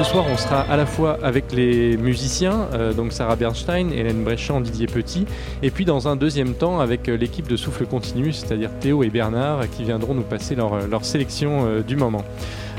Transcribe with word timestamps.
Ce 0.00 0.06
soir, 0.06 0.24
on 0.32 0.38
sera 0.38 0.62
à 0.62 0.78
la 0.78 0.86
fois 0.86 1.18
avec 1.22 1.52
les 1.52 1.98
musiciens, 1.98 2.68
euh, 2.72 2.94
donc 2.94 3.12
Sarah 3.12 3.36
Bernstein, 3.36 3.92
Hélène 3.92 4.24
Bréchamp, 4.24 4.62
Didier 4.62 4.86
Petit, 4.86 5.26
et 5.62 5.70
puis 5.70 5.84
dans 5.84 6.08
un 6.08 6.16
deuxième 6.16 6.54
temps 6.54 6.80
avec 6.80 7.06
euh, 7.10 7.18
l'équipe 7.18 7.46
de 7.46 7.54
Souffle 7.54 7.84
Continu, 7.84 8.32
c'est-à-dire 8.32 8.70
Théo 8.80 9.02
et 9.02 9.10
Bernard, 9.10 9.68
qui 9.68 9.84
viendront 9.84 10.14
nous 10.14 10.22
passer 10.22 10.54
leur, 10.54 10.72
euh, 10.72 10.86
leur 10.90 11.04
sélection 11.04 11.66
euh, 11.66 11.82
du 11.82 11.96
moment. 11.96 12.24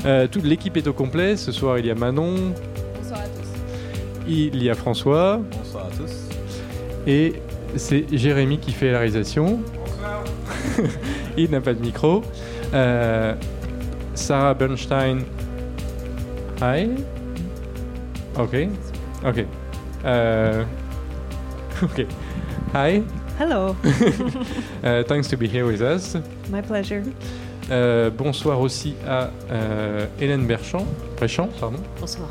Euh, 0.04 0.26
toute 0.26 0.42
l'équipe 0.42 0.76
est 0.76 0.88
au 0.88 0.92
complet. 0.92 1.36
Ce 1.36 1.52
soir, 1.52 1.78
il 1.78 1.86
y 1.86 1.92
a 1.92 1.94
Manon, 1.94 2.34
Bonsoir 3.00 3.20
à 3.20 3.22
tous. 3.22 4.26
il 4.26 4.60
y 4.60 4.68
a 4.68 4.74
François, 4.74 5.40
Bonsoir 5.62 5.86
à 5.86 5.90
tous. 5.90 6.12
et 7.06 7.34
c'est 7.76 8.04
Jérémy 8.12 8.58
qui 8.58 8.72
fait 8.72 8.90
la 8.90 8.98
réalisation. 8.98 9.60
il 11.36 11.52
n'a 11.52 11.60
pas 11.60 11.72
de 11.72 11.82
micro. 11.82 12.22
Euh, 12.74 13.34
Sarah 14.16 14.54
Bernstein. 14.54 15.20
Hi. 16.62 16.88
Ok. 18.38 18.54
Ok. 19.26 19.44
Euh, 20.04 20.64
ok. 21.82 22.06
Hi. 22.74 23.02
Hello, 23.40 23.74
Uh, 24.84 25.02
thanks 25.08 25.26
to 25.28 25.36
be 25.36 25.48
here 25.48 25.64
with 25.66 25.80
us. 25.80 26.16
my 26.50 26.60
pleasure. 26.62 27.02
Euh, 27.70 28.10
bonsoir 28.10 28.60
aussi 28.60 28.94
à 29.08 29.30
euh, 29.50 30.06
Hélène 30.20 30.46
Berchamp, 30.46 30.86
Bréchamp, 31.16 31.48
pardon, 31.58 31.78
Bonsoir. 31.98 32.28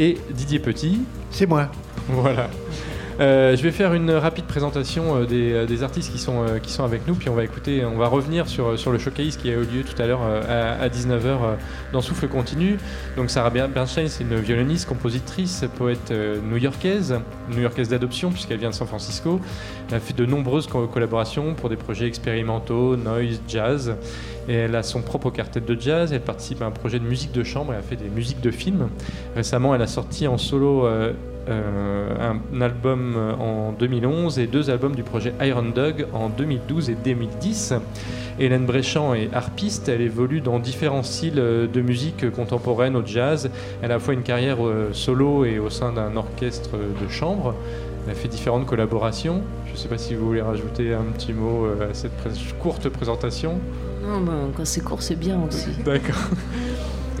et 0.00 0.18
Didier 0.30 0.58
Petit. 0.58 1.02
C'est 1.30 1.46
moi. 1.46 1.68
Voilà. 2.08 2.48
Euh, 3.20 3.56
je 3.56 3.62
vais 3.62 3.70
faire 3.72 3.92
une 3.92 4.10
rapide 4.10 4.46
présentation 4.46 5.16
euh, 5.16 5.26
des, 5.26 5.52
euh, 5.52 5.66
des 5.66 5.82
artistes 5.82 6.10
qui 6.10 6.18
sont, 6.18 6.44
qui 6.62 6.72
sont 6.72 6.82
avec 6.82 7.06
nous, 7.06 7.14
puis 7.14 7.28
on 7.28 7.34
va 7.34 7.44
écouter, 7.44 7.84
on 7.84 7.96
va 7.98 8.08
revenir 8.08 8.48
sur, 8.48 8.78
sur 8.78 8.90
le 8.90 8.98
showcase 8.98 9.36
qui 9.36 9.50
a 9.50 9.52
eu 9.52 9.60
lieu 9.64 9.82
tout 9.84 10.00
à 10.00 10.06
l'heure 10.06 10.22
à, 10.22 10.88
19h 10.88 11.38
dans 11.92 12.00
Souffle 12.00 12.26
Continu. 12.28 12.78
Donc 13.16 13.30
Sarah 13.30 13.50
Ber- 13.50 13.68
Bernstein, 13.68 14.08
c'est 14.08 14.24
une 14.24 14.36
violoniste, 14.36 14.88
compositrice, 14.88 15.64
poète 15.76 16.10
new-yorkaise, 16.10 17.20
new-yorkaise 17.50 17.88
d'adoption 17.90 18.30
puisqu'elle 18.30 18.58
vient 18.58 18.70
de 18.70 18.74
San 18.74 18.86
Francisco. 18.88 19.40
Elle 19.90 19.96
a 19.96 20.00
fait 20.00 20.16
de 20.16 20.24
nombreuses 20.24 20.66
co- 20.66 20.86
collaborations 20.86 21.54
pour 21.54 21.68
des 21.68 21.76
projets 21.76 22.06
expérimentaux, 22.06 22.96
noise, 22.96 23.40
jazz. 23.46 23.94
Elle 24.48 24.74
a 24.74 24.82
son 24.82 25.02
propre 25.02 25.30
quartet 25.30 25.60
de 25.60 25.80
jazz, 25.80 26.12
elle 26.12 26.20
participe 26.20 26.62
à 26.62 26.66
un 26.66 26.70
projet 26.70 26.98
de 26.98 27.04
musique 27.04 27.32
de 27.32 27.44
chambre 27.44 27.72
et 27.74 27.76
a 27.76 27.82
fait 27.82 27.96
des 27.96 28.08
musiques 28.08 28.40
de 28.40 28.50
films. 28.50 28.88
Récemment, 29.36 29.74
elle 29.74 29.82
a 29.82 29.86
sorti 29.86 30.26
en 30.26 30.36
solo 30.36 30.84
euh, 30.86 31.12
euh, 31.48 32.32
un, 32.52 32.60
album 32.60 33.16
en 33.38 33.72
2011 33.72 34.38
et 34.38 34.46
deux 34.46 34.70
albums 34.70 34.94
du 34.94 35.02
projet 35.02 35.32
Iron 35.40 35.70
Dog 35.74 36.06
en 36.12 36.28
2012 36.28 36.90
et 36.90 36.96
2010. 36.96 37.74
Hélène 38.40 38.66
Bréchamp 38.66 39.14
est 39.14 39.32
harpiste, 39.32 39.88
elle 39.88 40.00
évolue 40.00 40.40
dans 40.40 40.58
différents 40.58 41.02
styles 41.02 41.34
de 41.34 41.80
musique 41.80 42.30
contemporaine 42.30 42.96
au 42.96 43.04
jazz. 43.04 43.50
Elle 43.80 43.90
a 43.90 43.94
à 43.94 43.96
la 43.98 44.00
fois 44.00 44.14
une 44.14 44.22
carrière 44.22 44.64
euh, 44.64 44.88
solo 44.92 45.44
et 45.44 45.58
au 45.58 45.70
sein 45.70 45.92
d'un 45.92 46.16
orchestre 46.16 46.70
de 46.72 47.08
chambre. 47.08 47.54
Elle 48.06 48.12
a 48.12 48.14
fait 48.16 48.28
différentes 48.28 48.66
collaborations. 48.66 49.42
Je 49.66 49.72
ne 49.72 49.76
sais 49.76 49.88
pas 49.88 49.98
si 49.98 50.16
vous 50.16 50.26
voulez 50.26 50.42
rajouter 50.42 50.92
un 50.92 51.04
petit 51.16 51.32
mot 51.32 51.66
à 51.80 51.94
cette 51.94 52.12
courte 52.60 52.88
présentation. 52.88 53.60
Non, 54.02 54.20
ben, 54.20 54.50
quand 54.56 54.64
c'est 54.64 54.80
court, 54.80 55.02
c'est 55.02 55.16
bien 55.16 55.40
aussi. 55.42 55.70
D'accord. 55.84 56.16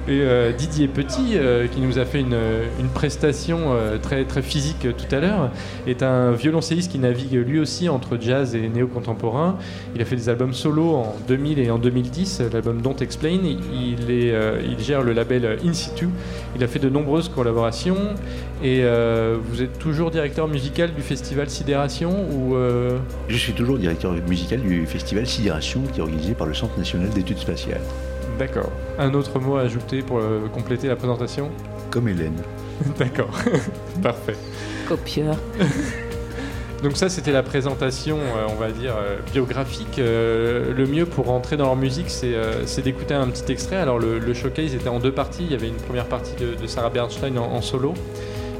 Et 0.08 0.20
euh, 0.22 0.50
Didier 0.50 0.88
Petit, 0.88 1.36
euh, 1.36 1.68
qui 1.68 1.80
nous 1.80 1.98
a 1.98 2.04
fait 2.04 2.18
une, 2.20 2.36
une 2.80 2.88
prestation 2.88 3.58
euh, 3.66 3.98
très, 3.98 4.24
très 4.24 4.42
physique 4.42 4.88
tout 4.96 5.14
à 5.14 5.20
l'heure, 5.20 5.50
est 5.86 6.02
un 6.02 6.32
violoncelliste 6.32 6.90
qui 6.90 6.98
navigue 6.98 7.34
lui 7.34 7.60
aussi 7.60 7.88
entre 7.88 8.18
jazz 8.20 8.56
et 8.56 8.68
néo-contemporain. 8.68 9.58
Il 9.94 10.02
a 10.02 10.04
fait 10.04 10.16
des 10.16 10.28
albums 10.28 10.54
solo 10.54 10.94
en 10.94 11.14
2000 11.28 11.60
et 11.60 11.70
en 11.70 11.78
2010, 11.78 12.42
l'album 12.52 12.82
Don't 12.82 12.96
Explain. 13.00 13.38
Il, 13.72 14.78
gère 14.78 15.02
le 15.02 15.12
label 15.12 15.58
In 15.64 15.72
Situ. 15.72 16.08
Il 16.56 16.64
a 16.64 16.66
fait 16.66 16.80
de 16.80 16.88
nombreuses 16.88 17.28
collaborations. 17.28 18.14
Et 18.64 18.82
vous 18.82 19.62
êtes 19.62 19.78
toujours 19.78 20.10
directeur 20.10 20.48
musical 20.48 20.92
du 20.94 21.02
festival 21.02 21.48
Sidération 21.48 22.26
Je 23.28 23.36
suis 23.36 23.52
toujours 23.52 23.78
directeur 23.78 24.12
musical 24.28 24.60
du 24.60 24.86
festival 24.86 25.26
Sidération 25.26 25.82
qui 25.92 26.00
est 26.00 26.02
organisé 26.02 26.34
par 26.34 26.46
le 26.46 26.54
Centre 26.54 26.76
national 26.78 27.10
d'études 27.10 27.38
spatiales. 27.38 27.80
D'accord. 28.42 28.72
Un 28.98 29.14
autre 29.14 29.38
mot 29.38 29.56
à 29.56 29.60
ajouter 29.60 30.02
pour 30.02 30.18
euh, 30.18 30.48
compléter 30.52 30.88
la 30.88 30.96
présentation 30.96 31.48
Comme 31.90 32.08
Hélène. 32.08 32.42
D'accord. 32.98 33.30
Parfait. 34.02 34.34
Copieur. 34.88 35.36
Donc 36.82 36.96
ça, 36.96 37.08
c'était 37.08 37.30
la 37.30 37.44
présentation, 37.44 38.18
euh, 38.18 38.48
on 38.50 38.56
va 38.56 38.72
dire, 38.72 38.94
euh, 38.96 39.18
biographique. 39.32 40.00
Euh, 40.00 40.74
le 40.74 40.86
mieux 40.88 41.06
pour 41.06 41.26
rentrer 41.26 41.56
dans 41.56 41.66
leur 41.66 41.76
musique, 41.76 42.10
c'est 42.10 42.34
euh, 42.34 42.64
d'écouter 42.82 43.14
un 43.14 43.28
petit 43.28 43.52
extrait. 43.52 43.76
Alors 43.76 44.00
le, 44.00 44.18
le 44.18 44.34
showcase 44.34 44.74
était 44.74 44.88
en 44.88 44.98
deux 44.98 45.12
parties. 45.12 45.44
Il 45.44 45.52
y 45.52 45.54
avait 45.54 45.68
une 45.68 45.76
première 45.76 46.06
partie 46.06 46.34
de, 46.34 46.60
de 46.60 46.66
Sarah 46.66 46.90
Bernstein 46.90 47.38
en, 47.38 47.44
en 47.44 47.62
solo 47.62 47.94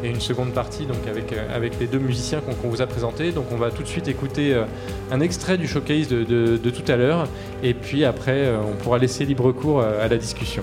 et 0.03 0.09
une 0.09 0.21
seconde 0.21 0.53
partie 0.53 0.87
donc 0.87 1.07
avec, 1.09 1.33
euh, 1.33 1.69
les 1.81 1.87
deux 1.87 1.99
musiciens 1.99 2.41
qu'on 2.41 2.69
vous 2.69 2.83
a 2.83 2.87
présentés. 2.87 3.33
Donc 3.33 3.47
on 3.53 3.57
va 3.57 3.71
tout 3.71 3.83
de 3.83 3.89
suite 3.89 4.09
écouter 4.09 4.55
euh, 4.55 4.65
un 5.11 5.21
extrait 5.21 5.59
du 5.59 5.67
showcase 5.67 6.09
de, 6.09 6.71
tout 6.71 6.93
à 6.93 6.97
l'heure. 6.97 7.29
Et 7.63 7.75
puis 7.75 8.05
après, 8.05 8.47
euh, 8.47 8.59
on 8.61 8.75
pourra 8.83 8.99
laisser 8.99 9.25
libre 9.25 9.53
cours 9.53 9.83
à 9.83 10.09
la 10.09 10.17
discussion. 10.17 10.63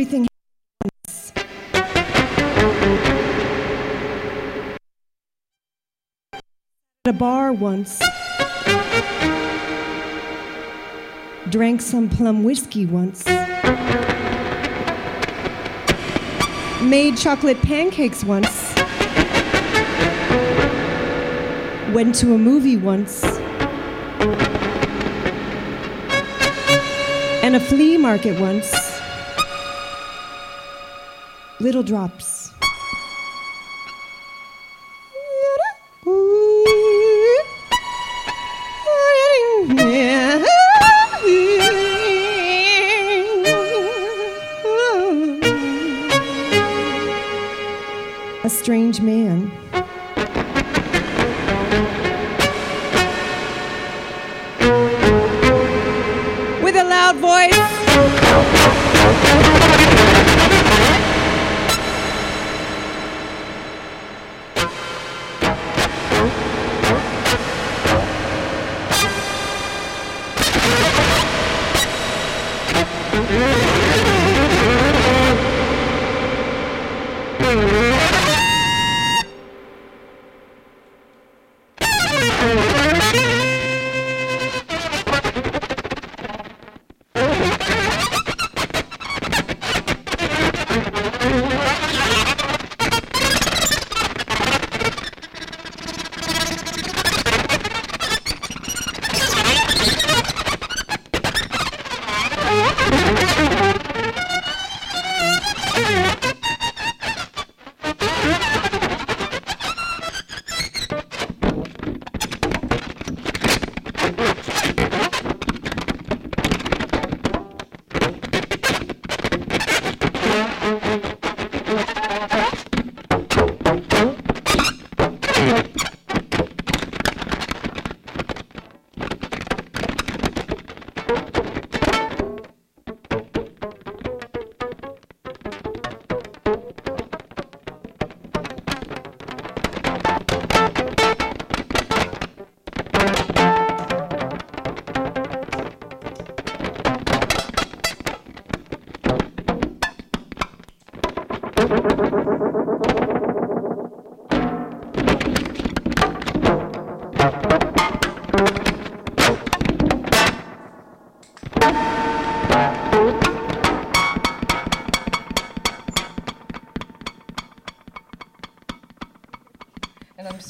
Everything. 0.00 0.26
At 6.32 6.40
a 7.04 7.12
bar 7.12 7.52
once. 7.52 8.00
Drank 11.50 11.82
some 11.82 12.08
plum 12.08 12.44
whiskey 12.44 12.86
once. 12.86 13.26
Made 16.80 17.18
chocolate 17.18 17.60
pancakes 17.60 18.24
once. 18.24 18.74
Went 21.92 22.14
to 22.14 22.32
a 22.32 22.38
movie 22.38 22.78
once. 22.78 23.22
And 27.42 27.54
a 27.54 27.60
flea 27.60 27.98
market 27.98 28.40
once. 28.40 28.89
Little 31.60 31.82
drops. 31.82 32.39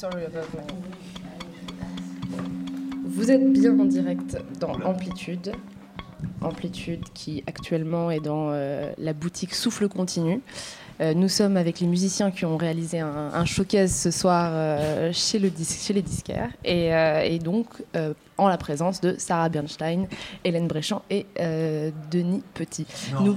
Sorry 0.01 0.25
about 0.25 0.47
my- 0.55 0.63
Vous 3.05 3.29
êtes 3.29 3.53
bien 3.53 3.77
en 3.79 3.85
direct 3.85 4.35
dans 4.59 4.73
Amplitude. 4.83 5.51
Amplitude 6.41 7.03
qui 7.13 7.43
actuellement 7.45 8.09
est 8.09 8.19
dans 8.19 8.47
euh, 8.49 8.91
la 8.97 9.13
boutique 9.13 9.53
Souffle 9.53 9.87
Continu. 9.87 10.41
Euh, 11.01 11.13
nous 11.13 11.29
sommes 11.29 11.55
avec 11.55 11.79
les 11.79 11.85
musiciens 11.87 12.31
qui 12.31 12.45
ont 12.45 12.57
réalisé 12.57 12.99
un, 12.99 13.29
un 13.33 13.45
showcase 13.45 13.93
ce 13.93 14.09
soir 14.11 14.49
euh, 14.53 15.11
chez, 15.13 15.37
le 15.37 15.51
dis- 15.51 15.65
chez 15.65 15.93
les 15.93 16.01
disquaires 16.01 16.49
et, 16.65 16.93
euh, 16.95 17.21
et 17.23 17.37
donc 17.39 17.67
euh, 17.95 18.13
en 18.37 18.47
la 18.47 18.57
présence 18.57 19.01
de 19.01 19.15
Sarah 19.19 19.49
Bernstein, 19.49 20.07
Hélène 20.43 20.67
Bréchamp 20.67 21.03
et 21.11 21.27
euh, 21.39 21.91
Denis 22.11 22.41
Petit. 22.55 22.87
Nous- 23.21 23.35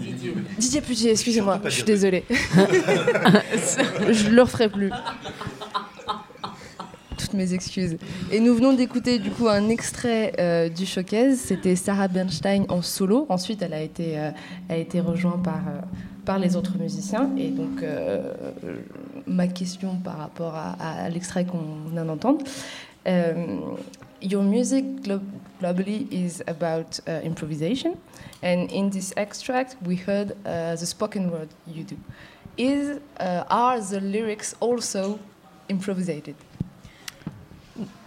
Didier 0.59 0.81
Petit, 0.81 1.09
excusez-moi, 1.11 1.61
je 1.65 1.71
suis 1.71 1.85
désolée. 1.85 2.25
je 2.31 4.31
le 4.31 4.43
referai 4.43 4.69
plus 4.69 4.91
toutes 7.35 7.39
mes 7.39 7.53
excuses. 7.53 7.97
Et 8.31 8.41
nous 8.41 8.55
venons 8.55 8.73
d'écouter 8.73 9.19
du 9.19 9.31
coup 9.31 9.49
un 9.49 9.69
extrait 9.69 10.33
euh, 10.39 10.69
du 10.69 10.87
showcase. 10.87 11.39
C'était 11.39 11.77
Sarah 11.77 12.09
Bernstein 12.09 12.65
en 12.69 12.83
solo. 12.83 13.27
Ensuite, 13.29 13.63
elle 13.63 13.75
a 13.75 13.81
été, 13.83 14.19
euh, 14.19 14.31
a 14.69 14.77
été 14.77 15.01
rejointe 15.01 15.43
par, 15.43 15.63
euh, 15.67 15.81
par 16.25 16.39
les 16.39 16.55
autres 16.57 16.79
musiciens. 16.79 17.31
Et 17.37 17.49
donc, 17.49 17.83
euh, 17.83 18.33
ma 19.27 19.49
question 19.49 19.97
par 19.97 20.19
rapport 20.19 20.55
à, 20.55 20.77
à 21.05 21.09
l'extrait 21.09 21.45
qu'on 21.45 21.91
vient 21.93 22.05
d'entendre. 22.05 22.45
Euh, 23.07 23.35
your 24.23 24.43
music 24.43 24.85
glo- 25.03 25.21
globally 25.61 26.07
is 26.11 26.41
about 26.47 27.01
uh, 27.07 27.21
improvisation, 27.27 27.97
and 28.43 28.69
in 28.73 28.89
this 28.89 29.13
extract 29.17 29.77
we 29.87 29.97
heard 29.97 30.35
uh, 30.47 30.75
the 30.75 30.87
spoken 30.87 31.31
word 31.31 31.49
you 31.67 31.85
do. 31.85 31.97
Is 32.57 32.99
uh, 33.21 33.45
are 33.51 33.79
the 33.79 34.01
lyrics 34.01 34.55
also 34.61 35.19
improvisated? 35.69 36.35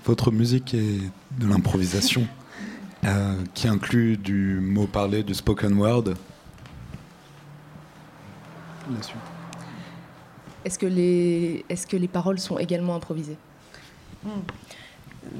Votre 0.07 0.31
musique 0.31 0.73
est 0.73 1.01
de 1.37 1.47
l'improvisation 1.49 2.25
euh, 3.03 3.35
qui 3.53 3.67
inclut 3.67 4.15
du 4.15 4.57
mot 4.61 4.87
parlé, 4.87 5.21
du 5.21 5.33
spoken 5.33 5.73
word. 5.77 6.13
La 8.89 9.03
suite. 9.03 9.17
Est-ce 10.63 10.79
que 10.79 10.85
les 10.85 11.65
est-ce 11.67 11.85
que 11.85 11.97
les 11.97 12.07
paroles 12.07 12.39
sont 12.39 12.57
également 12.57 12.95
improvisées? 12.95 13.35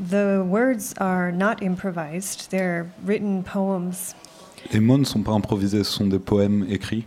The 0.09 0.43
words 0.45 0.93
are 0.99 1.31
not 1.31 1.63
improvised, 1.63 2.49
they're 2.49 2.87
written 3.05 3.43
poems. 3.43 4.15
Les 4.73 4.81
mots 4.81 4.97
ne 4.97 5.05
sont 5.05 5.23
pas 5.23 5.31
improvisés, 5.31 5.85
ce 5.85 5.93
sont 5.93 6.07
des 6.07 6.19
poèmes 6.19 6.65
écrits. 6.69 7.05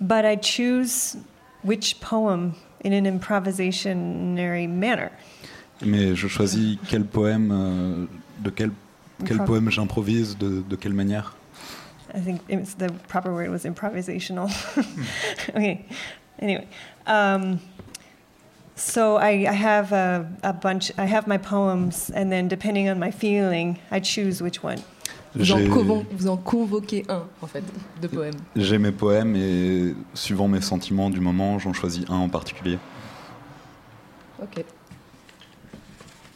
But 0.00 0.24
I 0.24 0.38
choose 0.40 1.18
which 1.62 2.00
poem 2.00 2.54
in 2.82 2.94
an 2.94 3.04
improvisationary 3.04 4.66
manner. 4.66 5.10
Mais 5.82 6.14
je 6.14 6.28
choisis 6.28 6.78
quel 6.88 7.04
poème, 7.04 7.50
euh, 7.52 8.06
de 8.44 8.50
quel, 8.50 8.70
quel 9.24 9.38
Impro- 9.38 9.44
poème 9.46 9.70
j'improvise, 9.70 10.36
de, 10.38 10.62
de 10.68 10.76
quelle 10.76 10.92
manière? 10.94 11.34
I 12.14 12.20
think 12.20 12.40
it's 12.48 12.74
the 12.76 12.90
proper 13.08 13.30
word 13.30 13.50
was 13.50 13.64
improvisational. 13.64 14.48
okay. 15.50 15.84
Anyway, 16.42 16.66
um, 17.06 17.60
so 18.74 19.16
I, 19.16 19.46
I 19.46 19.52
have 19.52 19.92
a, 19.92 20.26
a 20.42 20.52
bunch. 20.52 20.90
I 20.98 21.04
have 21.06 21.26
my 21.28 21.38
poems, 21.38 22.10
and 22.14 22.30
then 22.30 22.48
depending 22.48 22.88
on 22.90 22.98
my 22.98 23.10
feeling, 23.12 23.78
I 23.92 24.00
choose 24.00 24.42
which 24.42 24.62
one. 24.64 24.78
Vous 25.36 25.52
en, 25.52 25.60
convo- 25.68 26.04
vous 26.10 26.26
en 26.28 26.36
convoquez 26.36 27.04
un, 27.08 27.22
en 27.40 27.46
fait, 27.46 27.62
de 28.02 28.08
poèmes. 28.08 28.34
J'ai 28.56 28.78
mes 28.78 28.90
poèmes 28.90 29.36
et 29.36 29.94
suivant 30.12 30.48
mes 30.48 30.60
sentiments 30.60 31.08
du 31.08 31.20
moment, 31.20 31.60
j'en 31.60 31.72
choisis 31.72 32.04
un 32.08 32.16
en 32.16 32.28
particulier. 32.28 32.78
Ok. 34.42 34.64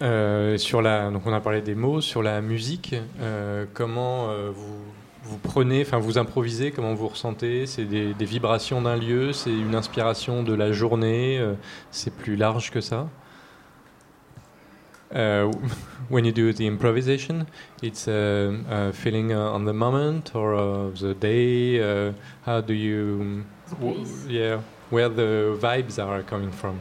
Euh, 0.02 0.58
sur 0.58 0.82
la, 0.82 1.10
donc 1.10 1.22
on 1.26 1.32
a 1.32 1.40
parlé 1.40 1.60
des 1.60 1.74
mots, 1.74 2.00
sur 2.00 2.22
la 2.22 2.40
musique, 2.40 2.96
euh, 3.20 3.64
comment 3.72 4.28
euh, 4.28 4.50
vous, 4.52 4.82
vous 5.22 5.38
prenez, 5.38 5.82
enfin 5.82 5.98
vous 5.98 6.18
improvisez, 6.18 6.72
comment 6.72 6.94
vous 6.94 7.08
ressentez? 7.08 7.66
C'est 7.66 7.84
des, 7.84 8.12
des 8.12 8.24
vibrations 8.24 8.82
d'un 8.82 8.96
lieu, 8.96 9.32
c'est 9.32 9.52
une 9.52 9.74
inspiration 9.74 10.42
de 10.42 10.52
la 10.52 10.72
journée, 10.72 11.40
c'est 11.90 12.12
plus 12.14 12.36
large 12.36 12.70
que 12.70 12.80
ça? 12.80 13.08
Uh, 15.14 15.48
when 16.10 16.24
you 16.24 16.32
do 16.32 16.52
the 16.52 16.66
improvisation, 16.66 17.46
it's 17.82 18.08
a, 18.08 18.52
a 18.68 18.92
feeling 18.92 19.32
uh, 19.32 19.52
on 19.52 19.64
the 19.64 19.72
moment 19.72 20.34
or 20.34 20.54
of 20.54 20.98
the 20.98 21.14
day. 21.14 21.80
Uh, 21.80 22.12
how 22.44 22.60
do 22.60 22.74
you, 22.74 23.44
yeah, 24.28 24.58
where 24.90 25.08
the 25.08 25.56
vibes 25.60 25.98
are 25.98 26.22
coming 26.24 26.50
from? 26.50 26.80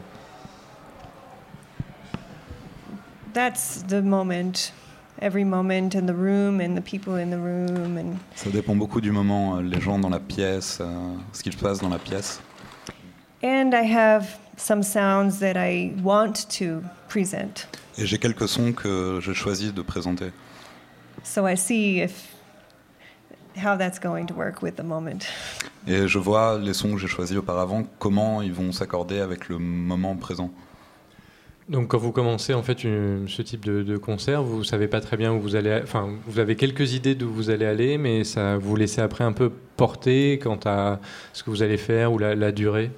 That's 3.33 3.83
the 3.87 4.01
moment, 4.01 4.71
every 5.19 5.43
moment 5.43 5.95
in 5.95 6.05
the 6.05 6.13
room 6.13 6.59
and 6.61 6.75
the 6.75 6.81
people 6.81 7.15
in 7.17 7.29
the 7.31 7.39
room 7.39 7.97
and 7.97 8.17
Ça 8.35 8.49
dépend 8.51 8.75
beaucoup 8.75 9.01
du 9.01 9.11
moment, 9.11 9.57
euh, 9.57 9.61
les 9.61 9.81
gens 9.81 9.97
dans 9.97 10.09
la 10.09 10.19
pièce, 10.19 10.77
euh, 10.81 11.15
ce 11.31 11.41
qui 11.41 11.51
se 11.51 11.57
passe 11.57 11.79
dans 11.79 11.89
la 11.89 11.99
pièce. 11.99 12.39
and 13.41 13.73
I 13.73 13.83
have 13.83 14.37
some 14.55 14.83
sounds 14.83 15.39
that 15.39 15.57
I 15.57 15.93
want 16.01 16.47
to 16.59 16.81
present. 17.09 17.67
Et 17.97 18.05
j'ai 18.05 18.17
quelques 18.17 18.47
sons 18.47 18.71
que 18.71 19.19
j'ai 19.21 19.33
choisi 19.33 19.71
de 19.73 19.81
présenter. 19.81 20.31
So 21.23 21.47
I 21.47 21.55
see 21.57 21.99
if 22.01 22.29
how 23.57 23.75
that's 23.77 23.99
going 23.99 24.25
to 24.27 24.33
work 24.33 24.61
with 24.61 24.75
the 24.77 24.83
moment. 24.83 25.25
Et 25.87 26.07
je 26.07 26.19
vois 26.19 26.57
les 26.57 26.73
sons 26.73 26.93
que 26.93 26.99
j'ai 26.99 27.07
choisis 27.07 27.35
auparavant, 27.37 27.83
comment 27.99 28.41
ils 28.41 28.53
vont 28.53 28.71
s'accorder 28.71 29.19
avec 29.19 29.49
le 29.49 29.57
moment 29.59 30.15
présent. 30.15 30.49
Donc 31.69 31.87
quand 31.87 31.97
vous 31.97 32.11
commencez 32.11 32.53
en 32.53 32.61
fait 32.61 32.83
une- 32.83 33.27
ce 33.29 33.41
type 33.41 33.63
de, 33.65 33.97
concert, 33.97 34.43
vous 34.43 34.63
savez 34.65 34.87
pas 34.87 34.99
très 34.99 35.15
bien 35.15 35.31
où 35.33 35.39
vous 35.39 35.55
allez, 35.55 35.79
enfin 35.81 36.09
vous 36.27 36.39
avez 36.39 36.55
quelques 36.57 36.93
idées 36.93 37.15
d'où 37.15 37.29
vous 37.29 37.49
allez 37.49 37.65
aller, 37.65 37.97
mais 37.97 38.25
ça 38.25 38.57
vous 38.57 38.75
laissez 38.75 38.99
après 39.01 39.23
un 39.23 39.31
peu 39.31 39.49
porter 39.77 40.39
quant 40.39 40.59
à 40.65 40.99
ce 41.31 41.41
que 41.41 41.49
vous 41.49 41.63
allez 41.63 41.77
faire 41.77 42.11
ou 42.11 42.17
la, 42.17 42.51
durée? 42.51 42.91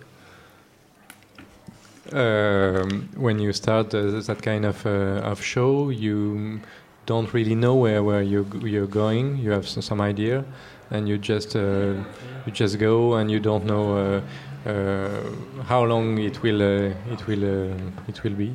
Um, 2.14 3.08
when 3.18 3.40
you 3.40 3.52
start 3.52 3.94
uh, 3.96 4.22
that 4.28 4.36
kind 4.44 4.64
of 4.64 4.86
uh, 4.86 5.22
of 5.24 5.42
show, 5.42 5.90
you 5.90 6.60
don't 7.08 7.34
really 7.34 7.56
know 7.56 7.74
where 7.76 8.04
where 8.04 8.22
you 8.22 8.46
you're 8.64 8.86
going. 8.88 9.40
You 9.42 9.52
have 9.52 9.64
s- 9.66 9.80
some 9.84 10.00
idea, 10.02 10.44
and 10.92 11.08
you 11.08 11.18
just 11.18 11.56
uh, 11.56 11.94
you 12.46 12.52
just 12.54 12.78
go, 12.78 13.16
and 13.16 13.32
you 13.32 13.40
don't 13.40 13.66
know 13.66 13.96
uh, 13.98 14.22
uh, 14.22 14.22
how 14.66 15.84
long 15.84 16.18
it 16.18 16.42
will 16.42 16.62
uh, 16.62 17.14
it 17.14 17.28
will 17.28 17.44
uh, 17.44 18.08
it 18.08 18.24
will 18.24 18.34
be? 18.34 18.54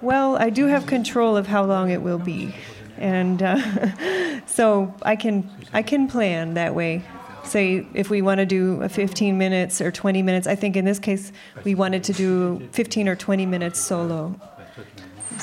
Well, 0.00 0.36
I 0.36 0.50
do 0.50 0.66
have 0.66 0.86
control 0.86 1.36
of 1.36 1.46
how 1.46 1.64
long 1.64 1.90
it 1.90 2.02
will 2.02 2.18
be, 2.18 2.54
and 2.96 3.42
uh, 3.42 3.58
so 4.46 4.94
I 5.02 5.16
can 5.16 5.48
I 5.72 5.82
can 5.82 6.08
plan 6.08 6.54
that 6.54 6.74
way. 6.74 7.02
Say 7.44 7.86
if 7.94 8.10
we 8.10 8.20
want 8.20 8.38
to 8.38 8.46
do 8.46 8.82
a 8.82 8.88
15 8.88 9.38
minutes 9.38 9.80
or 9.80 9.90
20 9.90 10.22
minutes. 10.22 10.46
I 10.46 10.54
think 10.54 10.76
in 10.76 10.84
this 10.84 10.98
case 10.98 11.32
we 11.64 11.74
wanted 11.74 12.04
to 12.04 12.12
do 12.12 12.68
15 12.72 13.08
or 13.08 13.16
20 13.16 13.46
minutes 13.46 13.80
solo. 13.80 14.34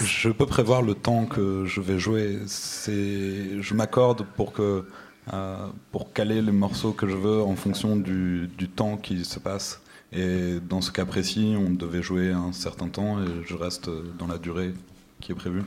Je 0.03 0.29
peux 0.29 0.45
prévoir 0.45 0.81
le 0.81 0.93
temps 0.93 1.25
que 1.25 1.65
je 1.65 1.79
vais 1.79 1.97
jouer. 1.97 2.39
C'est, 2.47 3.61
je 3.61 3.73
m'accorde 3.73 4.25
pour 4.35 4.51
que, 4.51 4.85
euh, 5.33 5.67
pour 5.91 6.11
caler 6.11 6.41
les 6.41 6.51
morceaux 6.51 6.91
que 6.91 7.07
je 7.07 7.15
veux 7.15 7.41
en 7.41 7.55
fonction 7.55 7.95
du, 7.95 8.49
du 8.57 8.67
temps 8.67 8.97
qui 8.97 9.23
se 9.23 9.39
passe. 9.39 9.79
Et 10.15 10.59
dans 10.67 10.81
ce 10.81 10.91
cas 10.91 11.05
précis, 11.05 11.55
on 11.57 11.71
devait 11.71 12.01
jouer 12.01 12.31
un 12.31 12.53
certain 12.53 12.87
temps 12.87 13.19
et 13.19 13.27
je 13.45 13.55
reste 13.55 13.89
dans 14.17 14.27
la 14.27 14.37
durée 14.37 14.73
qui 15.19 15.33
est 15.33 15.35
prévue. 15.35 15.63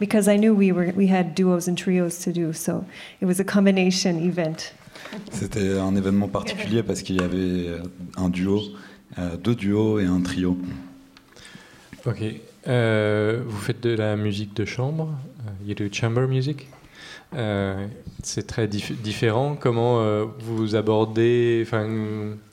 Because 0.00 0.26
I 0.26 0.38
knew 0.38 0.52
we 0.52 0.72
were 0.72 0.92
we 0.96 1.08
had 1.08 1.34
duos 1.34 1.68
and 1.68 1.76
trios 1.76 2.18
to 2.24 2.32
do, 2.32 2.52
so 2.52 2.84
it 3.20 3.26
was 3.26 3.40
a 3.40 3.44
combination 3.44 4.18
event. 4.18 4.72
C'était 5.30 5.78
un 5.78 5.94
événement 5.94 6.28
particulier 6.28 6.82
parce 6.82 7.02
qu'il 7.02 7.16
y 7.16 7.24
avait 7.24 7.68
euh, 7.68 7.78
un 8.16 8.28
duo, 8.28 8.60
euh, 9.18 9.36
deux 9.36 9.54
duos 9.54 10.00
et 10.00 10.06
un 10.06 10.20
trio. 10.20 10.58
Ok. 12.06 12.22
Euh, 12.66 13.42
vous 13.46 13.58
faites 13.58 13.82
de 13.82 13.90
la 13.90 14.16
musique 14.16 14.54
de 14.56 14.64
chambre, 14.64 15.10
you 15.64 15.74
do 15.74 15.84
chamber 15.92 16.26
music? 16.26 16.66
Euh, 17.34 17.86
c'est 18.22 18.46
très 18.46 18.66
dif- 18.66 18.94
différent. 19.02 19.56
Comment 19.58 20.00
euh, 20.00 20.24
vous 20.40 20.76
abordez, 20.76 21.62
enfin, 21.66 21.86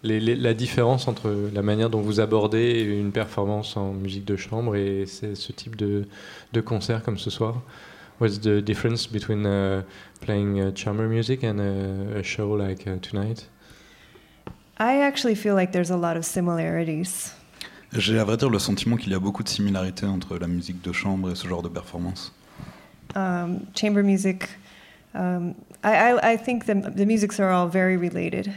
les- 0.04 0.20
les- 0.20 0.36
la 0.36 0.54
différence 0.54 1.08
entre 1.08 1.30
la 1.54 1.62
manière 1.62 1.90
dont 1.90 2.02
vous 2.02 2.20
abordez 2.20 2.82
une 2.82 3.12
performance 3.12 3.78
en 3.78 3.94
musique 3.94 4.26
de 4.26 4.36
chambre 4.36 4.76
et 4.76 5.06
ce 5.06 5.52
type 5.52 5.76
de, 5.76 6.08
de 6.54 6.62
concert 6.62 7.04
comme 7.04 7.18
ce 7.18 7.30
soir? 7.30 7.62
What's 8.20 8.40
the 8.40 8.60
difference 8.64 9.08
between 9.08 9.46
uh, 9.46 9.82
playing 10.22 10.60
uh, 10.62 10.72
chamber 10.76 11.08
music 11.08 11.44
and 11.44 11.60
a, 11.60 12.20
a 12.20 12.24
show 12.24 12.56
like 12.56 12.86
uh, 12.88 12.98
tonight? 13.02 13.48
I 14.80 15.02
actually 15.02 15.36
feel 15.36 15.56
like 15.56 15.72
there's 15.72 15.92
a 15.92 15.98
lot 15.98 16.18
of 16.18 16.24
similarities. 16.24 17.34
J'ai 17.94 18.18
à 18.20 18.24
vrai 18.24 18.38
dire 18.38 18.50
le 18.50 18.60
sentiment 18.60 18.96
qu'il 18.96 19.12
y 19.12 19.16
a 19.16 19.20
beaucoup 19.20 19.44
de 19.44 19.50
similarités 19.50 20.06
entre 20.06 20.38
la 20.38 20.48
musique 20.48 20.82
de 20.82 20.92
chambre 20.92 21.32
et 21.32 21.36
ce 21.36 21.48
genre 21.48 21.62
de 21.62 21.70
performance. 21.70 22.34
Um, 23.16 23.60
chamber 23.76 24.02
music, 24.04 24.44
um, 25.14 25.56
I, 25.84 26.12
I, 26.12 26.32
I 26.32 26.38
think 26.38 26.66
the, 26.66 26.76
the 26.76 27.06
musics 27.06 27.40
are 27.40 27.50
all 27.50 27.68
very 27.68 27.98
related. 27.98 28.54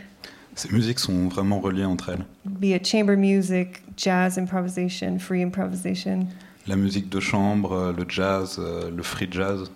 Ces 0.57 0.71
musiques 0.71 1.01
sont 1.01 1.29
vraiment 1.29 1.61
reliées 1.61 1.85
entre 1.85 2.11
elles. 2.11 2.25
Be 2.61 2.75
it 2.75 2.87
chamber 2.87 3.17
music, 3.17 3.83
jazz 3.97 4.39
improvisation, 4.39 5.19
free 5.19 5.43
improvisation. 5.43 6.29
La 6.67 6.77
musique 6.77 7.11
de 7.11 7.21
chambre, 7.21 7.73
euh, 7.73 7.93
le 7.93 8.05
jazz, 8.09 8.59
euh, 8.59 8.91
le 8.91 9.03
free 9.03 9.27
jazz. 9.31 9.69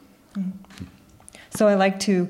So 1.51 1.67
I 1.67 1.75
like 1.75 1.99
to, 2.01 2.29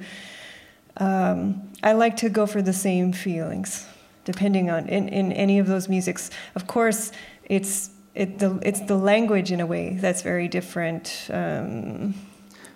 um, 0.97 1.61
I 1.83 1.93
like 1.93 2.17
to 2.19 2.31
go 2.31 2.47
for 2.47 2.63
the 2.63 2.73
same 2.73 3.13
feelings, 3.13 3.87
depending 4.25 4.71
on 4.71 4.89
in, 4.89 5.09
in 5.09 5.33
any 5.33 5.59
of 5.59 5.67
those 5.67 5.89
musics. 5.89 6.31
Of 6.55 6.67
course, 6.67 7.13
it's 7.45 7.91
it 8.15 8.39
the 8.39 8.59
it's 8.63 8.81
the 8.81 8.97
language 8.97 9.53
in 9.53 9.61
a 9.61 9.67
way 9.67 9.99
that's 10.01 10.23
very 10.23 10.49
different. 10.49 11.29
Um, 11.31 12.15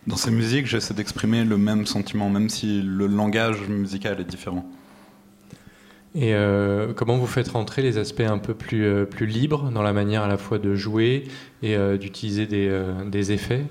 Dans 0.08 0.16
ces 0.16 0.32
musiques, 0.32 0.66
j'essaie 0.66 0.94
d'exprimer 0.94 1.44
le 1.44 1.56
même 1.56 1.86
sentiment, 1.86 2.28
même 2.28 2.48
si 2.48 2.82
le 2.82 3.06
langage 3.06 3.68
musical 3.68 4.20
est 4.20 4.24
différent. 4.24 4.66
Et 6.16 6.34
euh, 6.34 6.92
comment 6.92 7.16
vous 7.16 7.28
faites 7.28 7.48
rentrer 7.48 7.82
les 7.82 7.98
aspects 7.98 8.20
un 8.20 8.38
peu 8.38 8.52
plus, 8.52 8.84
euh, 8.84 9.04
plus 9.04 9.26
libres 9.26 9.70
dans 9.70 9.82
la 9.82 9.92
manière 9.92 10.24
à 10.24 10.28
la 10.28 10.38
fois 10.38 10.58
de 10.58 10.74
jouer 10.74 11.24
et 11.62 11.76
euh, 11.76 11.96
d'utiliser 11.96 12.46
des, 12.46 12.66
euh, 12.68 13.04
des 13.04 13.30
effets? 13.30 13.64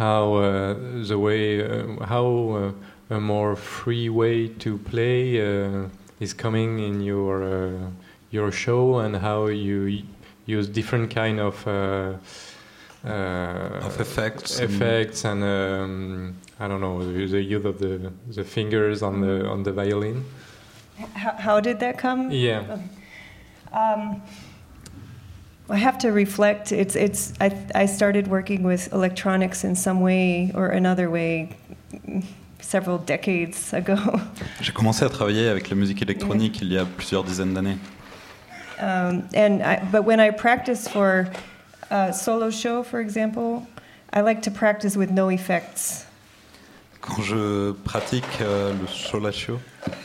How 0.00 0.40
uh, 0.40 1.04
the 1.06 1.16
way, 1.16 1.60
uh, 1.60 1.84
how 2.08 2.56
uh, 2.56 3.14
a 3.14 3.18
more 3.18 3.56
free 3.56 4.08
way 4.08 4.48
to 4.60 4.78
play 4.78 5.38
uh, 5.38 5.86
is 6.20 6.32
coming 6.32 6.78
in 6.78 7.02
your 7.02 7.42
uh, 7.42 7.70
your 8.30 8.52
show, 8.52 9.00
and 9.00 9.16
how 9.16 9.48
you 9.48 10.04
use 10.46 10.68
different 10.68 11.12
kind 11.12 11.40
of 11.40 11.66
uh, 11.66 12.16
Of 13.08 14.00
effects. 14.00 14.60
effects 14.60 15.24
and 15.24 15.42
um, 15.42 16.34
I 16.60 16.68
don't 16.68 16.80
know 16.80 17.02
the 17.02 17.26
the 17.26 17.42
use 17.42 17.64
of 17.64 17.78
the 17.78 18.12
the 18.28 18.44
fingers 18.44 19.02
on 19.02 19.20
the 19.20 19.46
on 19.48 19.62
the 19.62 19.72
violin. 19.72 20.24
how, 21.14 21.32
how 21.38 21.60
did 21.60 21.80
that 21.80 21.98
come? 21.98 22.30
Yeah. 22.30 22.78
Um, 23.72 24.22
I 25.70 25.76
have 25.76 25.98
to 25.98 26.12
reflect. 26.12 26.72
It's 26.72 26.96
it's. 26.96 27.32
I 27.40 27.50
I 27.74 27.86
started 27.86 28.28
working 28.28 28.62
with 28.62 28.92
electronics 28.92 29.64
in 29.64 29.76
some 29.76 30.00
way 30.00 30.50
or 30.54 30.68
another 30.68 31.10
way 31.10 31.50
several 32.60 32.98
decades 32.98 33.72
ago. 33.72 33.96
J'ai 34.60 34.72
commencé 34.72 35.04
à 35.04 35.08
travailler 35.10 35.48
avec 35.48 35.68
la 35.68 35.76
musique 35.76 36.02
électronique 36.02 36.60
il 36.62 36.72
y 36.72 36.78
a 36.78 36.84
plusieurs 36.84 37.24
dizaines 37.24 37.54
d'années. 37.54 37.78
Um, 38.80 39.28
and 39.34 39.62
I, 39.62 39.80
but 39.90 40.04
when 40.04 40.20
I 40.20 40.30
practice 40.30 40.88
for 40.88 41.28
a 41.90 42.12
solo 42.12 42.50
show, 42.50 42.82
for 42.82 43.00
example, 43.00 43.62
I 44.12 44.20
like 44.20 44.42
to 44.42 44.50
practice 44.50 44.96
with 44.96 45.10
no 45.10 45.30
effects. 45.30 46.04
Quand 47.00 47.22
je 47.22 47.72
pratique 47.84 48.24
euh, 48.40 48.72
le 48.72 48.86
solo 48.88 49.30
show, 49.32 49.58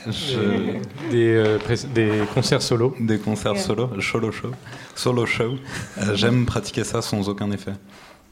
je- 0.07 0.79
Des, 1.09 1.35
euh, 1.35 1.57
des 1.93 2.21
concerts 2.33 2.61
solo. 2.61 2.95
des 2.99 3.17
concerts 3.17 3.55
Yeah. 3.55 3.63
solo, 3.63 3.89
solo 4.01 4.31
show, 4.31 4.51
solo 4.95 5.25
show, 5.25 5.55
euh, 5.97 6.15
j'aime 6.15 6.45
pratiquer 6.45 6.83
ça 6.83 7.01
sans 7.01 7.27
aucun 7.29 7.51
effet. 7.51 7.73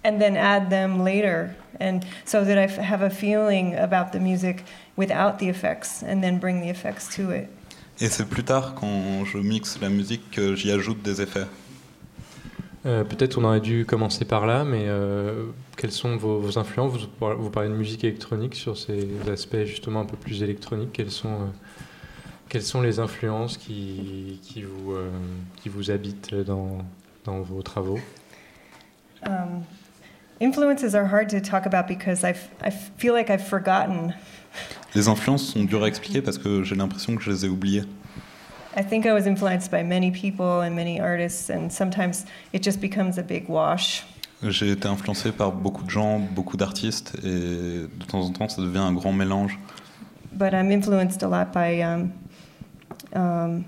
and 0.04 0.18
then 0.20 0.36
add 0.36 0.70
them 0.70 1.04
later 1.04 1.50
and 1.80 2.00
so 2.26 2.44
that 2.44 2.58
I 2.58 2.64
f- 2.66 2.78
have 2.80 3.04
a 3.04 3.10
feeling 3.12 3.76
about 3.76 4.12
the 4.12 4.20
music 4.20 4.64
without 4.98 5.38
the 5.38 5.48
effects 5.48 6.02
and 6.04 6.22
then 6.22 6.40
bring 6.40 6.60
the 6.62 6.70
effects 6.70 7.08
to 7.18 7.32
it 7.32 7.48
Et 8.00 8.08
c'est 8.10 8.26
plus 8.26 8.44
tard, 8.44 8.74
quand 8.74 9.26
je 9.26 9.38
mixe 9.38 9.78
la 9.80 9.90
musique, 9.90 10.32
que 10.32 10.56
j'y 10.56 10.72
ajoute 10.72 11.04
des 11.04 11.22
effets. 11.22 11.46
Euh, 12.86 13.04
Peut-être 13.04 13.38
on 13.38 13.44
aurait 13.44 13.60
dû 13.62 13.86
commencer 13.86 14.26
par 14.26 14.46
là, 14.48 14.64
mais 14.64 14.86
euh, 14.88 15.46
quelles 15.78 15.92
sont 15.92 16.18
vos, 16.18 16.40
vos 16.40 16.58
influences? 16.58 16.92
Vous, 16.98 17.08
par- 17.08 17.36
vous 17.38 17.50
parlez 17.52 17.70
de 17.70 17.76
musique 17.76 18.04
électronique 18.04 18.56
sur 18.56 18.78
ces 18.78 19.08
aspects 19.32 19.66
justement 19.66 20.02
un 20.02 20.06
peu 20.06 20.18
plus 20.18 20.42
électroniques. 20.42 20.90
Quelles 20.94 21.12
sont, 21.12 21.30
euh, 21.30 21.46
quelles 22.50 22.64
sont 22.64 22.82
les 22.82 23.00
influences 23.00 23.58
qui, 23.58 24.40
qui, 24.42 24.64
vous, 24.64 24.94
euh, 24.94 25.10
qui 25.58 25.70
vous 25.70 25.92
habitent 25.92 26.34
dans, 26.34 26.80
dans 27.24 27.42
vos 27.42 27.62
travaux? 27.62 28.00
Um, 29.28 29.62
influences 30.42 30.96
are 30.96 31.06
hard 31.06 31.30
to 31.30 31.40
talk 31.40 31.68
about 31.68 31.86
because 31.88 32.24
I 32.24 32.34
I 32.66 32.72
feel 32.98 33.14
like 33.14 33.30
I've 33.30 33.46
forgotten. 33.48 34.16
Les 34.96 35.08
influences 35.08 35.44
sont 35.54 35.64
dures 35.64 35.84
à 35.84 35.88
expliquer 35.88 36.24
parce 36.24 36.40
que 36.40 36.64
j'ai 36.64 36.74
l'impression 36.76 37.16
que 37.16 37.22
je 37.22 37.30
les 37.30 37.46
ai 37.46 37.48
oubliées. 37.50 37.84
I 38.76 38.84
think 38.84 39.06
I 39.06 39.14
was 39.14 39.28
influenced 39.28 39.70
by 39.70 39.84
many 39.84 40.12
people 40.12 40.62
and 40.62 40.76
many 40.76 41.00
artists, 41.00 41.50
and 41.50 41.72
sometimes 41.72 42.26
it 42.54 42.64
just 42.64 42.80
becomes 42.80 43.18
a 43.18 43.24
big 43.24 43.50
wash. 43.50 44.04
J'ai 44.44 44.72
été 44.72 44.88
influencé 44.88 45.32
par 45.32 45.52
beaucoup 45.52 45.84
de 45.84 45.90
gens, 45.90 46.20
beaucoup 46.20 46.58
d'artistes, 46.58 47.14
et 47.24 47.88
de 47.88 48.06
temps 48.08 48.22
en 48.22 48.32
temps, 48.32 48.48
ça 48.50 48.62
devient 48.62 48.80
un 48.80 48.94
grand 48.94 49.14
mélange. 49.14 49.60
But 50.32 50.54
I'm 50.54 50.72
influenced 50.72 51.22
a 51.22 51.28
lot 51.28 51.52
by 51.54 51.82
um, 51.82 52.14
um, 53.14 53.66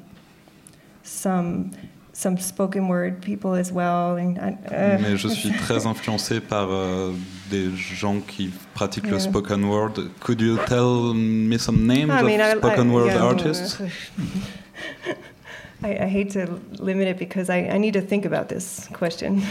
some 1.03 1.71
some 2.13 2.37
spoken 2.37 2.87
word 2.87 3.21
people 3.21 3.53
as 3.53 3.71
well. 3.71 4.15
And 4.17 4.37
I, 4.39 4.57
uh, 4.73 4.99
Mais 5.01 5.17
je 5.17 5.27
suis 5.27 5.51
très 5.67 5.85
influencé 5.85 6.39
par 6.39 6.69
euh, 6.71 7.11
des 7.51 7.69
gens 7.75 8.19
qui 8.19 8.51
pratiquent 8.73 9.09
le 9.09 9.19
spoken 9.19 9.65
word. 9.65 10.09
Could 10.21 10.39
you 10.39 10.57
tell 10.67 11.13
me 11.13 11.57
some 11.57 11.85
names 11.85 12.09
I 12.09 12.23
mean, 12.23 12.39
I- 12.39 12.53
of 12.53 12.59
spoken 12.59 12.89
I- 12.89 12.93
word 12.93 13.07
yeah, 13.07 13.23
artists? 13.23 13.81
I, 15.83 15.97
I 16.03 16.07
hate 16.07 16.31
to 16.33 16.59
limit 16.79 17.07
it 17.09 17.17
because 17.17 17.49
I, 17.49 17.69
I 17.69 17.77
need 17.77 17.93
to 17.95 18.01
think 18.01 18.25
about 18.25 18.47
this 18.47 18.87
question. 18.97 19.41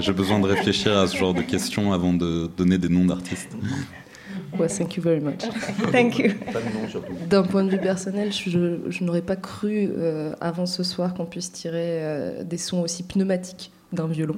J'ai 0.00 0.12
besoin 0.12 0.40
de 0.40 0.46
réfléchir 0.46 0.96
à 0.96 1.06
ce 1.06 1.16
genre 1.16 1.34
de 1.34 1.42
questions 1.42 1.92
avant 1.92 2.14
de 2.14 2.48
donner 2.56 2.78
des 2.78 2.88
noms 2.88 3.04
d'artistes. 3.04 3.54
Ouais, 4.58 4.68
thank 4.68 4.96
you 4.96 5.02
very 5.02 5.20
much. 5.20 5.40
Thank 5.92 6.18
you. 6.18 6.32
D'un 7.28 7.42
point 7.42 7.64
de 7.64 7.70
vue 7.70 7.78
personnel, 7.78 8.32
je, 8.32 8.78
je 8.88 9.04
n'aurais 9.04 9.22
pas 9.22 9.36
cru 9.36 9.90
euh, 9.96 10.32
avant 10.40 10.64
ce 10.64 10.82
soir 10.82 11.12
qu'on 11.12 11.26
puisse 11.26 11.52
tirer 11.52 12.02
euh, 12.02 12.44
des 12.44 12.56
sons 12.56 12.80
aussi 12.80 13.02
pneumatiques 13.02 13.70
d'un 13.92 14.06
violon. 14.06 14.36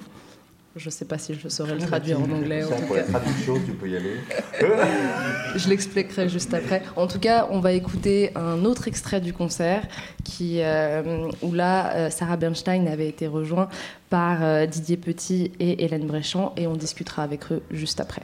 Je 0.77 0.87
ne 0.87 0.91
sais 0.91 1.05
pas 1.05 1.19
si 1.19 1.35
je 1.35 1.49
saurais 1.49 1.75
le 1.75 1.81
traduire 1.81 2.21
en 2.21 2.31
anglais. 2.31 2.63
En 2.63 2.87
pour 2.87 2.95
la 2.95 3.03
traduction, 3.03 3.55
tu 3.67 3.73
peux 3.73 3.89
y 3.89 3.97
aller. 3.97 4.17
Je 5.57 5.69
l'expliquerai 5.69 6.29
juste 6.29 6.55
après. 6.55 6.83
En 6.95 7.09
tout 7.09 7.19
cas, 7.19 7.49
on 7.51 7.59
va 7.59 7.73
écouter 7.73 8.31
un 8.37 8.65
autre 8.65 8.87
extrait 8.87 9.21
du 9.21 9.33
concert 9.33 9.83
qui, 10.23 10.61
euh, 10.63 11.29
où 11.43 11.53
là, 11.53 11.97
euh, 11.97 12.11
Sarah 12.11 12.37
Bernstein 12.37 12.87
avait 12.87 13.09
été 13.09 13.27
rejoint 13.27 13.69
par 14.11 14.45
euh, 14.45 14.67
Didier 14.67 14.97
Petit 14.97 15.51
et 15.59 15.85
Hélène 15.85 16.07
Bréchamp 16.07 16.53
et 16.57 16.69
on 16.69 16.77
discutera 16.77 17.25
avec 17.25 17.51
eux 17.51 17.63
juste 17.73 18.01
après. 18.01 18.23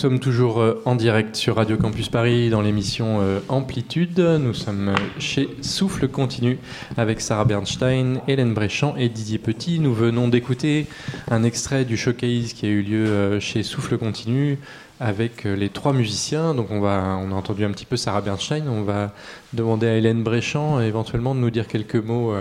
Sommes 0.00 0.18
toujours 0.18 0.60
euh, 0.60 0.80
en 0.86 0.94
direct 0.94 1.36
sur 1.36 1.56
Radio 1.56 1.76
Campus 1.76 2.08
Paris 2.08 2.48
dans 2.48 2.62
l'émission 2.62 3.18
euh, 3.20 3.40
Amplitude. 3.50 4.18
Nous 4.18 4.54
sommes 4.54 4.88
euh, 4.88 4.94
chez 5.18 5.50
Souffle 5.60 6.08
Continu 6.08 6.58
avec 6.96 7.20
Sarah 7.20 7.44
Bernstein, 7.44 8.22
Hélène 8.26 8.54
Bréchamp 8.54 8.96
et 8.96 9.10
Didier 9.10 9.36
Petit. 9.36 9.78
Nous 9.78 9.92
venons 9.92 10.28
d'écouter 10.28 10.86
un 11.30 11.42
extrait 11.42 11.84
du 11.84 11.98
showcase 11.98 12.54
qui 12.54 12.64
a 12.64 12.70
eu 12.70 12.80
lieu 12.80 13.40
chez 13.40 13.62
Souffle 13.62 13.98
Continu 13.98 14.58
avec 15.00 15.44
les 15.44 15.68
trois 15.68 15.92
musiciens. 15.92 16.54
Donc 16.54 16.70
on, 16.70 16.80
va, 16.80 17.18
on 17.22 17.30
a 17.30 17.34
entendu 17.34 17.66
un 17.66 17.70
petit 17.70 17.84
peu 17.84 17.98
Sarah 17.98 18.22
Bernstein. 18.22 18.68
On 18.68 18.84
va 18.84 19.12
demander 19.52 19.86
à 19.86 19.96
Hélène 19.96 20.22
Bréchamp 20.22 20.80
éventuellement 20.80 21.34
de 21.34 21.40
nous 21.40 21.50
dire 21.50 21.66
quelques 21.66 21.96
mots 21.96 22.32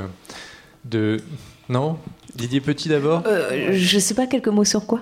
de... 0.86 1.18
Non? 1.68 1.98
Didier 2.36 2.62
Petit 2.62 2.90
d'abord 2.90 3.24
euh, 3.26 3.72
Je 3.74 3.96
ne 3.96 4.02
sais 4.02 4.14
pas 4.14 4.28
quelques 4.28 4.48
mots 4.48 4.66
sur 4.66 4.86
quoi 4.86 5.02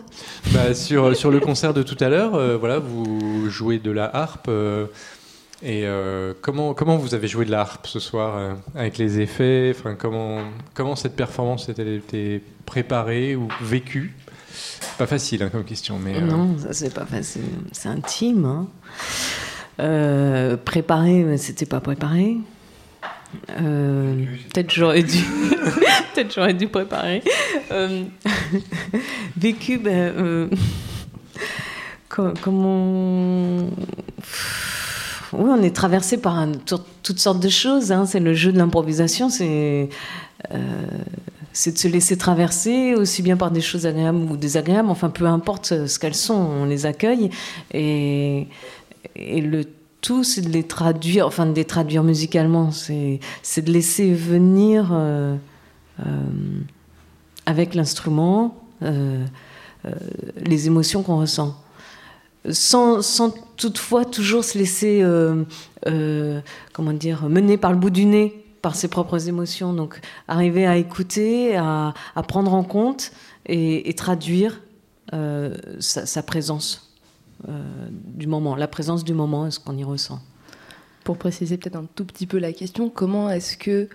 bah, 0.54 0.74
sur, 0.74 1.16
sur 1.16 1.32
le 1.32 1.40
concert 1.40 1.74
de 1.74 1.84
tout 1.84 1.98
à 2.00 2.10
l'heure, 2.10 2.36
euh, 2.36 2.58
voilà, 2.58 2.80
vous 2.80 3.50
jouez 3.50 3.80
de 3.80 3.92
la 3.92 4.14
harpe. 4.16 4.48
Euh, 4.50 4.86
et 5.64 5.86
comment, 6.42 6.76
comment 6.76 6.98
vous 6.98 7.16
avez 7.16 7.28
joué 7.28 7.44
de 7.44 7.50
la 7.50 7.62
harpe 7.62 7.88
ce 7.88 8.00
soir 8.00 8.58
avec 8.76 9.00
les 9.00 9.20
effets 9.20 9.74
enfin, 9.76 9.96
comment, 9.96 10.42
comment 10.76 10.96
cette 10.96 11.16
performance 11.16 11.68
a-t-elle 11.68 11.96
été 11.96 12.44
préparée 12.68 13.36
ou 13.36 13.48
vécue? 13.62 14.14
Pas 15.00 15.08
facile 15.08 15.42
hein, 15.42 15.50
comme 15.52 15.64
question. 15.64 15.98
Mais, 15.98 16.22
Non, 16.22 16.60
ça 16.60 16.74
c'est 16.74 16.94
pas 16.94 17.08
facile. 17.08 17.42
C'est 17.72 17.90
intime. 17.90 18.46
Hein. 19.80 20.58
préparé, 20.64 21.24
mais 21.24 21.38
c'était 21.38 21.66
pas 21.66 21.80
préparé. 21.80 22.38
Euh, 23.50 24.26
peut-être 24.54 24.72
j'aurais 24.72 25.04
dû, 25.04 25.18
peut-être 26.14 26.34
j'aurais 26.34 26.54
dû 26.54 26.68
préparer. 26.68 27.24
Euh, 27.72 28.04
vécu, 29.38 29.78
ben, 29.78 30.14
euh, 30.18 30.50
comment, 32.42 33.58
oui, 33.58 33.70
on 35.34 35.62
est 35.62 35.76
traversé 35.76 36.18
par 36.18 36.48
toutes 37.04 37.20
sortes 37.20 37.42
de 37.42 37.50
choses. 37.50 37.92
Hein. 37.92 38.06
C'est 38.06 38.20
le 38.20 38.34
jeu 38.34 38.52
de 38.52 38.58
l'improvisation, 38.58 39.30
c'est 39.30 39.90
c'est 41.52 41.72
de 41.72 41.78
se 41.80 41.88
laisser 41.88 42.16
traverser 42.18 42.94
aussi 42.94 43.24
bien 43.24 43.36
par 43.36 43.50
des 43.50 43.62
choses 43.62 43.88
agréables 43.88 44.20
ou 44.32 44.38
désagréables. 44.38 44.90
Enfin, 44.90 45.10
peu 45.10 45.26
importe 45.26 45.88
ce 45.88 46.00
qu'elles 46.00 46.16
sont, 46.16 46.36
on 46.36 46.66
les 46.66 46.86
accueille 46.86 47.32
et 47.74 48.48
et 49.16 49.42
le 49.42 49.66
tout, 50.02 50.24
c'est 50.24 50.42
de 50.42 50.50
les 50.50 50.64
traduire, 50.64 51.26
enfin 51.26 51.46
de 51.46 51.54
les 51.54 51.66
traduire 51.66 52.04
musicalement, 52.04 52.72
c'est, 52.72 53.20
de 53.58 53.72
laisser 53.72 54.14
venir 54.14 54.90
euh, 54.92 55.36
euh, 56.00 56.04
avec 57.46 57.76
l'instrument 57.76 58.58
euh, 58.84 59.26
les 60.38 60.68
émotions 60.68 61.04
qu'on 61.04 61.20
ressent. 61.20 61.56
Sans, 62.50 63.02
sans, 63.02 63.34
toutefois 63.58 64.06
toujours 64.06 64.44
se 64.44 64.58
laisser, 64.58 65.04
comment 66.74 66.94
dire, 66.94 67.28
mener 67.30 67.58
par 67.58 67.72
le 67.72 67.78
bout 67.78 67.90
du 67.90 68.06
nez 68.06 68.44
par 68.62 68.76
ses 68.76 68.88
propres 68.88 69.28
émotions. 69.28 69.74
Donc 69.74 70.00
arriver 70.28 70.66
à 70.66 70.78
écouter, 70.78 71.56
à, 71.58 71.94
prendre 72.28 72.54
en 72.54 72.64
compte 72.64 73.12
et, 73.46 73.94
traduire 73.96 74.62
sa 75.80 76.24
présence. 76.24 76.87
Euh, 77.48 77.88
du 77.92 78.28
moment, 78.28 78.56
la 78.56 78.68
présence 78.68 79.04
du 79.04 79.14
moment, 79.14 79.46
est-ce 79.46 79.60
qu'on 79.60 79.78
y 79.78 79.84
ressent 79.84 80.20
Pour 81.04 81.18
préciser 81.18 81.58
peut-être 81.58 81.76
un 81.76 81.86
tout 81.96 82.06
petit 82.06 82.28
peu 82.28 82.38
la 82.38 82.54
question, 82.54 82.90
comment 82.90 83.30
est-ce 83.30 83.58
que 83.58 83.90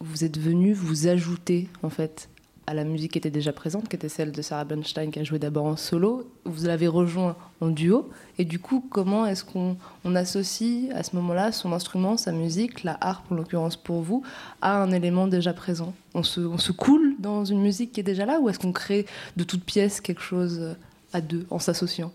vous 0.00 0.24
êtes 0.24 0.38
venu 0.38 0.72
vous 0.72 1.08
ajouter 1.08 1.68
en 1.82 1.90
fait 1.90 2.28
à 2.68 2.74
la 2.74 2.84
musique 2.84 3.12
qui 3.12 3.18
était 3.18 3.30
déjà 3.30 3.52
présente, 3.52 3.88
qui 3.88 3.94
était 3.94 4.08
celle 4.08 4.32
de 4.32 4.42
Sarah 4.42 4.64
Bernstein 4.64 5.10
qui 5.10 5.20
a 5.20 5.24
joué 5.24 5.38
d'abord 5.38 5.66
en 5.66 5.76
solo? 5.76 6.28
Vous 6.44 6.66
l'avez 6.66 6.88
rejoint 6.88 7.36
en 7.60 7.68
duo. 7.68 8.10
Et 8.38 8.44
du 8.44 8.58
coup, 8.58 8.84
comment 8.90 9.24
est-ce 9.24 9.44
qu'on 9.44 9.76
associe 10.14 10.90
à 10.92 11.02
ce 11.02 11.14
moment-là 11.16 11.52
son 11.52 11.72
instrument, 11.72 12.16
sa 12.16 12.32
musique, 12.32 12.82
la 12.82 12.98
harpe 13.00 13.30
en 13.30 13.36
l'occurrence 13.36 13.76
pour 13.76 14.02
vous, 14.02 14.22
à 14.62 14.82
un 14.82 14.90
élément 14.90 15.28
déjà 15.28 15.52
présent? 15.52 15.94
On 16.14 16.24
se, 16.24 16.40
on 16.40 16.58
se 16.58 16.72
coule 16.72 17.14
dans 17.20 17.44
une 17.44 17.60
musique 17.60 17.92
qui 17.92 18.00
est 18.00 18.04
déjà 18.04 18.26
là 18.26 18.40
ou 18.40 18.48
est-ce 18.48 18.58
qu'on 18.58 18.72
crée 18.72 19.06
de 19.36 19.44
toute 19.44 19.62
pièce 19.62 20.00
quelque 20.00 20.22
chose 20.22 20.76
à 21.12 21.20
deux 21.20 21.46
en 21.50 21.60
s'associant? 21.60 22.12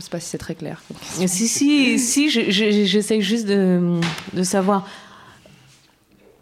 Je 0.00 0.04
ne 0.04 0.06
sais 0.06 0.10
pas 0.12 0.20
si 0.20 0.30
c'est 0.30 0.38
très 0.38 0.54
clair. 0.54 0.82
Si, 1.26 1.46
si, 1.46 1.98
si 1.98 2.30
j'essaye 2.30 3.20
juste 3.20 3.46
de, 3.46 4.00
savoir. 4.42 4.88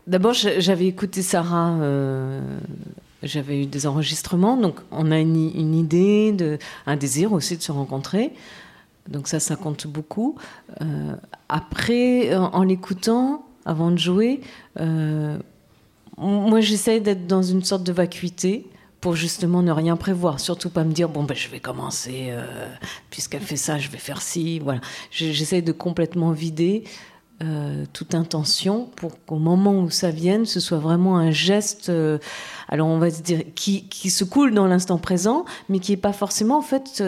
D'abord, 0.07 0.33
j'avais 0.33 0.87
écouté 0.87 1.23
Sarah, 1.23 1.73
euh, 1.81 2.41
j'avais 3.25 3.63
eu 3.63 3.67
des 3.67 3.89
enregistrements, 3.89 4.57
donc 4.57 4.77
on 4.93 5.11
a 5.11 5.19
une, 5.19 5.51
une, 5.57 5.75
idée, 5.75 6.37
un 6.87 6.97
désir 6.97 7.33
aussi 7.33 7.57
de 7.57 7.63
se 7.63 7.73
rencontrer. 7.73 8.33
Donc 9.09 9.27
ça, 9.27 9.41
ça 9.41 9.57
compte 9.57 9.89
beaucoup. 9.89 10.37
Euh, 10.81 11.17
après, 11.49 12.33
en, 12.37 12.63
l'écoutant, 12.63 13.45
avant 13.65 13.91
de 13.91 13.99
jouer, 13.99 14.41
euh, 14.79 15.37
moi 16.17 16.61
j'essaye 16.61 17.01
d'être 17.01 17.27
dans 17.27 17.43
une 17.43 17.65
sorte 17.65 17.83
de 17.83 17.93
vacuité 17.93 18.71
pour 19.01 19.15
justement 19.15 19.63
ne 19.63 19.71
rien 19.71 19.97
prévoir, 19.97 20.41
surtout 20.41 20.71
pas 20.71 20.85
me 20.85 20.93
dire 20.93 21.09
bon 21.09 21.23
ben 21.23 21.37
je 21.37 21.49
vais 21.49 21.61
commencer 21.61 22.29
euh, 22.31 22.67
puisqu'elle 23.11 23.43
fait 23.43 23.57
ça, 23.57 23.79
je 23.79 23.89
vais 23.89 23.99
faire 23.99 24.23
ci, 24.23 24.59
voilà. 24.59 24.81
J'essaie 25.11 25.63
de 25.63 25.73
complètement 25.73 26.33
vider 26.33 26.85
euh, 27.43 27.85
toute 27.93 28.15
intention 28.15 28.91
pour 28.97 29.25
qu'au 29.25 29.39
moment 29.39 29.79
où 29.81 29.91
ça 29.91 30.11
vienne, 30.11 30.47
ce 30.47 30.59
soit 30.59 30.79
vraiment 30.79 31.17
un 31.17 31.31
geste. 31.31 31.91
Euh, 31.91 32.19
alors 32.69 32.89
on 32.89 32.99
va 32.99 33.11
se 33.11 33.23
dire 33.23 33.43
qui, 33.55 33.89
qui 33.89 34.11
se 34.11 34.25
coule 34.25 34.53
dans 34.53 34.67
l'instant 34.67 34.99
présent, 34.99 35.45
mais 35.69 35.79
qui 35.79 35.93
est 35.93 35.97
pas 35.97 36.13
forcément 36.13 36.59
en 36.59 36.63
fait 36.63 37.03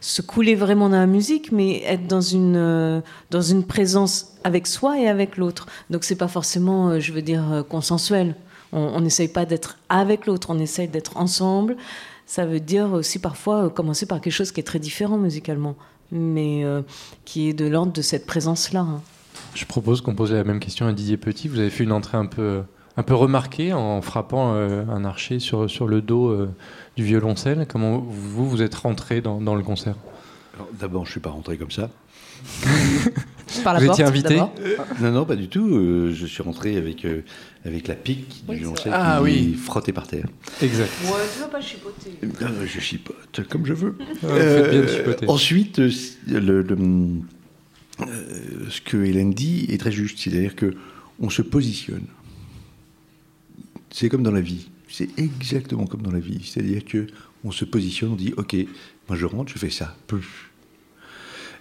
se 0.00 0.22
couler 0.22 0.54
vraiment 0.56 0.88
dans 0.88 0.98
la 0.98 1.06
musique, 1.06 1.52
mais 1.52 1.82
être 1.84 2.08
dans 2.08 2.20
une 2.20 3.02
dans 3.30 3.42
une 3.42 3.64
présence 3.64 4.32
avec 4.42 4.66
soi 4.66 4.98
et 4.98 5.06
avec 5.06 5.36
l'autre. 5.36 5.66
Donc 5.88 6.02
c'est 6.02 6.16
pas 6.16 6.28
forcément, 6.28 6.98
je 6.98 7.12
veux 7.12 7.22
dire, 7.22 7.64
consensuel. 7.68 8.34
On 8.72 9.00
n'essaye 9.00 9.28
pas 9.28 9.46
d'être 9.46 9.78
avec 9.88 10.26
l'autre, 10.26 10.50
on 10.50 10.58
essaye 10.58 10.88
d'être 10.88 11.16
ensemble. 11.16 11.76
Ça 12.26 12.46
veut 12.46 12.60
dire 12.60 12.92
aussi 12.92 13.18
parfois 13.18 13.64
euh, 13.64 13.68
commencer 13.68 14.06
par 14.06 14.20
quelque 14.20 14.32
chose 14.32 14.52
qui 14.52 14.60
est 14.60 14.64
très 14.64 14.78
différent 14.78 15.18
musicalement, 15.18 15.74
mais 16.12 16.64
euh, 16.64 16.82
qui 17.24 17.48
est 17.48 17.52
de 17.52 17.66
l'ordre 17.66 17.92
de 17.92 18.02
cette 18.02 18.26
présence-là. 18.26 18.80
Hein. 18.80 19.00
Je 19.54 19.64
propose 19.64 20.00
qu'on 20.00 20.14
pose 20.14 20.32
la 20.32 20.44
même 20.44 20.60
question 20.60 20.86
à 20.86 20.92
Didier 20.92 21.16
Petit. 21.16 21.48
Vous 21.48 21.58
avez 21.58 21.70
fait 21.70 21.82
une 21.82 21.90
entrée 21.90 22.18
un 22.18 22.26
peu, 22.26 22.62
un 22.96 23.02
peu 23.02 23.14
remarquée 23.14 23.72
en 23.72 24.00
frappant 24.00 24.54
euh, 24.54 24.84
un 24.88 25.04
archer 25.04 25.40
sur, 25.40 25.68
sur 25.68 25.88
le 25.88 26.02
dos 26.02 26.46
du 26.96 27.02
violoncelle. 27.02 27.66
Comment 27.68 27.98
vous, 27.98 28.48
vous 28.48 28.62
êtes 28.62 28.76
rentré 28.76 29.20
dans, 29.20 29.40
dans 29.40 29.56
le 29.56 29.64
concert? 29.64 29.96
D'abord, 30.78 31.04
je 31.06 31.08
ne 31.08 31.12
suis 31.12 31.20
pas 31.20 31.30
rentré 31.30 31.56
comme 31.56 31.72
ça. 31.72 31.90
Par 33.64 33.74
la 33.74 33.80
Vous 33.80 33.86
porte, 33.86 33.98
étiez 33.98 34.08
invité 34.08 34.36
Non, 34.36 35.10
non, 35.10 35.24
pas 35.24 35.36
du 35.36 35.48
tout. 35.48 35.66
Euh, 35.66 36.12
je 36.14 36.26
suis 36.26 36.42
rentré 36.42 36.76
avec, 36.76 37.04
euh, 37.04 37.22
avec 37.64 37.88
la 37.88 37.94
pique 37.94 38.44
du 38.48 38.56
violoncelle 38.56 38.92
ah, 38.94 39.16
qui 39.18 39.24
oui. 39.24 39.54
frottait 39.54 39.92
par 39.92 40.06
terre. 40.06 40.26
Exact. 40.62 40.90
Ouais, 41.04 41.10
tu 41.34 41.40
vas 41.40 41.48
pas 41.48 41.60
chipoter. 41.60 42.10
Euh, 42.22 42.66
je 42.66 42.80
chipote 42.80 43.48
comme 43.48 43.66
je 43.66 43.74
veux. 43.74 43.96
faites 44.20 44.70
bien 44.70 44.82
de 44.82 44.86
chipoter. 44.86 45.28
Ensuite, 45.28 45.78
le, 45.78 46.64
ce 48.70 48.80
que 48.80 48.96
Hélène 48.98 49.32
dit 49.32 49.66
est 49.68 49.78
très 49.78 49.92
juste. 49.92 50.18
C'est-à-dire 50.18 50.54
que 50.54 50.74
on 51.20 51.28
se 51.28 51.42
positionne. 51.42 52.06
C'est 53.90 54.08
comme 54.08 54.22
dans 54.22 54.30
la 54.30 54.40
vie. 54.40 54.68
C'est 54.88 55.18
exactement 55.18 55.86
comme 55.86 56.02
dans 56.02 56.12
la 56.12 56.20
vie. 56.20 56.40
C'est-à-dire 56.44 56.84
que 56.84 57.08
on 57.44 57.50
se 57.50 57.64
positionne, 57.64 58.12
on 58.12 58.16
dit 58.16 58.32
OK, 58.36 58.54
moi 59.08 59.16
je 59.18 59.26
rentre, 59.26 59.52
je 59.52 59.58
fais 59.58 59.70
ça. 59.70 59.96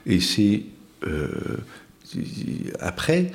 Et 0.06 0.20
c'est 0.20 0.64
euh, 1.08 1.58
après, 2.80 3.32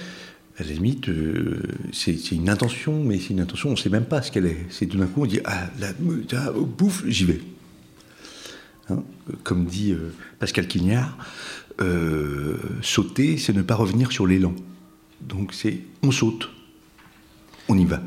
à 0.59 0.63
la 0.63 0.71
limite, 0.71 1.09
euh, 1.09 1.63
c'est 1.93 2.33
une 2.33 2.49
intention, 2.49 3.03
mais 3.03 3.19
c'est 3.19 3.31
une 3.31 3.41
intention, 3.41 3.71
on 3.71 3.73
ne 3.73 3.77
sait 3.77 3.91
même 3.91 4.05
pas 4.05 4.23
ce 4.23 4.31
qu'elle 4.31 4.47
est. 4.47 4.67
C'est 4.71 4.87
tout 4.87 4.99
d'un 4.99 5.07
coup, 5.07 5.23
on 5.23 5.27
dit 5.27 5.41
Ah, 5.45 5.69
la, 5.81 5.93
bouffe, 5.93 7.05
j'y 7.07 7.25
vais. 7.25 7.41
Hein, 8.91 9.03
comme 9.43 9.65
dit 9.65 9.93
euh, 9.93 10.13
Pascal 10.39 10.67
Quignard, 10.67 11.17
sauter, 12.83 13.39
c'est 13.39 13.53
ne 13.53 13.63
pas 13.63 13.75
revenir 13.75 14.13
sur 14.13 14.27
l'élan. 14.27 14.55
Donc 15.21 15.55
c'est 15.55 15.81
on 16.03 16.11
saute, 16.11 16.51
on 17.69 17.79
y 17.79 17.85
va. 17.85 18.03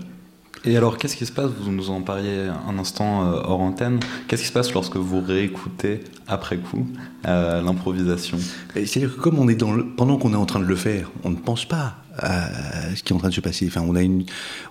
Et 0.68 0.76
alors, 0.76 0.98
qu'est-ce 0.98 1.16
qui 1.16 1.26
se 1.26 1.32
passe? 1.32 1.52
Vous 1.62 1.72
nous 1.72 1.90
en 1.92 2.02
parliez 2.02 2.50
un 2.68 2.78
instant 2.78 3.26
euh, 3.26 3.40
hors 3.42 3.62
antenne. 3.62 4.02
Qu'est-ce 4.28 4.42
qui 4.42 4.48
se 4.50 4.54
passe 4.54 4.74
lorsque 4.74 4.98
vous 4.98 5.22
réécoutez 5.22 6.02
après 6.28 6.58
coup 6.58 6.86
euh, 7.26 7.62
l'improvisation? 7.62 8.38
C'est-à-dire 8.74 9.16
que 9.16 9.22
comme 9.22 9.40
on 9.40 9.48
est 9.48 9.56
dans 9.56 9.72
le, 9.72 9.86
pendant 9.86 10.18
qu'on 10.18 10.34
est 10.34 10.38
en 10.38 10.46
train 10.46 10.60
de 10.60 10.66
le 10.66 10.76
faire, 10.76 11.10
on 11.24 11.30
ne 11.30 11.38
pense 11.38 11.64
pas 11.64 12.00
à 12.18 12.50
ce 12.94 13.02
qui 13.02 13.14
est 13.14 13.16
en 13.16 13.20
train 13.20 13.30
de 13.30 13.34
se 13.34 13.40
passer. 13.40 13.66
Enfin, 13.68 13.82
on 13.88 13.96
a 13.96 14.02
une, 14.02 14.26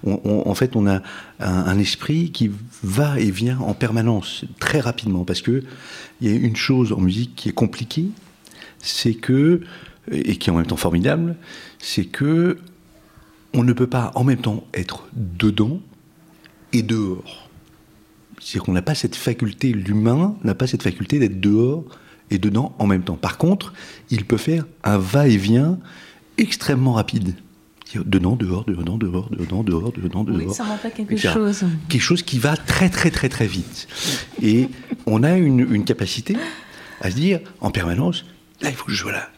en 0.04 0.54
fait, 0.54 0.76
on 0.76 0.87
a 0.87 1.00
un, 1.40 1.78
esprit 1.78 2.30
qui 2.30 2.50
va 2.82 3.18
et 3.18 3.30
vient 3.30 3.59
en 3.61 3.72
permanence, 3.72 4.44
très 4.61 4.80
rapidement, 4.80 5.24
parce 5.24 5.40
que 5.40 5.62
il 6.20 6.30
y 6.30 6.30
a 6.30 6.37
une 6.37 6.56
chose 6.56 6.92
en 6.92 7.00
musique 7.00 7.37
qui 7.37 7.48
est 7.48 7.54
compliquée, 7.54 8.09
c'est 8.80 9.14
que 9.14 9.62
et 10.11 10.37
qui 10.37 10.50
est 10.50 10.52
en 10.52 10.56
même 10.56 10.66
temps 10.66 10.76
formidable, 10.76 11.37
c'est 11.78 12.04
que 12.04 12.59
on 13.54 13.62
ne 13.62 13.72
peut 13.72 13.87
pas 13.87 14.12
en 14.14 14.24
même 14.24 14.40
temps 14.40 14.64
être 14.74 15.09
dedans 15.14 15.80
et 16.72 16.82
dehors. 16.82 17.48
C'est 18.40 18.59
qu'on 18.59 18.72
n'a 18.72 18.82
pas 18.82 18.94
cette 18.94 19.16
faculté, 19.16 19.72
l'humain 19.72 20.37
n'a 20.44 20.54
pas 20.54 20.66
cette 20.66 20.82
faculté 20.82 21.18
d'être 21.18 21.40
dehors 21.40 21.85
et 22.30 22.38
dedans 22.38 22.74
en 22.78 22.87
même 22.87 23.02
temps. 23.02 23.16
Par 23.16 23.38
contre, 23.38 23.72
il 24.11 24.24
peut 24.24 24.37
faire 24.37 24.66
un 24.85 24.98
va-et-vient 24.98 25.78
extrêmement 26.38 26.92
rapide. 26.92 27.35
Dedans, 27.94 28.35
dehors, 28.35 28.64
dedans, 28.64 28.98
dehors, 28.98 29.30
dedans, 29.30 29.62
dehors, 29.62 29.92
dedans, 29.92 30.24
dehors. 30.24 30.48
Oui, 30.48 30.52
ça 30.52 30.64
fait 30.82 30.90
quelque 30.90 31.12
etc. 31.12 31.32
chose. 31.32 31.64
Quelque 31.88 32.02
chose 32.02 32.22
qui 32.22 32.40
va 32.40 32.56
très, 32.56 32.90
très, 32.90 33.12
très, 33.12 33.28
très 33.28 33.46
vite. 33.46 33.87
Et 34.42 34.68
on 35.06 35.22
a 35.22 35.37
une, 35.37 35.61
une 35.61 35.85
capacité 35.85 36.37
à 37.00 37.11
se 37.11 37.16
dire 37.16 37.40
en 37.61 37.70
permanence 37.70 38.24
là, 38.61 38.70
il 38.70 38.74
faut 38.74 38.87
que 38.87 38.92
je 38.92 39.00
sois 39.00 39.12
là. 39.12 39.30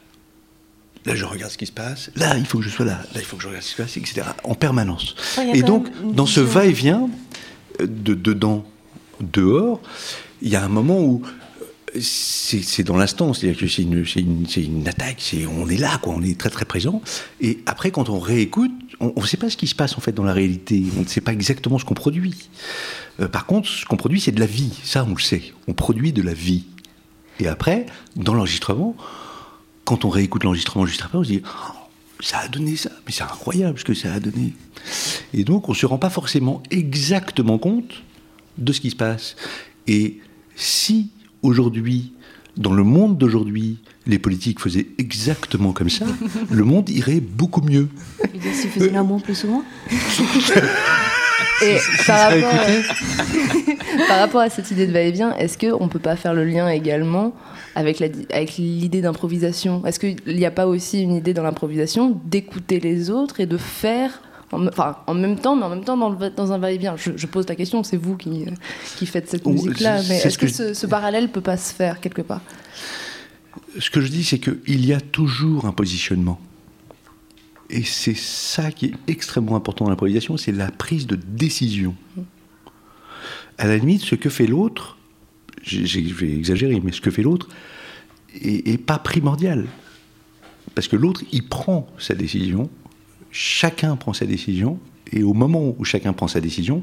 Là, 1.08 1.14
je 1.14 1.24
regarde 1.24 1.50
ce 1.50 1.56
qui 1.56 1.64
se 1.64 1.72
passe. 1.72 2.10
Là, 2.16 2.36
il 2.36 2.44
faut 2.44 2.58
que 2.58 2.64
je 2.64 2.68
sois 2.68 2.84
là. 2.84 3.00
Là, 3.14 3.20
il 3.20 3.24
faut 3.24 3.36
que 3.36 3.42
je 3.42 3.48
regarde 3.48 3.64
ce 3.64 3.70
qui 3.70 3.76
se 3.76 3.82
passe, 3.82 3.96
etc. 3.96 4.26
En 4.44 4.54
permanence. 4.54 5.14
Ouais, 5.38 5.52
a 5.52 5.56
Et 5.56 5.62
donc, 5.62 5.88
dans 6.12 6.26
ce 6.26 6.40
va-et-vient 6.40 7.08
euh, 7.80 7.86
de 7.86 8.12
dedans, 8.12 8.66
dehors, 9.20 9.80
il 10.42 10.50
y 10.50 10.56
a 10.56 10.62
un 10.62 10.68
moment 10.68 11.00
où 11.00 11.22
euh, 11.96 11.98
c'est 11.98 12.82
dans 12.82 12.98
l'instant, 12.98 13.32
c'est-à-dire 13.32 13.58
que 13.58 13.68
c'est 13.68 13.82
une, 13.82 14.86
attaque, 14.86 15.34
on 15.50 15.66
est 15.70 15.78
là, 15.78 15.98
quoi, 16.02 16.12
on 16.14 16.22
est 16.22 16.38
très 16.38 16.50
très 16.50 16.66
présent. 16.66 17.00
Et 17.40 17.60
après, 17.64 17.90
quand 17.90 18.10
on 18.10 18.18
réécoute, 18.18 18.72
on 19.00 19.14
ne 19.16 19.26
sait 19.26 19.38
pas 19.38 19.48
ce 19.48 19.56
qui 19.56 19.66
se 19.66 19.74
passe 19.74 19.96
en 19.96 20.02
fait 20.02 20.12
dans 20.12 20.24
la 20.24 20.34
réalité, 20.34 20.84
on 20.98 21.00
ne 21.00 21.06
sait 21.06 21.22
pas 21.22 21.32
exactement 21.32 21.78
ce 21.78 21.86
qu'on 21.86 21.94
produit. 21.94 22.50
Euh, 23.20 23.28
par 23.28 23.46
contre, 23.46 23.66
ce 23.66 23.86
qu'on 23.86 23.96
produit, 23.96 24.20
c'est 24.20 24.32
de 24.32 24.40
la 24.40 24.46
vie, 24.46 24.78
ça 24.84 25.06
on 25.08 25.14
le 25.14 25.20
sait, 25.20 25.54
on 25.68 25.72
produit 25.72 26.12
de 26.12 26.20
la 26.20 26.34
vie. 26.34 26.64
Et 27.40 27.48
après, 27.48 27.86
dans 28.14 28.34
l'enregistrement, 28.34 28.94
quand 29.88 30.04
on 30.04 30.10
réécoute 30.10 30.44
l'enregistrement 30.44 30.84
juste 30.84 31.00
après, 31.02 31.16
on 31.16 31.24
se 31.24 31.30
dit 31.30 31.42
Oh, 31.46 31.72
ça 32.20 32.40
a 32.40 32.48
donné 32.48 32.76
ça, 32.76 32.90
mais 33.06 33.12
c'est 33.12 33.22
incroyable 33.22 33.78
ce 33.78 33.84
que 33.84 33.94
ça 33.94 34.12
a 34.12 34.20
donné. 34.20 34.52
Et 35.32 35.44
donc, 35.44 35.70
on 35.70 35.72
ne 35.72 35.76
se 35.78 35.86
rend 35.86 35.96
pas 35.96 36.10
forcément 36.10 36.62
exactement 36.70 37.56
compte 37.56 38.02
de 38.58 38.70
ce 38.74 38.82
qui 38.82 38.90
se 38.90 38.96
passe. 38.96 39.34
Et 39.86 40.18
si 40.56 41.08
aujourd'hui, 41.40 42.12
dans 42.58 42.74
le 42.74 42.84
monde 42.84 43.16
d'aujourd'hui, 43.16 43.78
les 44.06 44.18
politiques 44.18 44.60
faisaient 44.60 44.88
exactement 44.98 45.72
comme 45.72 45.88
ça, 45.88 46.04
le 46.50 46.64
monde 46.64 46.90
irait 46.90 47.20
beaucoup 47.20 47.62
mieux. 47.62 47.88
Il 48.34 48.40
dit, 48.40 48.52
s'il 48.52 48.68
faisait 48.68 48.90
l'amour 48.90 49.22
plus 49.22 49.36
souvent 49.36 49.64
Et 51.62 51.78
par 52.06 52.30
rapport, 52.30 52.66
par 54.08 54.18
rapport 54.18 54.40
à 54.42 54.50
cette 54.50 54.70
idée 54.70 54.86
de 54.86 54.92
va-et-vient, 54.92 55.34
est-ce 55.36 55.56
qu'on 55.56 55.84
ne 55.84 55.90
peut 55.90 55.98
pas 55.98 56.14
faire 56.14 56.34
le 56.34 56.44
lien 56.44 56.68
également 56.68 57.32
avec 57.78 58.00
l'idée 58.58 59.00
d'improvisation 59.00 59.84
Est-ce 59.86 60.00
qu'il 60.00 60.16
n'y 60.26 60.44
a 60.44 60.50
pas 60.50 60.66
aussi 60.66 61.00
une 61.02 61.14
idée 61.14 61.32
dans 61.32 61.42
l'improvisation 61.44 62.20
d'écouter 62.24 62.80
les 62.80 63.10
autres 63.10 63.40
et 63.40 63.46
de 63.46 63.56
faire 63.56 64.20
en, 64.50 64.66
enfin, 64.66 64.96
en 65.06 65.14
même 65.14 65.38
temps, 65.38 65.54
mais 65.54 65.64
en 65.64 65.68
même 65.68 65.84
temps 65.84 65.96
dans, 65.96 66.08
le 66.10 66.16
va- 66.16 66.30
dans 66.30 66.52
un 66.52 66.58
va-et-vient? 66.58 66.96
Je, 66.96 67.12
je 67.16 67.26
pose 67.26 67.46
la 67.48 67.54
question, 67.54 67.82
c'est 67.84 67.96
vous 67.96 68.16
qui, 68.16 68.44
euh, 68.46 68.50
qui 68.96 69.06
faites 69.06 69.28
cette 69.30 69.42
Oh, 69.44 69.50
musique-là, 69.50 70.00
mais 70.08 70.16
est-ce 70.16 70.30
ce 70.30 70.38
que, 70.38 70.46
que 70.46 70.52
ce, 70.52 70.74
ce 70.74 70.86
parallèle 70.86 71.30
peut 71.30 71.40
pas 71.40 71.56
se 71.56 71.72
faire 71.72 72.00
quelque 72.00 72.22
part? 72.22 72.40
Ce 73.78 73.90
que 73.90 74.00
je 74.00 74.08
dis, 74.08 74.24
c'est 74.24 74.38
qu'il 74.38 74.84
y 74.84 74.92
a 74.92 75.00
toujours 75.00 75.66
un 75.66 75.72
positionnement. 75.72 76.40
Et 77.70 77.84
c'est 77.84 78.16
ça 78.16 78.70
qui 78.72 78.86
est 78.86 78.94
extrêmement 79.06 79.54
important 79.54 79.84
dans 79.84 79.90
l'improvisation, 79.90 80.36
c'est 80.36 80.52
la 80.52 80.70
prise 80.70 81.06
de 81.06 81.16
décision. 81.16 81.94
À 83.58 83.66
la 83.66 83.76
limite, 83.76 84.02
ce 84.02 84.14
que 84.14 84.30
fait 84.30 84.46
l'autre, 84.46 84.96
je 85.62 86.14
vais 86.14 86.32
exagérer, 86.32 86.80
mais 86.82 86.92
ce 86.92 87.00
que 87.00 87.10
fait 87.10 87.22
l'autre 87.22 87.48
est, 88.34 88.78
pas 88.78 88.98
primordial. 88.98 89.66
Parce 90.74 90.88
que 90.88 90.96
l'autre, 90.96 91.22
il 91.32 91.48
prend 91.48 91.88
sa 91.98 92.14
décision, 92.14 92.70
chacun 93.30 93.96
prend 93.96 94.12
sa 94.12 94.26
décision, 94.26 94.78
et 95.12 95.22
au 95.22 95.32
moment 95.32 95.74
où 95.78 95.84
chacun 95.84 96.12
prend 96.12 96.28
sa 96.28 96.40
décision, 96.40 96.82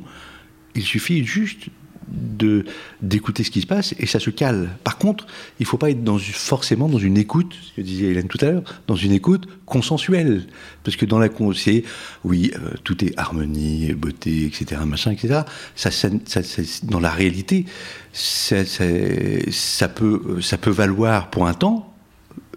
il 0.73 0.83
suffit 0.83 1.23
juste 1.23 1.67
de 2.07 2.65
d'écouter 3.01 3.43
ce 3.43 3.51
qui 3.51 3.61
se 3.61 3.67
passe 3.67 3.95
et 3.99 4.05
ça 4.05 4.19
se 4.19 4.29
cale. 4.29 4.69
Par 4.83 4.97
contre, 4.97 5.25
il 5.59 5.65
faut 5.65 5.77
pas 5.77 5.89
être 5.89 6.03
dans, 6.03 6.17
forcément 6.19 6.87
dans 6.89 6.97
une 6.99 7.17
écoute, 7.17 7.55
ce 7.61 7.73
que 7.75 7.81
disait 7.81 8.07
Hélène 8.07 8.27
tout 8.27 8.37
à 8.41 8.45
l'heure, 8.45 8.63
dans 8.87 8.95
une 8.95 9.11
écoute 9.11 9.47
consensuelle. 9.65 10.45
Parce 10.83 10.97
que 10.97 11.05
dans 11.05 11.19
la 11.19 11.29
c'est 11.55 11.83
oui, 12.23 12.51
euh, 12.55 12.71
tout 12.83 13.03
est 13.03 13.17
harmonie, 13.17 13.93
beauté, 13.93 14.45
etc., 14.45 14.81
machin, 14.85 15.11
etc. 15.11 15.41
Ça, 15.75 15.91
ça- 15.91 16.09
ça- 16.25 16.41
dans 16.83 16.99
la 16.99 17.09
réalité, 17.09 17.65
ça, 18.13 19.87
peut, 19.89 20.41
ça 20.41 20.57
peut 20.57 20.71
valoir 20.71 21.29
pour 21.29 21.47
un 21.47 21.53
temps, 21.53 21.93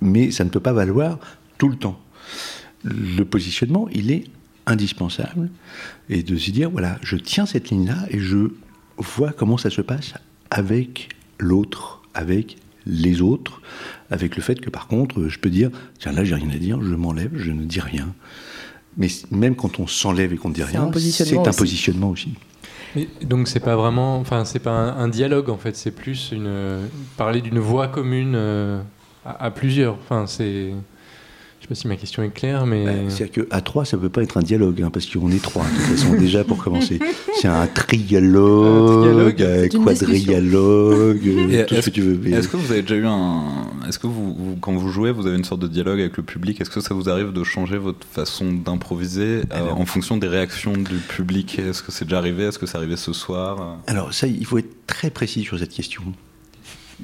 mais 0.01 0.31
ça 0.31 0.45
ne 0.45 0.51
peut 0.51 0.61
pas 0.61 0.73
valoir 0.73 1.19
tout 1.59 1.69
le 1.69 1.77
temps. 1.77 2.01
Le 2.85 3.25
positionnement, 3.25 3.89
il 3.93 4.11
est 4.11 4.25
indispensable 4.67 5.51
et 6.09 6.23
de 6.23 6.37
se 6.37 6.51
dire 6.51 6.71
voilà, 6.71 6.99
je 7.03 7.17
tiens 7.17 7.47
cette 7.47 7.71
ligne-là 7.71 7.97
et 8.11 8.21
je 8.21 8.51
vois 8.99 9.33
comment 9.33 9.57
ça 9.57 9.71
se 9.71 9.81
passe 9.81 10.15
avec 10.51 11.09
l'autre, 11.39 12.03
avec 12.15 12.57
les 12.87 13.21
autres, 13.21 13.61
avec 14.11 14.37
le 14.37 14.43
fait 14.43 14.61
que 14.61 14.71
par 14.71 14.87
contre, 14.87 15.29
je 15.29 15.39
peux 15.39 15.51
dire 15.51 15.71
tiens 15.99 16.13
là, 16.13 16.25
j'ai 16.25 16.35
rien 16.35 16.51
à 16.51 16.57
dire, 16.57 16.81
je 16.83 16.95
m'enlève, 16.95 17.33
je 17.35 17.51
ne 17.51 17.65
dis 17.65 17.81
rien. 17.81 18.15
Mais 18.97 19.09
même 19.31 19.55
quand 19.55 19.79
on 19.79 19.87
s'enlève 19.87 20.33
et 20.33 20.37
qu'on 20.37 20.49
ne 20.49 20.55
dit 20.55 20.63
rien, 20.63 20.91
c'est 20.97 21.37
un 21.37 21.53
positionnement 21.53 22.11
aussi. 22.11 22.35
Mais 22.97 23.09
donc 23.23 23.49
c'est 23.49 23.61
pas 23.61 23.77
vraiment, 23.77 24.19
enfin 24.19 24.45
c'est 24.45 24.59
pas 24.59 24.71
un, 24.73 24.99
un 24.99 25.09
dialogue 25.09 25.51
en 25.51 25.59
fait, 25.59 25.77
c'est 25.77 25.91
plus 25.91 26.31
une 26.33 26.81
parler 27.17 27.43
d'une 27.43 27.59
voix 27.59 27.89
commune 27.89 28.33
euh, 28.35 28.81
à, 29.25 29.45
à 29.45 29.51
plusieurs. 29.51 29.95
Enfin 29.95 30.27
c'est, 30.27 30.73
sais 31.69 31.75
pas 31.75 31.75
si 31.75 31.89
ma 31.89 31.97
question 31.97 32.23
est 32.23 32.31
claire, 32.31 32.67
mais 32.67 32.85
Bah, 32.85 32.93
C'est-à-dire 33.09 33.47
qu'à 33.49 33.61
trois, 33.61 33.85
ça 33.85 33.97
ne 33.97 34.03
peut 34.03 34.09
pas 34.09 34.23
être 34.23 34.37
un 34.39 34.43
dialogue, 34.43 34.83
hein, 34.83 34.91
parce 34.93 35.07
qu'on 35.07 35.31
est 35.31 35.43
trois, 35.43 35.65
de 35.65 35.69
toute 35.71 35.97
façon, 35.99 36.15
déjà 36.15 36.45
pour 36.45 36.63
commencer. 36.63 36.99
C'est 37.41 37.49
un 37.49 37.67
trialogue, 37.67 38.67
Un 38.67 39.01
trialogue, 39.03 39.43
un 39.43 39.85
quadrialogue, 39.85 41.21
euh, 41.29 41.49
Et 41.63 41.67
tout 41.67 41.75
ce 41.77 41.81
que 41.87 41.91
tu 41.91 42.01
veux. 42.03 42.19
mais- 42.23 42.31
Est-ce 42.37 42.49
que 42.49 42.57
vous 42.57 42.73
avez 42.73 42.83
déjà 42.83 42.97
eu 42.97 43.07
un. 43.07 43.43
Est-ce 43.89 43.99
que 43.99 44.07
vous, 44.07 44.35
vous- 44.35 44.57
quand 44.61 44.73
vous 44.75 44.89
jouez, 44.89 45.13
vous 45.13 45.27
avez 45.27 45.37
une 45.37 45.45
sorte 45.45 45.61
de 45.61 45.69
dialogue 45.69 46.01
avec 46.01 46.17
le 46.17 46.23
public? 46.23 46.61
Est-ce 46.61 46.71
que 46.71 46.81
ça 46.81 46.95
vous 46.95 47.09
arrive 47.09 47.33
de 47.33 47.45
changer 47.45 47.79
votre 47.79 48.07
façon 48.07 48.53
d'improviser 48.53 49.39
euh, 49.39 49.43
Alors- 49.51 49.81
en 49.81 49.87
fonction 49.87 50.17
des 50.17 50.29
réactions 50.29 50.73
du 50.73 50.97
public? 50.97 51.59
Est-ce 51.59 51.83
que 51.83 51.93
c'est 51.93 52.05
déjà 52.05 52.19
arrivé? 52.19 52.45
Est-ce 52.45 52.59
que 52.59 52.67
c'est 52.67 52.77
arrivé 52.77 52.97
ce 52.97 53.13
soir? 53.13 53.79
Alors 53.87 54.13
ça, 54.13 54.27
il 54.27 54.45
faut 54.45 54.59
être 54.59 54.87
très 54.87 55.11
précis 55.11 55.43
sur 55.43 55.59
cette 55.59 55.71
question. 55.73 56.03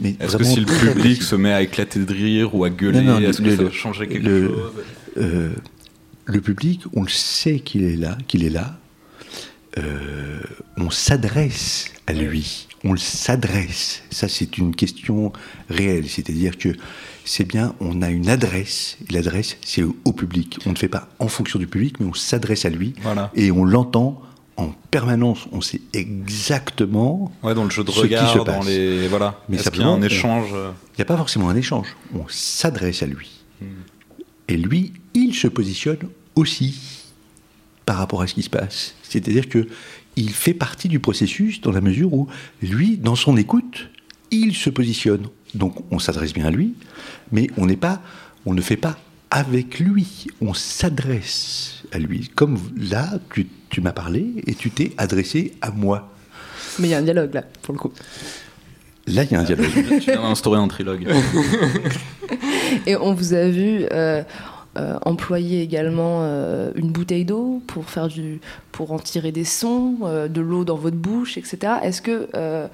Mais 0.01 0.17
Est-ce 0.21 0.37
que 0.37 0.45
si 0.45 0.61
le 0.61 0.67
public 0.67 1.23
se 1.23 1.37
met 1.37 1.53
à 1.53 1.63
éclater 1.63 2.01
de 2.01 2.13
rire 2.13 2.55
ou 2.55 2.65
à 2.65 2.71
gueuler, 2.71 3.01
Non, 3.03 3.21
non, 3.21 3.29
est-ce 3.29 3.39
que 3.41 3.47
le- 3.47 3.57
ça 3.57 3.63
va 3.65 3.71
changer 3.71 4.09
quelque 4.09 4.27
le- 4.27 4.49
chose 4.49 4.73
Euh, 5.17 5.51
le 6.25 6.41
public, 6.41 6.81
on 6.95 7.03
le 7.03 7.09
sait 7.09 7.61
qu'il 7.61 7.85
est 7.85 7.97
là, 7.97 8.19
qu'il 8.27 8.43
est 8.45 8.51
là. 8.51 8.77
Euh, 9.79 10.41
on 10.77 10.91
s'adresse 10.91 11.91
à 12.07 12.13
lui. 12.13 12.67
On 12.85 12.93
le 12.93 12.99
s'adresse. 12.99 14.03
Ça, 14.11 14.29
c'est 14.29 14.59
une 14.59 14.75
question 14.75 15.33
réelle. 15.71 16.09
C'est-à-dire 16.09 16.59
que 16.59 16.71
c'est 17.25 17.45
bien, 17.47 17.75
on 17.81 18.03
a 18.03 18.11
une 18.11 18.29
adresse. 18.29 18.99
L'adresse, 19.11 19.57
c'est 19.65 19.83
au 19.83 19.97
au 20.05 20.13
public. 20.13 20.59
On 20.67 20.71
ne 20.73 20.77
fait 20.77 20.89
pas 20.89 21.09
en 21.19 21.29
fonction 21.29 21.59
du 21.59 21.67
public, 21.67 21.97
mais 22.01 22.07
on 22.07 22.15
s'adresse 22.15 22.65
à 22.65 22.71
lui 22.71 22.95
Voilà. 23.03 23.31
et 23.35 23.51
on 23.51 23.65
l'entend 23.65 24.21
en 24.57 24.69
permanence. 24.91 25.47
On 25.53 25.61
sait 25.61 25.81
exactement. 25.93 27.33
Ouais, 27.43 27.55
dans 27.55 27.65
le 27.65 27.71
jeu 27.71 27.85
de 27.85 27.91
Ce 27.91 28.07
qui 28.07 28.15
se 28.15 28.39
dans 28.39 28.45
passe. 28.45 28.67
les. 28.67 29.09
Voilà. 29.09 29.41
Mais 29.49 29.57
Est-ce 29.57 29.71
qu'il 29.71 29.83
y 29.83 29.85
a 29.85 29.89
un 29.89 30.03
échange 30.03 30.51
euh, 30.53 30.71
Il 30.93 30.99
n'y 30.99 31.03
a 31.03 31.07
pas 31.07 31.17
forcément 31.17 31.49
un 31.49 31.57
échange. 31.57 31.97
On 32.15 32.25
s'adresse 32.29 33.03
à 33.03 33.07
lui. 33.07 33.31
Hmm. 33.61 33.67
Et 34.49 34.57
lui, 34.57 34.93
il 35.15 35.35
se 35.35 35.49
positionne 35.49 35.99
aussi 36.35 37.03
par 37.87 37.97
rapport 37.97 38.23
à 38.23 38.27
ce 38.27 38.35
qui 38.35 38.43
se 38.43 38.51
passe. 38.51 38.95
C'est-à-dire 39.03 39.49
que 39.49 39.67
il 40.17 40.31
fait 40.31 40.55
partie 40.55 40.89
du 40.89 41.01
processus 41.01 41.61
dans 41.61 41.73
la 41.73 41.81
mesure 41.81 42.13
où 42.15 42.29
lui, 42.63 42.97
dans 42.97 43.17
son 43.17 43.37
écoute, 43.37 43.89
il 44.31 44.55
se 44.55 44.71
positionne. 44.71 45.27
Donc 45.55 45.75
on 45.91 45.99
s'adresse 45.99 46.33
bien 46.33 46.47
à 46.47 46.51
lui, 46.51 46.75
mais 47.33 47.49
on 47.57 47.67
n'est 47.67 47.77
pas, 47.77 48.01
on 48.47 48.55
ne 48.55 48.61
fait 48.61 48.77
pas 48.77 48.99
avec 49.31 49.81
lui. 49.81 50.27
On 50.41 50.55
s'adresse 50.55 51.84
à 51.95 51.99
lui. 51.99 52.31
Comme 52.35 52.59
là, 52.77 53.09
tu, 53.33 53.47
tu 53.71 53.81
m'as 53.81 53.93
parlé 53.93 54.35
et 54.47 54.55
tu 54.55 54.71
t'es 54.71 54.93
adressé 54.99 55.53
à 55.61 55.71
moi. 55.71 56.11
Mais 56.79 56.89
il 56.89 56.91
y 56.91 56.95
a 56.95 56.99
un 56.99 57.03
dialogue 57.03 57.35
là, 57.35 57.45
pour 57.63 57.75
le 57.75 57.79
coup. 57.79 57.93
Là, 59.07 59.25
il 59.25 59.33
y 59.33 59.35
a 59.35 59.41
un 59.41 59.45
dialogue. 59.45 59.67
Tu 60.01 60.11
viens 60.11 60.23
d'instaurer 60.23 60.59
un 60.59 60.69
trilogue. 60.69 61.07
Et 62.87 62.97
on 62.97 63.15
vous 63.15 63.35
a 63.35 63.49
vu 63.49 63.87
euh, 63.93 64.23
euh, 64.77 64.99
employer 65.03 65.63
également 65.63 66.21
euh, 66.23 66.73
une 66.75 66.91
bouteille 66.91 67.25
d'eau 67.25 67.63
pour 67.67 67.85
faire 67.85 68.09
du, 68.09 68.41
pour 68.73 68.93
en 68.93 68.99
tirer 68.99 69.31
des 69.31 69.45
sons, 69.45 69.99
euh, 70.03 70.27
de 70.27 70.41
l'eau 70.41 70.65
dans 70.65 70.77
votre 70.77 70.97
bouche, 70.97 71.39
etc. 71.39 71.75
Est-ce 71.83 72.03
que 72.03 72.29
euh, 72.35 72.67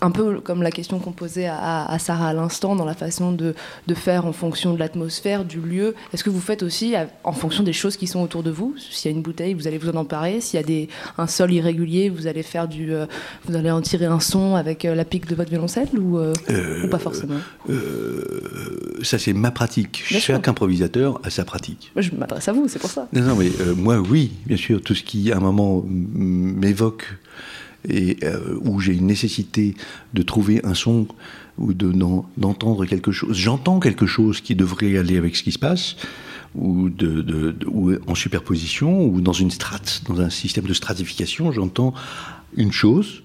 un 0.00 0.10
peu 0.10 0.40
comme 0.40 0.62
la 0.62 0.70
question 0.70 0.98
qu'on 0.98 1.12
posait 1.12 1.46
à, 1.46 1.84
à 1.86 1.98
Sarah 1.98 2.28
à 2.28 2.32
l'instant, 2.32 2.76
dans 2.76 2.84
la 2.84 2.94
façon 2.94 3.32
de, 3.32 3.54
de 3.86 3.94
faire 3.94 4.26
en 4.26 4.32
fonction 4.32 4.74
de 4.74 4.78
l'atmosphère, 4.78 5.44
du 5.44 5.60
lieu, 5.60 5.94
est-ce 6.12 6.24
que 6.24 6.30
vous 6.30 6.40
faites 6.40 6.62
aussi 6.62 6.94
en 7.24 7.32
fonction 7.32 7.62
des 7.62 7.72
choses 7.72 7.96
qui 7.96 8.06
sont 8.06 8.20
autour 8.20 8.42
de 8.42 8.50
vous? 8.50 8.74
S'il 8.78 9.10
y 9.10 9.14
a 9.14 9.16
une 9.16 9.22
bouteille, 9.22 9.54
vous 9.54 9.66
allez 9.66 9.78
vous 9.78 9.88
en 9.88 9.96
emparer. 9.96 10.40
S'il 10.40 10.60
y 10.60 10.62
a 10.62 10.66
des, 10.66 10.88
un 11.18 11.26
sol 11.26 11.52
irrégulier, 11.52 12.10
vous 12.10 12.26
allez 12.26 12.42
faire 12.42 12.68
du, 12.68 12.92
euh, 12.92 13.06
vous 13.46 13.56
allez 13.56 13.70
en 13.70 13.80
tirer 13.80 14.06
un 14.06 14.20
son 14.20 14.54
avec 14.54 14.84
euh, 14.84 14.94
la 14.94 15.04
pique 15.04 15.26
de 15.26 15.34
votre 15.34 15.50
violoncelle 15.50 15.88
ou, 15.98 16.18
euh, 16.18 16.32
ou 16.84 16.88
pas 16.88 16.98
forcément? 16.98 17.36
ça, 19.02 19.18
c'est 19.18 19.32
ma 19.32 19.50
pratique. 19.50 20.04
Bien 20.08 20.20
sûr. 20.20 20.34
Chaque 20.34 20.48
improvisateur 20.48 21.20
a 21.24 21.30
sa 21.30 21.44
pratique. 21.44 21.92
Moi, 21.94 22.02
Je 22.02 22.10
m'adresse 22.12 22.48
à 22.48 22.52
vous, 22.52 22.68
c'est 22.68 22.78
pour 22.78 22.90
ça. 22.90 23.08
Non, 23.12 23.22
non, 23.22 23.36
mais 23.36 23.50
moi, 23.76 23.98
oui, 23.98 24.32
bien 24.46 24.56
sûr, 24.56 24.80
tout 24.82 24.94
ce 24.94 25.02
qui, 25.02 25.32
à 25.32 25.36
un 25.36 25.40
moment, 25.40 25.84
m'évoque 25.86 27.06
et 27.88 28.16
euh, 28.22 28.58
où 28.62 28.80
j'ai 28.80 28.94
une 28.94 29.06
nécessité 29.06 29.74
de 30.14 30.22
trouver 30.22 30.60
un 30.64 30.74
son 30.74 31.06
ou 31.58 31.72
de, 31.72 31.92
d'entendre 32.36 32.84
quelque 32.84 33.12
chose, 33.12 33.36
j'entends 33.36 33.80
quelque 33.80 34.06
chose 34.06 34.40
qui 34.40 34.54
devrait 34.54 34.96
aller 34.98 35.16
avec 35.16 35.36
ce 35.36 35.42
qui 35.42 35.52
se 35.52 35.58
passe, 35.58 35.96
ou 36.54 36.90
en 38.06 38.14
superposition, 38.14 39.06
ou 39.06 39.20
dans 39.20 39.32
une 39.32 39.50
strate, 39.50 40.02
dans 40.08 40.20
un 40.20 40.30
système 40.30 40.64
de 40.64 40.72
stratification, 40.72 41.52
j'entends 41.52 41.92
une 42.56 42.72
chose, 42.72 43.22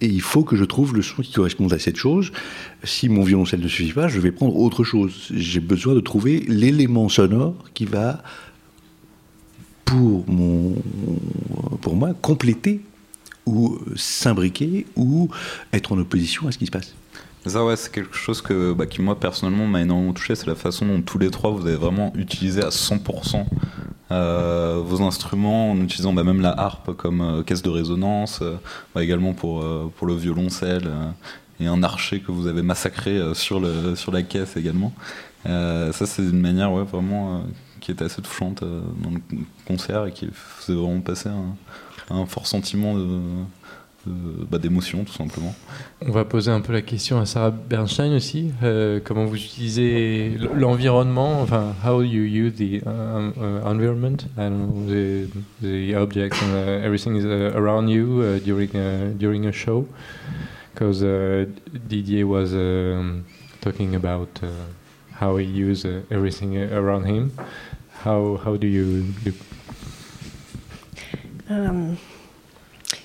et 0.00 0.06
il 0.06 0.20
faut 0.20 0.44
que 0.44 0.56
je 0.56 0.64
trouve 0.64 0.94
le 0.94 1.02
son 1.02 1.22
qui 1.22 1.32
corresponde 1.32 1.72
à 1.72 1.78
cette 1.78 1.96
chose. 1.96 2.30
Si 2.84 3.08
mon 3.08 3.22
violoncelle 3.22 3.60
ne 3.60 3.68
suffit 3.68 3.92
pas, 3.92 4.06
je 4.06 4.20
vais 4.20 4.30
prendre 4.30 4.56
autre 4.56 4.84
chose. 4.84 5.28
J'ai 5.34 5.60
besoin 5.60 5.94
de 5.94 6.00
trouver 6.00 6.44
l'élément 6.46 7.08
sonore 7.08 7.56
qui 7.74 7.84
va, 7.84 8.22
pour, 9.84 10.24
mon, 10.28 10.76
pour 11.80 11.96
moi, 11.96 12.14
compléter 12.20 12.80
ou 13.48 13.78
s'imbriquer 13.96 14.86
ou 14.96 15.28
être 15.72 15.92
en 15.92 15.98
opposition 15.98 16.48
à 16.48 16.52
ce 16.52 16.58
qui 16.58 16.66
se 16.66 16.70
passe. 16.70 16.94
Ça, 17.46 17.64
ouais, 17.64 17.76
c'est 17.76 17.90
quelque 17.90 18.16
chose 18.16 18.42
que, 18.42 18.72
bah, 18.72 18.86
qui, 18.86 19.00
moi, 19.00 19.18
personnellement, 19.18 19.66
m'a 19.66 19.80
énormément 19.80 20.12
touché. 20.12 20.34
C'est 20.34 20.46
la 20.46 20.54
façon 20.54 20.86
dont 20.86 21.00
tous 21.00 21.18
les 21.18 21.30
trois, 21.30 21.50
vous 21.50 21.66
avez 21.66 21.76
vraiment 21.76 22.12
utilisé 22.14 22.62
à 22.62 22.68
100% 22.68 23.44
euh, 24.10 24.82
vos 24.84 25.02
instruments 25.02 25.72
en 25.72 25.80
utilisant 25.80 26.14
bah, 26.14 26.24
même 26.24 26.40
la 26.40 26.58
harpe 26.58 26.94
comme 26.94 27.20
euh, 27.20 27.42
caisse 27.42 27.62
de 27.62 27.68
résonance, 27.68 28.40
euh, 28.40 28.56
bah, 28.94 29.02
également 29.04 29.34
pour, 29.34 29.64
pour 29.96 30.06
le 30.06 30.14
violoncelle 30.14 30.90
et 31.60 31.66
un 31.66 31.82
archer 31.82 32.20
que 32.20 32.32
vous 32.32 32.46
avez 32.46 32.62
massacré 32.62 33.20
sur, 33.34 33.60
le, 33.60 33.96
sur 33.96 34.12
la 34.12 34.22
caisse 34.22 34.56
également. 34.56 34.92
ça, 35.44 36.06
c'est 36.06 36.22
une 36.22 36.40
manière 36.40 36.72
ouais, 36.72 36.84
vraiment 36.84 37.42
qui 37.88 37.92
était 37.92 38.04
assez 38.04 38.20
touchante 38.20 38.62
dans 38.62 39.10
le 39.10 39.38
concert 39.66 40.04
et 40.04 40.12
qui 40.12 40.28
faisait 40.30 40.78
vraiment 40.78 41.00
passer 41.00 41.30
un, 42.10 42.26
fort 42.26 42.46
sentiment 42.46 42.94
bah, 44.06 44.58
d'émotion 44.58 45.04
tout 45.04 45.12
simplement. 45.14 45.54
On 46.06 46.10
va 46.10 46.26
poser 46.26 46.50
un 46.50 46.60
peu 46.60 46.74
la 46.74 46.82
question 46.82 47.18
à 47.18 47.24
Sarah 47.24 47.50
Bernstein 47.50 48.12
aussi. 48.12 48.52
Euh, 48.62 49.00
comment 49.02 49.24
vous 49.24 49.36
utilisez 49.36 50.36
l'environnement, 50.54 51.40
enfin, 51.40 51.74
how 51.82 52.02
you 52.02 52.24
use 52.24 52.56
the 52.56 52.82
uh, 52.86 53.30
uh, 53.40 53.66
environment? 53.66 54.26
And 54.36 54.86
the, 54.86 55.28
the 55.62 55.94
objects 55.96 56.42
and 56.42 56.52
uh, 56.52 56.84
everything 56.84 57.16
is 57.16 57.24
uh, 57.24 57.52
around 57.56 57.88
you 57.88 58.20
uh, 58.20 58.38
during 58.44 58.76
a, 58.76 59.14
during 59.14 59.46
a 59.46 59.52
show? 59.52 59.86
Because 60.74 61.02
uh, 61.02 61.46
Didier 61.88 62.26
was 62.26 62.52
um, 62.52 63.24
talking 63.62 63.94
about 63.94 64.28
how 65.18 65.36
he 65.36 65.44
used 65.44 65.86
everything 66.10 66.56
around 66.56 67.04
him. 67.04 67.32
How 68.04 68.36
how 68.44 68.56
do 68.56 68.66
you 68.66 69.02
do? 69.24 69.32
Um, 71.50 71.98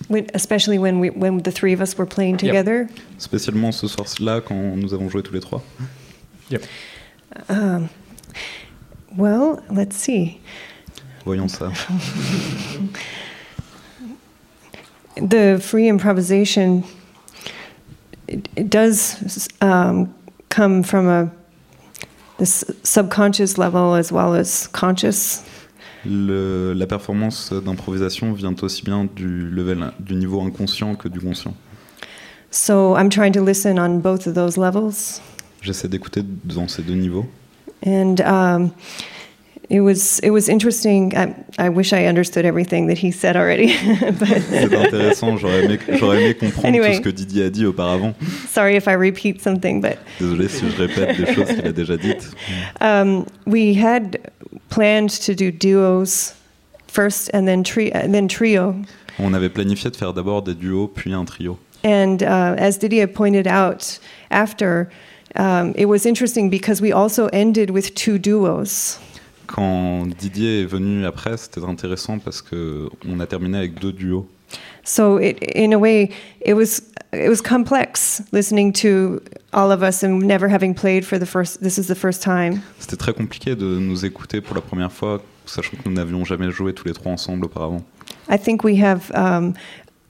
when, 0.08 0.30
especially 0.34 0.78
when 0.78 1.00
we 1.00 1.10
when 1.10 1.40
the 1.44 1.52
three 1.52 1.74
of 1.74 1.82
us 1.82 1.98
were 1.98 2.06
playing 2.06 2.38
together. 2.38 2.88
Yep. 2.90 3.00
Spécialement 3.20 3.72
ce 3.72 3.88
soir-là 3.88 4.42
quand 4.42 4.76
nous 4.76 4.94
avons 4.94 5.10
joué 5.10 5.24
tous 5.24 5.34
les 5.34 5.42
trois. 5.42 5.64
Yep. 6.50 6.64
Um, 7.50 7.90
well, 9.18 9.64
let's 9.70 9.96
see. 9.96 10.40
Voyons 11.26 11.48
ça. 11.48 11.72
the 15.16 15.60
free 15.62 15.88
improvisation 15.88 16.84
it, 18.28 18.50
it 18.56 18.70
does 18.70 19.48
um, 19.62 20.14
come 20.50 20.84
from 20.84 21.08
a 21.08 21.32
this 22.38 22.66
subconscious 22.84 23.58
level 23.58 23.96
as 23.96 24.12
well 24.12 24.34
as 24.36 24.68
conscious? 24.72 25.44
Le, 26.06 26.74
la 26.74 26.86
performance 26.86 27.54
d'improvisation 27.54 28.34
vient 28.34 28.56
aussi 28.62 28.84
bien 28.84 29.06
du, 29.06 29.50
level, 29.50 29.92
du 30.00 30.16
niveau 30.16 30.42
inconscient 30.42 30.96
que 30.96 31.08
du 31.08 31.20
conscient. 31.20 31.54
So 32.52 32.96
I'm 32.96 33.10
trying 33.10 33.32
to 33.34 33.44
listen 33.44 33.80
on 33.80 34.00
both 34.00 34.28
of 34.28 34.36
those 34.36 34.58
levels. 34.58 35.22
J'essaie 35.62 35.88
d'écouter 35.88 36.24
dans 36.44 36.68
ces 36.68 36.84
deux 36.84 36.96
niveaux. 36.96 37.26
And 37.86 38.20
um, 38.22 38.72
it 39.70 39.82
was 39.82 40.20
it 40.20 40.30
was 40.32 40.50
interesting. 40.50 41.14
I, 41.16 41.34
I 41.58 41.70
wish 41.70 41.94
I 41.94 42.06
understood 42.06 42.46
everything 42.46 42.88
that 42.88 42.98
he 42.98 43.12
said 43.12 43.36
already. 43.36 43.68
C'est 44.50 44.74
intéressant. 44.74 45.38
J'aurais 45.38 45.64
aimé, 45.66 45.80
j'aurais 45.98 46.22
aimé 46.24 46.34
comprendre 46.36 46.68
Anyway. 46.68 46.90
tout 46.92 46.96
ce 46.98 47.02
que 47.02 47.10
Didier 47.10 47.46
a 47.46 47.50
dit 47.50 47.66
auparavant. 47.66 48.14
Sorry 48.50 48.76
if 48.76 48.88
I 48.88 48.94
repeat 48.94 49.42
something, 49.42 49.82
but 49.82 49.98
Désolé 50.20 50.48
si 50.50 50.70
je 50.70 50.76
répète 50.82 51.18
des 51.18 51.34
choses 51.34 51.48
qu'il 51.48 51.68
a 51.68 51.72
déjà 51.72 51.98
dites. 51.98 52.32
um, 52.82 53.26
we 53.46 53.74
had 53.76 54.20
planned 54.70 55.10
to 55.26 55.34
do 55.34 55.52
duos 55.52 56.34
first, 56.88 57.30
and 57.34 57.46
then 57.48 57.64
tri- 57.64 57.92
and 57.94 58.14
then 58.14 58.28
trio. 58.28 58.76
On 59.20 59.34
avait 59.34 59.50
planifié 59.50 59.90
de 59.92 59.96
faire 59.96 60.14
d'abord 60.14 60.42
des 60.44 60.56
duos 60.56 60.88
puis 60.88 61.14
un 61.14 61.26
trio. 61.26 61.58
And 61.86 62.22
uh, 62.24 62.56
as 62.58 62.78
Didier 62.78 63.08
pointed 63.08 63.46
out 63.48 64.00
after, 64.32 64.90
um, 65.36 65.74
it 65.76 65.86
was 65.86 66.06
interesting 66.06 66.50
because 66.50 66.82
we 66.82 66.92
also 66.94 67.28
ended 67.34 67.70
with 67.72 67.94
two 67.94 68.18
duos. 68.18 69.00
Quand 69.48 70.08
Didier 70.18 70.62
est 70.62 70.66
venu 70.66 71.06
après, 71.06 71.38
c'était 71.38 71.64
intéressant 71.64 72.20
parce 72.20 72.42
que 72.42 72.90
on 73.08 73.20
a 73.20 73.26
terminé 73.26 73.58
avec 73.58 73.80
deux 73.80 73.92
duos. 73.92 74.28
So 74.84 75.20
it, 75.20 75.38
in 75.56 75.72
a 75.72 75.78
way, 75.78 76.10
it 76.46 76.54
was 76.54 76.82
it 77.14 77.30
was 77.30 77.42
complex 77.42 78.22
listening 78.32 78.74
to 78.74 79.22
all 79.52 79.72
of 79.72 79.82
us 79.82 80.04
and 80.04 80.20
never 80.24 80.48
having 80.48 80.74
played 80.74 81.06
for 81.06 81.18
the 81.20 81.26
first. 81.26 81.62
This 81.62 81.78
is 81.78 81.88
the 81.88 81.96
first 81.96 82.22
time. 82.22 82.62
C'était 82.80 82.98
très 82.98 83.14
compliqué 83.14 83.56
de 83.56 83.66
nous 83.66 84.06
écouter 84.06 84.42
pour 84.42 84.56
la 84.56 84.62
première 84.62 84.92
fois, 84.92 85.22
sachant 85.46 85.78
que 85.78 85.88
nous 85.88 85.96
n'avions 85.96 86.26
jamais 86.26 86.52
joué 86.52 86.74
tous 86.74 86.88
les 86.88 86.94
trois 86.94 87.12
ensemble 87.12 87.46
auparavant. 87.46 87.84
I 88.30 88.38
think 88.38 88.64
we 88.64 88.82
have 88.82 89.12
um, 89.16 89.54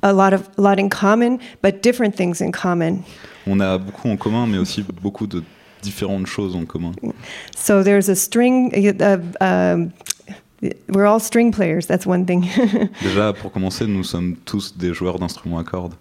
a 0.01 0.11
lot 0.11 0.33
of 0.33 0.49
a 0.57 0.61
lot 0.61 0.79
in 0.79 0.89
common, 0.89 1.39
but 1.61 1.81
different 1.81 2.15
things 2.15 2.41
in 2.41 2.51
common. 2.51 3.03
On 3.45 3.59
a 3.59 3.77
beaucoup 3.77 4.09
en 4.09 4.17
commun, 4.17 4.47
mais 4.47 4.57
aussi 4.57 4.83
beaucoup 5.01 5.27
de 5.27 5.43
différentes 5.83 6.27
choses 6.27 6.55
en 6.55 6.65
commun. 6.65 6.93
So 7.55 7.83
there's 7.83 8.09
a 8.09 8.15
string. 8.15 8.71
Uh, 9.01 9.19
um, 9.41 9.93
we're 10.89 11.05
all 11.05 11.19
string 11.19 11.51
players. 11.51 11.87
That's 11.87 12.05
one 12.05 12.25
thing. 12.25 12.43
Déjà, 13.01 13.33
pour 13.33 13.51
commencer, 13.51 13.85
nous 13.87 14.03
sommes 14.03 14.37
tous 14.45 14.75
des 14.77 14.93
joueurs 14.93 15.19
d'instruments 15.19 15.59
à 15.59 15.63
cordes. 15.63 15.95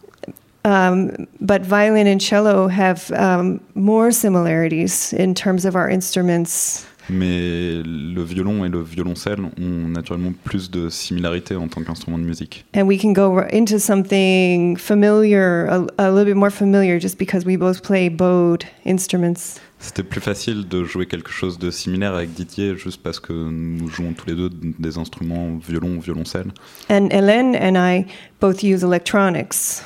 Um, 0.64 1.26
but 1.40 1.62
violin 1.62 2.06
and 2.06 2.20
cello 2.20 2.68
have 2.68 3.10
um, 3.12 3.60
more 3.74 4.12
similarities 4.12 5.12
in 5.12 5.34
terms 5.34 5.64
of 5.64 5.74
our 5.74 5.90
instruments. 5.90 6.86
Mais 7.10 7.82
le 7.84 8.22
violon 8.22 8.64
et 8.64 8.68
le 8.68 8.80
violoncelle 8.80 9.40
ont 9.40 9.88
naturellement 9.88 10.32
plus 10.44 10.70
de 10.70 10.88
similarités 10.88 11.56
en 11.56 11.66
tant 11.66 11.82
qu'instrument 11.82 12.18
de 12.18 12.24
musique. 12.24 12.64
And 12.74 12.86
we 12.86 12.96
can 12.96 13.12
go 13.12 13.40
into 13.52 13.80
something 13.80 14.76
familiar, 14.76 15.66
a, 15.66 15.86
a 15.98 16.10
little 16.12 16.26
bit 16.26 16.36
more 16.36 16.50
familiar, 16.50 17.00
just 17.00 17.18
because 17.18 17.44
we 17.44 17.56
both 17.56 17.82
play 17.82 18.08
bowed 18.08 18.64
instruments. 18.84 19.60
C'était 19.84 20.04
plus 20.04 20.20
facile 20.20 20.68
de 20.68 20.84
jouer 20.84 21.06
quelque 21.06 21.30
chose 21.32 21.58
de 21.58 21.72
similaire 21.72 22.14
avec 22.14 22.32
Didier, 22.32 22.76
juste 22.76 23.02
parce 23.02 23.18
que 23.18 23.32
nous 23.32 23.88
jouons 23.88 24.12
tous 24.12 24.26
les 24.28 24.34
deux 24.36 24.48
des 24.78 24.96
instruments 24.96 25.58
violon, 25.58 25.98
violoncelle. 25.98 26.52
And 26.88 27.08
Hélène 27.10 27.56
and 27.60 27.74
I 27.76 28.06
both 28.40 28.62
use 28.62 28.84
electronics. 28.84 29.82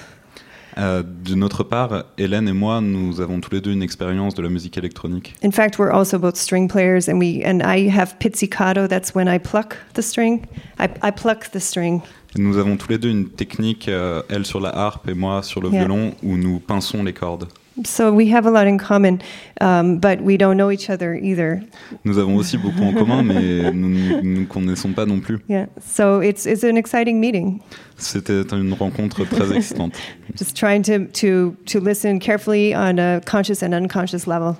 Euh, 0.76 1.02
D'une 1.02 1.42
autre 1.42 1.64
part, 1.64 2.04
Hélène 2.18 2.46
et 2.46 2.52
moi, 2.52 2.82
nous 2.82 3.22
avons 3.22 3.40
tous 3.40 3.50
les 3.52 3.62
deux 3.62 3.72
une 3.72 3.82
expérience 3.82 4.34
de 4.34 4.42
la 4.42 4.50
musique 4.50 4.76
électronique. 4.76 5.34
In 5.42 5.50
fact, 5.50 5.78
we're 5.78 5.90
also 5.90 6.18
both 6.18 6.36
string 6.36 6.68
players, 6.70 7.08
and 7.08 7.18
we 7.18 7.42
and 7.46 7.60
I 7.64 7.88
have 7.88 8.16
pizzicato. 8.18 8.86
That's 8.86 9.14
when 9.14 9.26
I 9.26 9.38
pluck 9.38 9.76
the 9.94 10.02
string. 10.02 10.42
I, 10.78 10.88
I 11.02 11.10
pluck 11.10 11.50
the 11.52 11.58
string. 11.58 12.02
Nous 12.36 12.58
avons 12.58 12.76
tous 12.76 12.90
les 12.90 12.98
deux 12.98 13.08
une 13.08 13.30
technique, 13.30 13.88
euh, 13.88 14.20
elle 14.28 14.44
sur 14.44 14.60
la 14.60 14.76
harpe 14.76 15.08
et 15.08 15.14
moi 15.14 15.42
sur 15.42 15.62
le 15.62 15.70
Yeah. 15.70 15.86
violon, 15.86 16.12
où 16.22 16.36
nous 16.36 16.60
pinçons 16.60 17.02
les 17.02 17.14
cordes. 17.14 17.48
So 17.84 18.10
we 18.10 18.30
have 18.32 18.46
a 18.46 18.50
lot 18.50 18.66
in 18.66 18.78
common, 18.78 19.20
um, 19.60 19.98
but 19.98 20.22
we 20.22 20.38
don't 20.38 20.56
know 20.56 20.70
each 20.70 20.88
other 20.88 21.14
either. 21.14 21.60
Nous 22.04 22.16
avons 22.18 22.36
aussi 22.36 22.56
beaucoup 22.56 22.82
en 22.82 22.94
commun, 22.94 23.22
mais 23.22 23.70
nous 23.74 23.88
ne 23.90 24.20
nous 24.22 24.46
connaissons 24.46 24.92
pas 24.94 25.04
non 25.04 25.20
plus. 25.20 25.38
Yeah. 25.48 25.66
So 25.86 26.20
it's 26.22 26.46
it's 26.46 26.64
an 26.64 26.76
exciting 26.76 27.20
meeting. 27.20 27.60
C'était 27.98 28.42
une 28.52 28.72
rencontre 28.72 29.24
très 29.26 29.52
excitante. 29.56 29.92
Just 30.36 30.56
trying 30.56 30.82
to 30.84 31.06
to 31.20 31.54
to 31.66 31.78
listen 31.80 32.18
carefully 32.18 32.74
on 32.74 32.98
a 32.98 33.20
conscious 33.20 33.62
and 33.62 33.74
unconscious 33.74 34.26
level. 34.26 34.56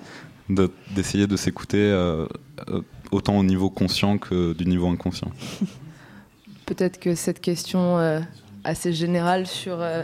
de- 0.50 0.70
D'essayer 0.94 1.26
de 1.26 1.36
s'écouter 1.36 1.78
euh, 1.90 2.26
euh, 2.68 2.82
autant 3.12 3.38
au 3.38 3.44
niveau 3.44 3.70
conscient 3.70 4.18
que 4.18 4.52
du 4.52 4.66
niveau 4.66 4.88
inconscient. 4.88 5.30
Peut-être 6.66 6.98
que 7.00 7.14
cette 7.14 7.40
question 7.40 7.98
euh, 7.98 8.20
assez 8.64 8.92
générale 8.92 9.46
sur 9.46 9.80
euh, 9.80 10.02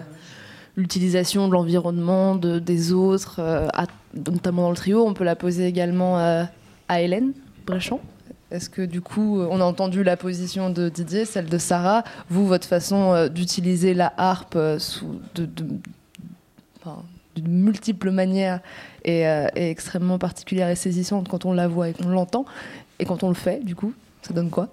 l'utilisation 0.76 1.48
de 1.48 1.52
l'environnement, 1.52 2.34
de, 2.34 2.58
des 2.58 2.92
autres, 2.92 3.36
euh, 3.40 3.68
notamment 4.14 4.62
dans 4.62 4.70
le 4.70 4.76
trio, 4.76 5.06
on 5.06 5.14
peut 5.14 5.24
la 5.24 5.36
poser 5.36 5.66
également 5.66 6.18
euh, 6.18 6.44
à 6.88 7.00
Hélène 7.02 7.32
Bréchamp. 7.66 8.00
Est-ce 8.50 8.68
que 8.68 8.82
du 8.82 9.00
coup, 9.00 9.40
euh, 9.40 9.48
on 9.50 9.60
a 9.60 9.64
entendu 9.64 10.02
la 10.02 10.16
position 10.16 10.70
de 10.70 10.88
Didier, 10.88 11.24
celle 11.24 11.46
de 11.46 11.58
Sarah, 11.58 12.04
vous, 12.30 12.46
votre 12.46 12.66
façon 12.66 13.28
d'utiliser 13.28 13.94
la 13.94 14.12
harpe 14.16 14.58
sous 14.78 15.20
de, 15.34 15.46
de- 15.46 15.66
multiples 17.46 18.10
manières 18.10 18.60
est, 19.04 19.20
est 19.20 19.70
extrêmement 19.70 20.18
particulière 20.18 20.68
et 20.68 20.76
saisissante 20.76 21.28
quand 21.28 21.46
on 21.46 21.52
la 21.54 21.66
voit 21.66 21.88
et 21.88 21.92
qu'on 21.94 22.08
l'entend, 22.08 22.44
et 22.98 23.04
quand 23.06 23.22
on 23.22 23.28
le 23.28 23.34
fait, 23.34 23.64
du 23.64 23.74
coup, 23.74 23.94
ça 24.20 24.34
donne 24.34 24.50
quoi? 24.50 24.68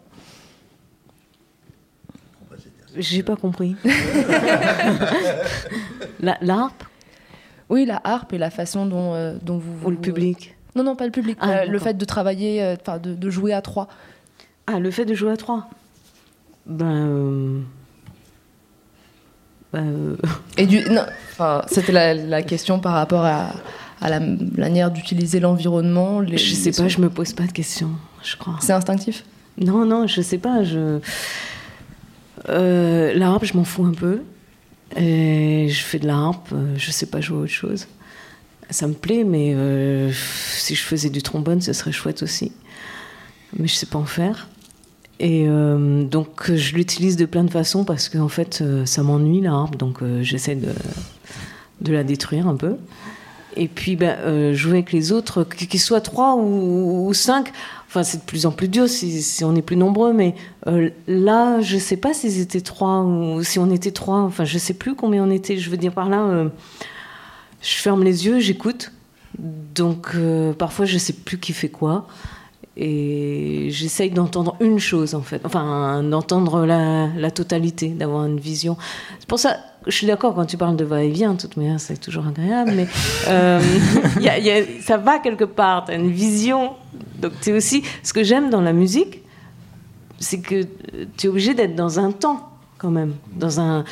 J'ai 3.00 3.24
pas 3.24 3.36
compris. 3.36 3.76
la, 6.20 6.38
la 6.42 6.54
harpe? 6.60 6.84
Oui, 7.70 7.86
la 7.86 8.02
harpe 8.04 8.34
et 8.34 8.38
la 8.38 8.50
façon 8.50 8.86
dont, 8.86 9.14
euh, 9.14 9.36
dont 9.42 9.58
vous, 9.58 9.88
ou 9.88 9.90
le 9.90 9.96
vous- 9.96 10.02
public 10.02 10.56
Non, 10.76 10.84
non, 10.84 10.96
pas 10.96 11.06
le 11.06 11.12
public. 11.12 11.38
Ah, 11.42 11.50
euh, 11.60 11.66
le 11.66 11.80
fait 11.80 11.94
de 11.96 12.06
travailler, 12.06 12.62
euh, 12.64 12.76
enfin 12.80 12.98
de, 12.98 13.14
de 13.14 13.30
jouer 13.30 13.54
à 13.54 13.62
trois. 13.62 13.88
Ah, 14.68 14.80
le 14.80 14.92
fait 14.92 15.06
de 15.06 15.14
jouer 15.14 15.32
à 15.32 15.38
trois 15.38 15.70
Ben. 16.66 16.86
euh, 16.86 17.60
ben, 19.72 19.84
euh, 19.88 20.16
Et 20.58 20.66
du, 20.66 20.80
non, 20.90 21.06
enfin, 21.34 21.62
c'était 21.68 21.92
la, 21.92 22.14
la 22.16 22.42
question 22.42 22.80
par 22.80 22.94
rapport 22.94 23.24
à, 23.24 23.52
à 24.02 24.10
la 24.10 24.20
manière 24.20 24.90
d'utiliser 24.92 25.40
l'environnement. 25.40 26.20
les- 26.22 26.38
je 26.38 26.56
sais 26.56 26.66
les 26.66 26.72
pas, 26.72 26.78
sons. 26.84 26.90
je 26.90 27.02
me 27.02 27.10
pose 27.10 27.34
pas 27.34 27.44
de 27.46 27.52
questions, 27.52 27.92
je 28.24 28.36
crois. 28.36 28.56
C'est 28.62 28.74
instinctif? 28.74 29.26
Non, 29.60 29.86
non, 29.86 30.08
je 30.08 30.22
sais 30.22 30.38
pas. 30.40 30.64
Je... 30.64 31.00
Euh, 32.48 33.14
la 33.14 33.30
harpe, 33.30 33.46
je 33.46 33.56
m'en 33.56 33.64
fous 33.64 33.86
un 33.86 33.94
peu. 33.94 34.22
Je 34.96 35.82
fais 35.84 36.00
de 36.00 36.08
la 36.08 36.18
harpe, 36.18 36.50
euh, 36.54 36.74
je 36.78 36.92
sais 36.92 37.06
pas 37.06 37.22
jouer 37.22 37.40
autre 37.40 37.52
chose. 37.52 37.88
Ça 38.70 38.88
me 38.88 38.94
plaît, 38.94 39.24
mais 39.24 39.54
euh, 39.56 40.12
si 40.58 40.76
je 40.76 40.84
faisais 40.84 41.10
du 41.10 41.22
trombone, 41.22 41.62
ce 41.62 41.74
serait 41.74 41.92
chouette 41.92 42.24
aussi. 42.24 42.52
Mais 43.58 43.68
je 43.68 43.74
sais 43.74 43.88
pas 43.88 43.98
en 44.00 44.06
faire. 44.06 44.48
Et 45.22 45.48
donc, 45.48 46.50
je 46.50 46.76
l'utilise 46.76 47.18
de 47.18 47.26
plein 47.26 47.44
de 47.44 47.52
façons 47.52 47.84
parce 47.84 48.08
qu'en 48.08 48.30
fait, 48.30 48.64
ça 48.86 49.04
m'ennuie 49.04 49.42
la 49.42 49.52
harpe, 49.52 49.76
donc 49.76 50.00
j'essaie 50.22 50.56
de, 50.56 50.70
de 51.82 51.92
la 51.92 52.06
détruire 52.06 52.48
un 52.48 52.56
peu. 52.56 52.78
Et 53.56 53.68
puis, 53.68 53.96
ben, 53.96 54.18
euh, 54.20 54.54
jouer 54.54 54.74
avec 54.74 54.92
les 54.92 55.12
autres, 55.12 55.44
qu- 55.44 55.66
qu'ils 55.68 55.80
soient 55.80 56.02
trois 56.02 56.36
ou, 56.36 57.12
cinq, 57.14 57.52
enfin, 57.88 58.04
c'est 58.04 58.20
de 58.20 58.24
plus 58.24 58.46
en 58.46 58.52
plus 58.52 58.68
dur 58.68 58.88
si, 58.88 59.44
on 59.44 59.56
est 59.56 59.62
plus 59.62 59.76
nombreux, 59.76 60.14
mais 60.14 60.36
euh, 60.68 60.90
là, 61.08 61.60
je 61.62 61.78
sais 61.78 61.98
pas 61.98 62.14
s'ils 62.14 62.40
étaient 62.40 62.62
trois 62.62 63.02
ou 63.04 63.44
si 63.44 63.58
on 63.60 63.72
était 63.72 63.92
trois, 63.92 64.20
enfin, 64.20 64.46
je 64.46 64.58
sais 64.58 64.76
plus 64.76 64.96
combien 64.96 65.24
on 65.24 65.32
était. 65.32 65.58
Je 65.58 65.70
veux 65.70 65.78
dire 65.78 65.94
par 65.94 66.10
là, 66.10 66.22
euh, 66.22 66.50
je 67.62 67.74
ferme 67.76 68.04
les 68.04 68.26
yeux, 68.28 68.40
j'écoute. 68.40 68.92
Donc, 69.38 70.10
parfois, 70.58 70.86
je 70.86 70.98
sais 70.98 71.14
plus 71.14 71.38
qui 71.38 71.54
fait 71.54 71.70
quoi. 71.70 72.08
Et 72.78 73.68
j'essaye 73.72 74.10
d'entendre 74.10 74.56
une 74.60 74.80
chose, 74.80 75.14
en 75.16 75.22
fait. 75.22 75.42
Enfin, 75.44 76.02
d'entendre 76.04 76.66
la, 76.66 77.08
la 77.08 77.32
totalité, 77.32 77.90
d'avoir 77.90 78.26
une 78.26 78.40
vision. 78.40 78.78
C'est 79.20 79.28
pour 79.28 79.40
ça, 79.40 79.58
je 79.90 79.96
suis 79.96 80.08
d'accord 80.08 80.36
quand 80.36 80.46
tu 80.46 80.58
parles 80.58 80.76
de 80.76 80.86
va-et-vient, 80.86 81.34
de 81.34 81.42
toute 81.42 81.58
manière, 81.58 81.80
c'est 81.80 82.00
toujours 82.00 82.28
agréable, 82.28 82.72
mais 82.76 82.88
euh, 83.28 83.60
ça 84.82 84.98
va 84.98 85.20
quelque 85.20 85.44
part, 85.44 85.86
tu 85.86 85.92
as 85.92 85.96
une 85.96 86.12
vision. 86.12 86.72
Donc, 87.20 87.34
c'est 87.42 87.54
aussi 87.54 87.84
ce 88.04 88.14
que 88.14 88.24
j'aime 88.24 88.50
dans 88.50 88.62
la 88.62 88.74
musique, 88.74 89.24
c'est 90.20 90.40
que 90.40 90.64
tu 91.18 91.28
es 91.28 91.30
obligé 91.30 91.54
d'être 91.54 91.76
dans 91.76 92.00
un 92.00 92.12
temps, 92.12 92.50
quand 92.78 92.92
même. 92.92 93.16
Dans 93.36 93.60
un... 93.60 93.84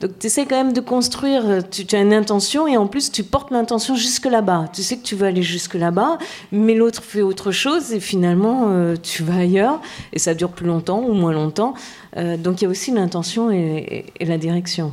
Donc, 0.00 0.18
tu 0.18 0.26
essaies 0.26 0.44
quand 0.44 0.56
même 0.56 0.74
de 0.74 0.80
construire, 0.80 1.42
euh, 1.46 1.60
tu, 1.62 1.86
as 1.96 2.00
une 2.00 2.12
intention 2.12 2.66
et 2.66 2.76
en 2.76 2.86
plus, 2.86 3.10
tu 3.10 3.24
portes 3.24 3.50
l'intention 3.50 3.94
jusque 3.94 4.26
là-bas. 4.26 4.68
Tu 4.72 4.82
sais 4.82 4.98
que 4.98 5.02
tu 5.02 5.14
veux 5.14 5.26
aller 5.26 5.42
jusque 5.42 5.74
là-bas, 5.74 6.18
mais 6.52 6.74
l'autre 6.74 7.02
fait 7.02 7.22
autre 7.22 7.50
chose 7.50 7.92
et 7.92 8.00
finalement, 8.00 8.66
euh, 8.68 8.96
tu 9.02 9.22
vas 9.22 9.36
ailleurs 9.36 9.80
et 10.12 10.18
ça 10.18 10.34
dure 10.34 10.50
plus 10.50 10.66
longtemps 10.66 11.02
ou 11.02 11.14
moins 11.14 11.32
longtemps. 11.32 11.72
Euh, 12.18 12.36
donc, 12.36 12.60
il 12.60 12.64
y 12.64 12.66
a 12.66 12.70
aussi 12.70 12.90
l'intention 12.90 13.50
et 13.50 14.04
la 14.20 14.36
direction. 14.36 14.92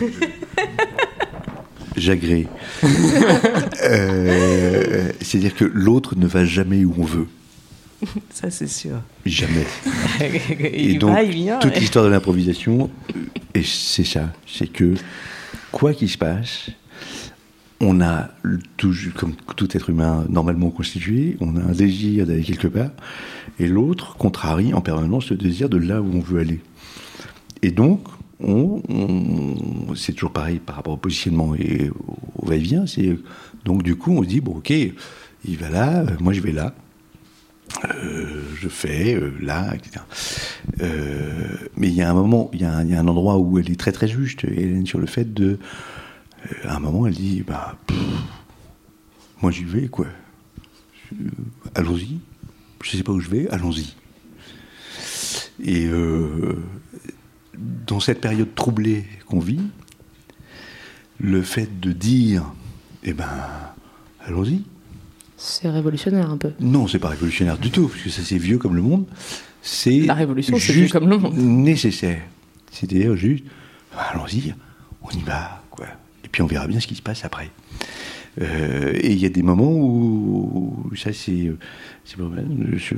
J'agrée. 1.96 2.46
Euh, 3.82 5.10
C'est-à-dire 5.20 5.54
que 5.54 5.64
l'autre 5.64 6.14
ne 6.16 6.26
va 6.26 6.44
jamais 6.44 6.84
où 6.84 6.94
on 6.98 7.04
veut. 7.04 7.26
Ça, 8.30 8.50
c'est 8.50 8.68
sûr. 8.68 9.00
Jamais. 9.26 9.66
il 10.60 10.94
Et 10.94 10.98
donc, 10.98 11.12
va, 11.14 11.22
il 11.22 11.32
vient. 11.32 11.58
toute 11.58 11.76
l'histoire 11.78 12.04
de 12.04 12.10
l'improvisation, 12.10 12.90
euh, 13.16 13.20
et 13.54 13.62
c'est 13.64 14.04
ça, 14.04 14.32
c'est 14.46 14.68
que 14.68 14.94
quoi 15.72 15.92
qu'il 15.94 16.08
se 16.08 16.18
passe, 16.18 16.70
on 17.80 18.00
a, 18.00 18.28
tout, 18.76 18.94
comme 19.16 19.34
tout 19.56 19.76
être 19.76 19.90
humain 19.90 20.24
normalement 20.28 20.70
constitué, 20.70 21.36
on 21.40 21.56
a 21.56 21.60
un 21.60 21.72
désir 21.72 22.26
d'aller 22.26 22.42
quelque 22.42 22.68
part, 22.68 22.90
et 23.58 23.66
l'autre 23.66 24.16
contrarie 24.16 24.72
en 24.74 24.80
permanence 24.80 25.30
le 25.30 25.36
désir 25.36 25.68
de 25.68 25.78
là 25.78 26.00
où 26.00 26.08
on 26.14 26.20
veut 26.20 26.40
aller. 26.40 26.60
Et 27.62 27.72
donc, 27.72 28.06
c'est 28.40 30.12
toujours 30.12 30.32
pareil 30.32 30.58
par 30.58 30.76
rapport 30.76 30.94
au 30.94 30.98
positionnement 30.98 31.54
et 31.54 31.90
au, 31.90 32.46
va-et-vient. 32.46 32.84
Donc 33.64 33.82
du 33.82 33.96
coup, 33.96 34.12
on 34.12 34.22
se 34.22 34.28
dit 34.28 34.40
bon, 34.40 34.56
ok, 34.56 34.70
il 34.70 35.56
va 35.58 35.68
là, 35.68 36.04
moi 36.20 36.32
je 36.32 36.40
vais 36.40 36.52
là. 36.52 36.74
Euh, 37.84 38.42
je 38.54 38.68
fais 38.68 39.14
euh, 39.14 39.30
là, 39.40 39.74
etc. 39.74 40.02
Euh, 40.80 41.44
mais 41.76 41.88
il 41.88 41.94
y 41.94 42.02
a 42.02 42.10
un 42.10 42.14
moment, 42.14 42.50
il 42.54 42.62
y, 42.62 42.64
a 42.64 42.74
un- 42.74 43.06
endroit 43.08 43.36
où 43.38 43.58
elle 43.58 43.70
est 43.70 43.78
très 43.78 43.92
très 43.92 44.08
juste, 44.08 44.44
Hélène, 44.44 44.86
sur 44.86 44.98
le 44.98 45.06
fait 45.06 45.32
de. 45.34 45.58
à 46.64 46.76
un 46.76 46.80
moment, 46.80 47.06
elle 47.06 47.14
dit 47.14 47.44
bah, 47.46 47.76
moi 49.42 49.50
j'y 49.50 49.64
vais, 49.64 49.88
quoi. 49.88 50.06
Allons-y. 51.74 52.18
Je 52.82 52.96
sais 52.96 53.02
pas 53.02 53.12
où 53.12 53.20
je 53.20 53.28
vais, 53.28 53.48
allons-y. 53.50 53.94
Et 55.62 55.88
dans 57.86 58.00
cette 58.00 58.20
période 58.20 58.54
troublée 58.54 59.04
qu'on 59.26 59.40
vit, 59.40 59.60
le 61.20 61.42
fait 61.42 61.80
de 61.80 61.92
dire, 61.92 62.44
eh 63.04 63.12
ben, 63.12 63.28
allons-y. 64.24 64.62
C'est 65.36 65.68
révolutionnaire 65.70 66.30
un 66.30 66.36
peu. 66.36 66.52
Non, 66.60 66.86
c'est 66.88 66.98
pas 66.98 67.08
révolutionnaire 67.08 67.58
du 67.58 67.70
tout, 67.70 67.88
parce 67.88 68.00
que 68.02 68.10
ça 68.10 68.22
c'est 68.22 68.38
vieux 68.38 68.58
comme 68.58 68.74
le 68.76 68.82
monde. 68.82 69.06
C'est 69.62 70.00
La 70.00 70.14
révolution, 70.14 70.56
c'est 70.58 70.72
vieux 70.72 70.88
comme 70.88 71.08
le 71.08 71.18
monde. 71.18 71.34
Nécessaire. 71.36 72.22
C'est-à-dire 72.70 73.16
juste, 73.16 73.44
allons-y, 73.96 74.54
on 75.02 75.10
y 75.10 75.22
va, 75.22 75.62
quoi. 75.70 75.86
Et 76.24 76.28
puis 76.28 76.42
on 76.42 76.46
verra 76.46 76.66
bien 76.66 76.80
ce 76.80 76.86
qui 76.86 76.94
se 76.94 77.02
passe 77.02 77.24
après. 77.24 77.50
Euh, 78.40 78.92
et 78.94 79.12
il 79.12 79.18
y 79.18 79.26
a 79.26 79.30
des 79.30 79.42
moments 79.42 79.72
où, 79.72 80.84
où 80.90 80.96
ça 80.96 81.12
c'est, 81.12 81.52
c'est 82.04 82.16
pas 82.16 82.24
mal. 82.28 82.46
Je- 82.76 82.94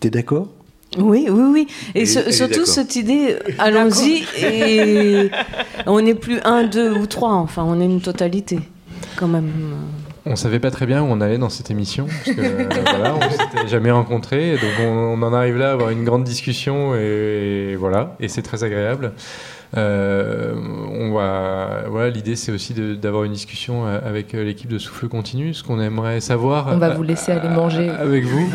T'es 0.00 0.08
d'accord? 0.10 0.50
Oui, 0.96 1.26
oui, 1.30 1.42
oui. 1.52 1.66
Et, 1.94 2.06
ce- 2.06 2.30
surtout 2.32 2.64
cette 2.64 2.96
idée, 2.96 3.36
allons-y, 3.58 4.24
et 4.42 5.30
on 5.86 6.00
n'est 6.00 6.14
plus 6.14 6.40
un, 6.44 6.64
deux 6.64 6.92
ou 6.92 7.06
trois, 7.06 7.32
enfin, 7.34 7.62
on 7.66 7.78
est 7.80 7.84
une 7.84 8.00
totalité, 8.00 8.60
quand 9.16 9.28
même. 9.28 9.50
On 10.24 10.34
savait 10.36 10.60
pas 10.60 10.70
très 10.70 10.86
bien 10.86 11.02
où 11.02 11.06
on 11.06 11.20
allait 11.20 11.38
dans 11.38 11.48
cette 11.50 11.70
émission, 11.70 12.06
parce 12.06 12.36
que 12.36 12.40
euh, 12.42 12.68
voilà, 12.86 13.14
on 13.16 13.30
s'était 13.30 13.68
jamais 13.68 13.90
rencontrés, 13.90 14.50
et 14.54 14.56
donc 14.56 14.72
on, 14.80 14.84
on 14.84 15.22
en 15.22 15.32
arrive 15.34 15.56
là 15.58 15.70
à 15.70 15.72
avoir 15.72 15.90
une 15.90 16.04
grande 16.04 16.24
discussion, 16.24 16.94
et, 16.94 17.76
voilà, 17.78 18.16
et 18.20 18.28
c'est 18.28 18.42
très 18.42 18.64
agréable. 18.64 19.12
Euh, 19.76 20.54
on 20.98 21.12
va, 21.12 21.84
voilà, 21.90 22.10
l'idée 22.10 22.36
c'est 22.36 22.52
aussi 22.52 22.72
d'avoir 22.74 23.24
une 23.24 23.32
discussion 23.32 23.86
euh, 23.86 24.00
avec 24.04 24.34
euh, 24.34 24.42
l'équipe 24.44 24.70
de 24.70 24.78
Souffle 24.78 25.08
Continu, 25.08 25.52
ce 25.52 25.62
qu'on 25.62 25.78
aimerait 25.80 26.20
savoir. 26.20 26.68
On 26.72 26.78
va 26.78 26.90
vous 26.94 27.02
laisser 27.02 27.32
aller 27.32 27.48
manger. 27.50 27.88
avec 27.90 28.24
vous. 28.24 28.48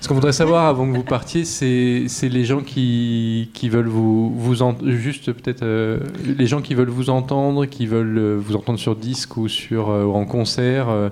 Ce 0.00 0.08
qu'on 0.08 0.14
voudrait 0.14 0.32
savoir 0.32 0.66
avant 0.66 0.90
que 0.90 0.96
vous 0.96 1.02
partiez, 1.02 1.44
c'est 1.44 2.28
les 2.28 2.44
gens 2.44 2.60
qui, 2.60 3.50
qui 3.54 3.68
veulent 3.68 3.88
vous, 3.88 4.32
vous 4.34 4.62
en- 4.62 4.76
juste 4.84 5.32
peut-être 5.32 5.62
euh, 5.62 5.98
les 6.38 6.46
gens 6.46 6.60
qui 6.62 6.74
veulent 6.74 6.88
vous 6.90 7.10
entendre, 7.10 7.66
qui 7.66 7.86
veulent 7.86 8.36
vous 8.36 8.56
entendre 8.56 8.78
sur 8.78 8.94
disque 8.96 9.36
ou 9.36 9.48
sur 9.48 9.90
euh, 9.90 10.04
en 10.04 10.24
concert. 10.24 10.88
euh, 10.88 11.08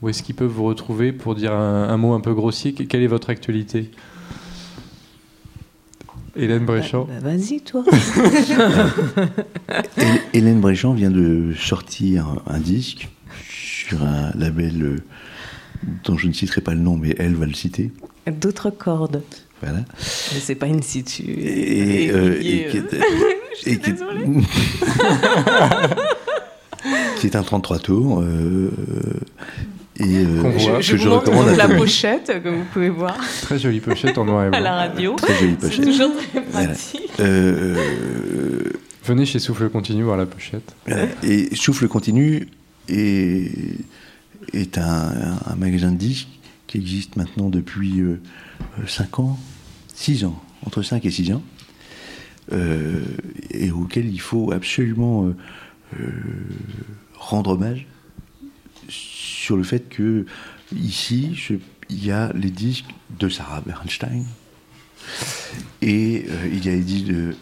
où 0.00 0.08
est-ce 0.08 0.22
qu'ils 0.22 0.36
peuvent 0.36 0.46
vous 0.48 0.64
retrouver 0.64 1.10
pour 1.12 1.34
dire 1.34 1.52
un, 1.52 1.88
un 1.88 1.96
mot 1.96 2.14
un 2.14 2.20
peu 2.20 2.32
grossier? 2.32 2.72
Que- 2.72 2.84
Quelle 2.84 3.02
est 3.02 3.08
votre 3.08 3.30
actualité? 3.30 3.90
Hélène 6.38 6.64
Bréchamp. 6.64 7.04
Bah, 7.04 7.30
Vas-y, 7.30 7.60
toi. 7.60 7.84
Hé- 9.98 10.20
Hélène 10.34 10.60
Bréchamp 10.60 10.94
vient 10.94 11.10
de 11.10 11.52
sortir 11.58 12.36
un 12.46 12.58
disque 12.58 13.08
sur 13.50 14.02
un 14.04 14.30
label 14.36 14.82
euh, 14.82 14.96
dont 16.04 16.16
je 16.16 16.28
ne 16.28 16.32
citerai 16.32 16.60
pas 16.60 16.74
le 16.74 16.80
nom, 16.80 16.96
mais 16.96 17.14
elle 17.18 17.34
va 17.34 17.46
le 17.46 17.54
citer. 17.54 17.90
D'autres 18.30 18.70
cordes. 18.70 19.22
Voilà. 19.62 19.80
Mais 20.34 20.40
c'est 20.40 20.54
pas 20.54 20.66
in 20.66 20.80
situ. 20.82 21.24
Et, 21.24 22.10
euh, 22.12 22.38
et 22.40 22.66
qui 22.70 22.78
euh. 22.78 22.82
est, 23.66 23.66
et 23.72 23.78
qui 23.78 23.90
est- 23.90 23.96
qui 27.18 27.26
est 27.26 27.34
un 27.36 27.42
33 27.42 27.78
tours. 27.80 28.20
euh, 28.20 28.70
et 29.98 30.18
euh, 30.24 30.40
voit. 30.40 30.52
que 30.52 30.82
Je, 30.82 30.96
je, 30.96 31.08
montre 31.08 31.56
la 31.56 31.68
pochette, 31.68 32.32
comme 32.42 32.56
vous 32.56 32.64
pouvez 32.72 32.88
voir, 32.90 33.16
Très 33.42 33.58
jolie 33.58 33.80
pochette 33.80 34.16
en 34.18 34.24
noir 34.24 34.44
et 34.44 34.46
à 34.56 34.60
la 34.60 34.60
blanc. 34.60 34.70
radio. 34.76 35.14
Très 35.16 35.34
jolie 35.38 35.56
C'est 35.60 35.68
pochette. 35.68 35.84
toujours 35.84 36.12
très 36.16 36.40
Voilà. 36.50 36.68
pratique. 36.68 37.10
Euh, 37.20 38.64
Venez 39.04 39.24
chez 39.26 39.38
Souffle 39.38 39.68
Continu 39.70 40.02
voir 40.02 40.16
la 40.18 40.26
pochette. 40.26 40.74
Et 41.22 41.54
Souffle 41.56 41.88
Continu 41.88 42.46
est, 42.88 43.50
est 44.52 44.76
un, 44.78 45.12
un 45.46 45.54
magasin 45.56 45.90
de 45.92 45.96
disques 45.96 46.28
qui 46.66 46.76
existe 46.78 47.16
maintenant 47.16 47.48
depuis 47.48 48.02
5 48.86 49.18
ans, 49.20 49.38
6 49.94 50.24
ans, 50.26 50.38
entre 50.66 50.82
5 50.82 51.04
et 51.06 51.10
6 51.10 51.32
ans, 51.32 51.42
euh, 52.52 53.00
et 53.50 53.70
auquel 53.70 54.06
il 54.12 54.20
faut 54.20 54.52
absolument 54.52 55.24
euh, 55.26 55.36
euh, 56.00 56.10
rendre 57.14 57.52
hommage 57.52 57.86
sur 58.88 59.56
le 59.56 59.62
fait 59.62 59.88
que 59.88 60.26
ici, 60.74 61.36
il 61.88 62.04
y 62.04 62.10
a 62.10 62.32
les 62.32 62.50
disques 62.50 62.90
de 63.18 63.28
Sarah 63.28 63.60
Bernstein, 63.60 64.24
Et 65.80 66.26
euh, 66.28 66.48
il 66.52 66.64
y 66.64 66.68
a 66.68 66.72
les 66.72 66.82
disques 66.82 67.10
euh, 67.10 67.34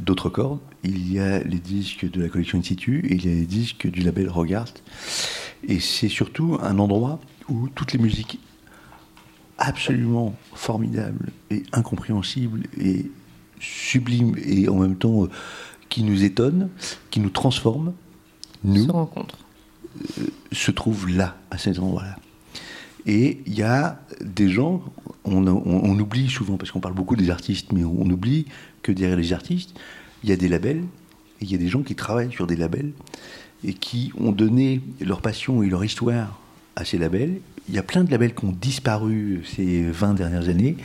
d'autres 0.00 0.30
cordes, 0.30 0.60
il 0.82 1.12
y 1.12 1.20
a 1.20 1.38
les 1.40 1.58
disques 1.58 2.10
de 2.10 2.22
la 2.22 2.28
collection 2.28 2.58
Institut 2.58 3.06
et 3.08 3.14
il 3.14 3.24
y 3.26 3.28
a 3.28 3.34
les 3.34 3.46
disques 3.46 3.86
du 3.86 4.00
label 4.00 4.28
Regard. 4.28 4.68
Et 5.68 5.80
c'est 5.80 6.08
surtout 6.08 6.58
un 6.60 6.78
endroit 6.78 7.20
où 7.48 7.68
toutes 7.68 7.92
les 7.92 7.98
musiques 7.98 8.40
absolument 9.58 10.34
formidables 10.54 11.30
et 11.50 11.62
incompréhensibles 11.72 12.64
et 12.80 13.10
sublimes 13.60 14.34
et 14.44 14.68
en 14.68 14.76
même 14.76 14.96
temps 14.96 15.24
euh, 15.24 15.30
qui 15.88 16.02
nous 16.02 16.24
étonnent, 16.24 16.70
qui 17.10 17.20
nous 17.20 17.30
transforment, 17.30 17.92
nous, 18.64 18.86
Se 18.86 18.90
rencontrent. 18.90 19.38
Se 20.52 20.70
trouve 20.70 21.08
là, 21.08 21.36
à 21.50 21.58
cet 21.58 21.78
endroit-là. 21.78 22.16
Et 23.06 23.40
il 23.46 23.54
y 23.54 23.62
a 23.62 24.00
des 24.20 24.48
gens, 24.48 24.82
on, 25.24 25.98
oublie 25.98 26.28
souvent, 26.28 26.56
parce 26.56 26.70
qu'on 26.70 26.80
parle 26.80 26.94
beaucoup 26.94 27.16
des 27.16 27.30
artistes, 27.30 27.72
mais 27.72 27.84
on, 27.84 28.08
oublie 28.08 28.46
que 28.82 28.92
derrière 28.92 29.16
les 29.16 29.32
artistes, 29.32 29.74
il 30.22 30.30
y 30.30 30.32
a 30.32 30.36
des 30.36 30.48
labels, 30.48 30.84
il 31.40 31.50
y 31.50 31.54
a 31.54 31.58
des 31.58 31.68
gens 31.68 31.82
qui 31.82 31.94
travaillent 31.94 32.32
sur 32.32 32.46
des 32.46 32.56
labels, 32.56 32.92
et 33.64 33.74
qui 33.74 34.12
ont 34.18 34.32
donné 34.32 34.80
leur 35.00 35.20
passion 35.20 35.62
et 35.62 35.68
leur 35.68 35.84
histoire 35.84 36.40
à 36.76 36.84
ces 36.84 36.98
labels. 36.98 37.40
Il 37.68 37.74
y 37.74 37.78
a 37.78 37.82
plein 37.82 38.02
de 38.02 38.10
labels 38.10 38.34
qui 38.34 38.44
ont 38.44 38.56
disparu 38.60 39.42
ces 39.44 39.82
20 39.82 40.14
dernières 40.14 40.48
années. 40.48 40.76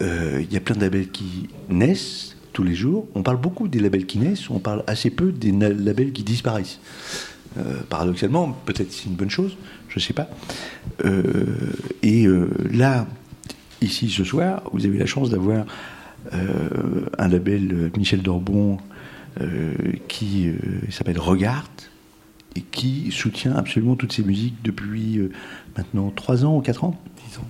Euh, 0.00 0.42
il 0.42 0.52
y 0.52 0.56
a 0.56 0.60
plein 0.60 0.76
de 0.76 0.80
labels 0.80 1.10
qui 1.10 1.48
naissent 1.68 2.36
tous 2.52 2.62
les 2.62 2.74
jours. 2.74 3.08
On 3.14 3.22
parle 3.22 3.40
beaucoup 3.40 3.68
des 3.68 3.80
labels 3.80 4.06
qui 4.06 4.18
naissent, 4.18 4.50
on 4.50 4.58
parle 4.58 4.84
assez 4.86 5.10
peu 5.10 5.32
des 5.32 5.52
labels 5.52 6.12
qui 6.12 6.22
disparaissent. 6.22 6.78
Euh, 7.58 7.80
paradoxalement, 7.88 8.52
peut-être 8.66 8.92
c'est 8.92 9.06
une 9.06 9.14
bonne 9.14 9.30
chose, 9.30 9.56
je 9.88 9.98
ne 9.98 10.00
sais 10.00 10.12
pas. 10.12 10.28
Euh, 11.04 11.24
et 12.02 12.26
euh, 12.26 12.48
là, 12.72 13.06
ici 13.80 14.10
ce 14.10 14.24
soir, 14.24 14.62
vous 14.72 14.86
avez 14.86 14.98
la 14.98 15.06
chance 15.06 15.30
d'avoir 15.30 15.64
euh, 16.34 16.38
un 17.18 17.28
label 17.28 17.90
Michel 17.96 18.22
Dorbon 18.22 18.78
euh, 19.40 19.72
qui 20.08 20.48
euh, 20.48 20.54
s'appelle 20.90 21.18
Regarde 21.18 21.66
et 22.56 22.60
qui 22.60 23.10
soutient 23.12 23.54
absolument 23.56 23.94
toutes 23.96 24.12
ces 24.12 24.22
musiques 24.22 24.56
depuis 24.64 25.18
euh, 25.18 25.30
maintenant 25.76 26.10
3 26.14 26.44
ans 26.44 26.56
ou 26.56 26.60
4 26.60 26.84
ans? 26.84 27.00
10 27.30 27.38
ans. 27.38 27.44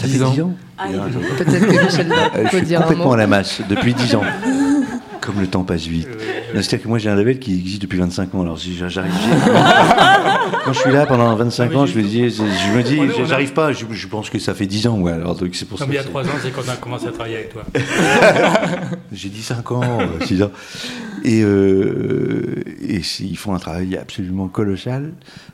Ça 0.00 0.06
Dix 0.06 0.18
fait 0.18 0.22
ans. 0.24 0.32
10 0.32 0.40
ans? 0.42 0.54
Peut-être 1.38 1.66
que 1.66 1.84
Michel 1.84 2.12
je 2.34 2.50
peut 2.50 2.56
suis 2.58 2.66
dire 2.66 2.78
un 2.80 2.82
complètement 2.82 3.06
mot. 3.06 3.12
à 3.12 3.16
la 3.16 3.26
masse 3.26 3.62
depuis 3.68 3.94
10 3.94 4.14
ans. 4.16 4.22
Comme 5.28 5.42
le 5.42 5.46
temps 5.46 5.62
passe 5.62 5.86
vite. 5.86 6.08
Non, 6.08 6.62
C'est-à-dire 6.62 6.84
que 6.84 6.88
moi 6.88 6.96
j'ai 6.96 7.10
un 7.10 7.14
label 7.14 7.38
qui 7.38 7.52
existe 7.54 7.82
depuis 7.82 7.98
25 7.98 8.34
ans. 8.34 8.40
Alors 8.40 8.58
si 8.58 8.74
j'arrive, 8.74 9.12
quand 10.64 10.72
je 10.72 10.78
suis 10.78 10.90
là 10.90 11.04
pendant 11.04 11.36
25 11.36 11.74
ans, 11.74 11.84
je 11.84 11.98
me 11.98 12.02
dis, 12.02 12.30
je 12.30 12.42
me 12.42 12.82
dis, 12.82 12.98
j'arrive 13.26 13.52
pas. 13.52 13.72
Je, 13.72 13.84
je 13.90 14.06
pense 14.06 14.30
que 14.30 14.38
ça 14.38 14.54
fait 14.54 14.64
10 14.64 14.86
ans. 14.86 14.98
Ouais, 15.00 15.12
alors 15.12 15.34
donc 15.34 15.54
c'est 15.54 15.68
pour 15.68 15.78
ça. 15.78 15.84
Il 15.86 15.92
y 15.92 15.98
a 15.98 16.02
que 16.02 16.08
trois 16.08 16.24
ans, 16.24 16.32
c'est 16.42 16.50
quand 16.50 16.62
on 16.66 16.70
a 16.70 16.76
commencé 16.76 17.08
à 17.08 17.12
travailler 17.12 17.36
avec 17.36 17.52
toi. 17.52 17.62
J'ai 19.12 19.28
dit 19.28 19.42
5 19.42 19.70
ans, 19.72 19.98
6 20.24 20.42
ans. 20.44 20.50
Et, 21.24 21.42
euh, 21.42 22.62
et 22.80 23.02
ils 23.20 23.36
font 23.36 23.54
un 23.54 23.58
travail 23.58 23.96
absolument 23.96 24.48
colossal, 24.48 25.12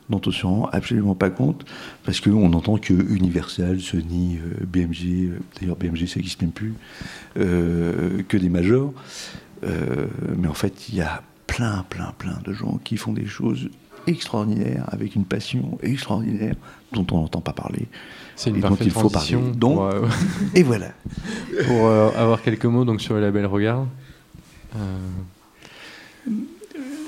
dont 0.08 0.20
on 0.24 0.30
se 0.30 0.46
rend 0.46 0.68
absolument 0.72 1.14
pas 1.14 1.30
compte, 1.30 1.64
parce 2.04 2.20
qu'on 2.20 2.52
entend 2.52 2.76
que 2.76 2.92
Universal, 2.92 3.80
Sony, 3.80 4.38
euh, 4.38 4.64
BMG, 4.66 5.04
euh, 5.06 5.38
d'ailleurs 5.58 5.76
BMG 5.76 6.06
ça 6.06 6.16
n'existe 6.16 6.42
même 6.42 6.52
plus, 6.52 6.74
euh, 7.38 8.22
que 8.28 8.36
des 8.36 8.48
majors. 8.48 8.92
Euh, 9.64 10.06
mais 10.36 10.48
en 10.48 10.54
fait, 10.54 10.88
il 10.88 10.96
y 10.96 11.00
a 11.00 11.22
plein, 11.46 11.84
plein, 11.88 12.12
plein 12.18 12.38
de 12.44 12.52
gens 12.52 12.78
qui 12.84 12.96
font 12.96 13.12
des 13.12 13.26
choses 13.26 13.68
extraordinaires, 14.06 14.84
avec 14.88 15.14
une 15.14 15.24
passion 15.24 15.78
extraordinaire, 15.82 16.54
dont 16.92 17.06
on 17.12 17.22
n'entend 17.22 17.40
pas 17.40 17.52
parler. 17.52 17.88
C'est 18.36 18.50
une 18.50 18.56
et 18.56 18.60
dont 18.60 18.76
il 18.76 18.90
faut 18.90 19.08
parler. 19.08 19.30
transition 19.30 19.50
Donc, 19.52 19.76
pour, 19.76 19.84
euh, 19.84 20.06
et 20.54 20.62
voilà. 20.62 20.88
pour 21.66 21.86
euh, 21.86 22.10
avoir 22.16 22.42
quelques 22.42 22.66
mots 22.66 22.84
donc 22.84 23.00
sur 23.00 23.14
le 23.14 23.20
label 23.20 23.46
Regard. 23.46 23.86
Euh, 24.76 24.98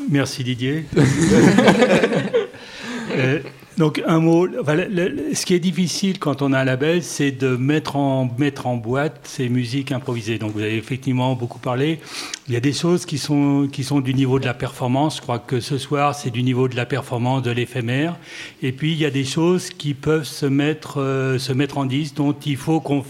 Merci 0.08 0.44
Didier. 0.44 0.86
Donc 3.76 4.02
un 4.06 4.20
mot, 4.20 4.48
ce 4.48 5.44
qui 5.44 5.52
est 5.52 5.58
difficile 5.58 6.18
quand 6.18 6.40
on 6.40 6.54
a 6.54 6.60
un 6.60 6.64
label, 6.64 7.02
c'est 7.02 7.30
de 7.30 7.56
mettre 7.56 7.96
en, 7.96 8.34
mettre 8.38 8.66
en 8.66 8.76
boîte 8.76 9.20
ces 9.24 9.50
musiques 9.50 9.92
improvisées. 9.92 10.38
Donc 10.38 10.52
vous 10.52 10.60
avez 10.60 10.76
effectivement 10.76 11.34
beaucoup 11.34 11.58
parlé. 11.58 12.00
Il 12.48 12.54
y 12.54 12.56
a 12.56 12.60
des 12.60 12.72
choses 12.72 13.04
qui 13.04 13.18
sont, 13.18 13.68
qui 13.70 13.84
sont 13.84 14.00
du 14.00 14.14
niveau 14.14 14.38
de 14.38 14.46
la 14.46 14.54
performance. 14.54 15.16
Je 15.16 15.20
crois 15.20 15.38
que 15.38 15.60
ce 15.60 15.76
soir, 15.76 16.14
c'est 16.14 16.30
du 16.30 16.42
niveau 16.42 16.68
de 16.68 16.76
la 16.76 16.86
performance, 16.86 17.42
de 17.42 17.50
l'éphémère. 17.50 18.16
Et 18.62 18.72
puis 18.72 18.92
il 18.92 18.98
y 18.98 19.04
a 19.04 19.10
des 19.10 19.24
choses 19.24 19.68
qui 19.68 19.92
peuvent 19.92 20.24
se 20.24 20.46
mettre, 20.46 21.02
euh, 21.02 21.38
se 21.38 21.52
mettre 21.52 21.76
en 21.76 21.84
disque, 21.84 22.14
dont 22.14 22.32
il 22.32 22.56
faut 22.56 22.80
qu'on 22.80 23.04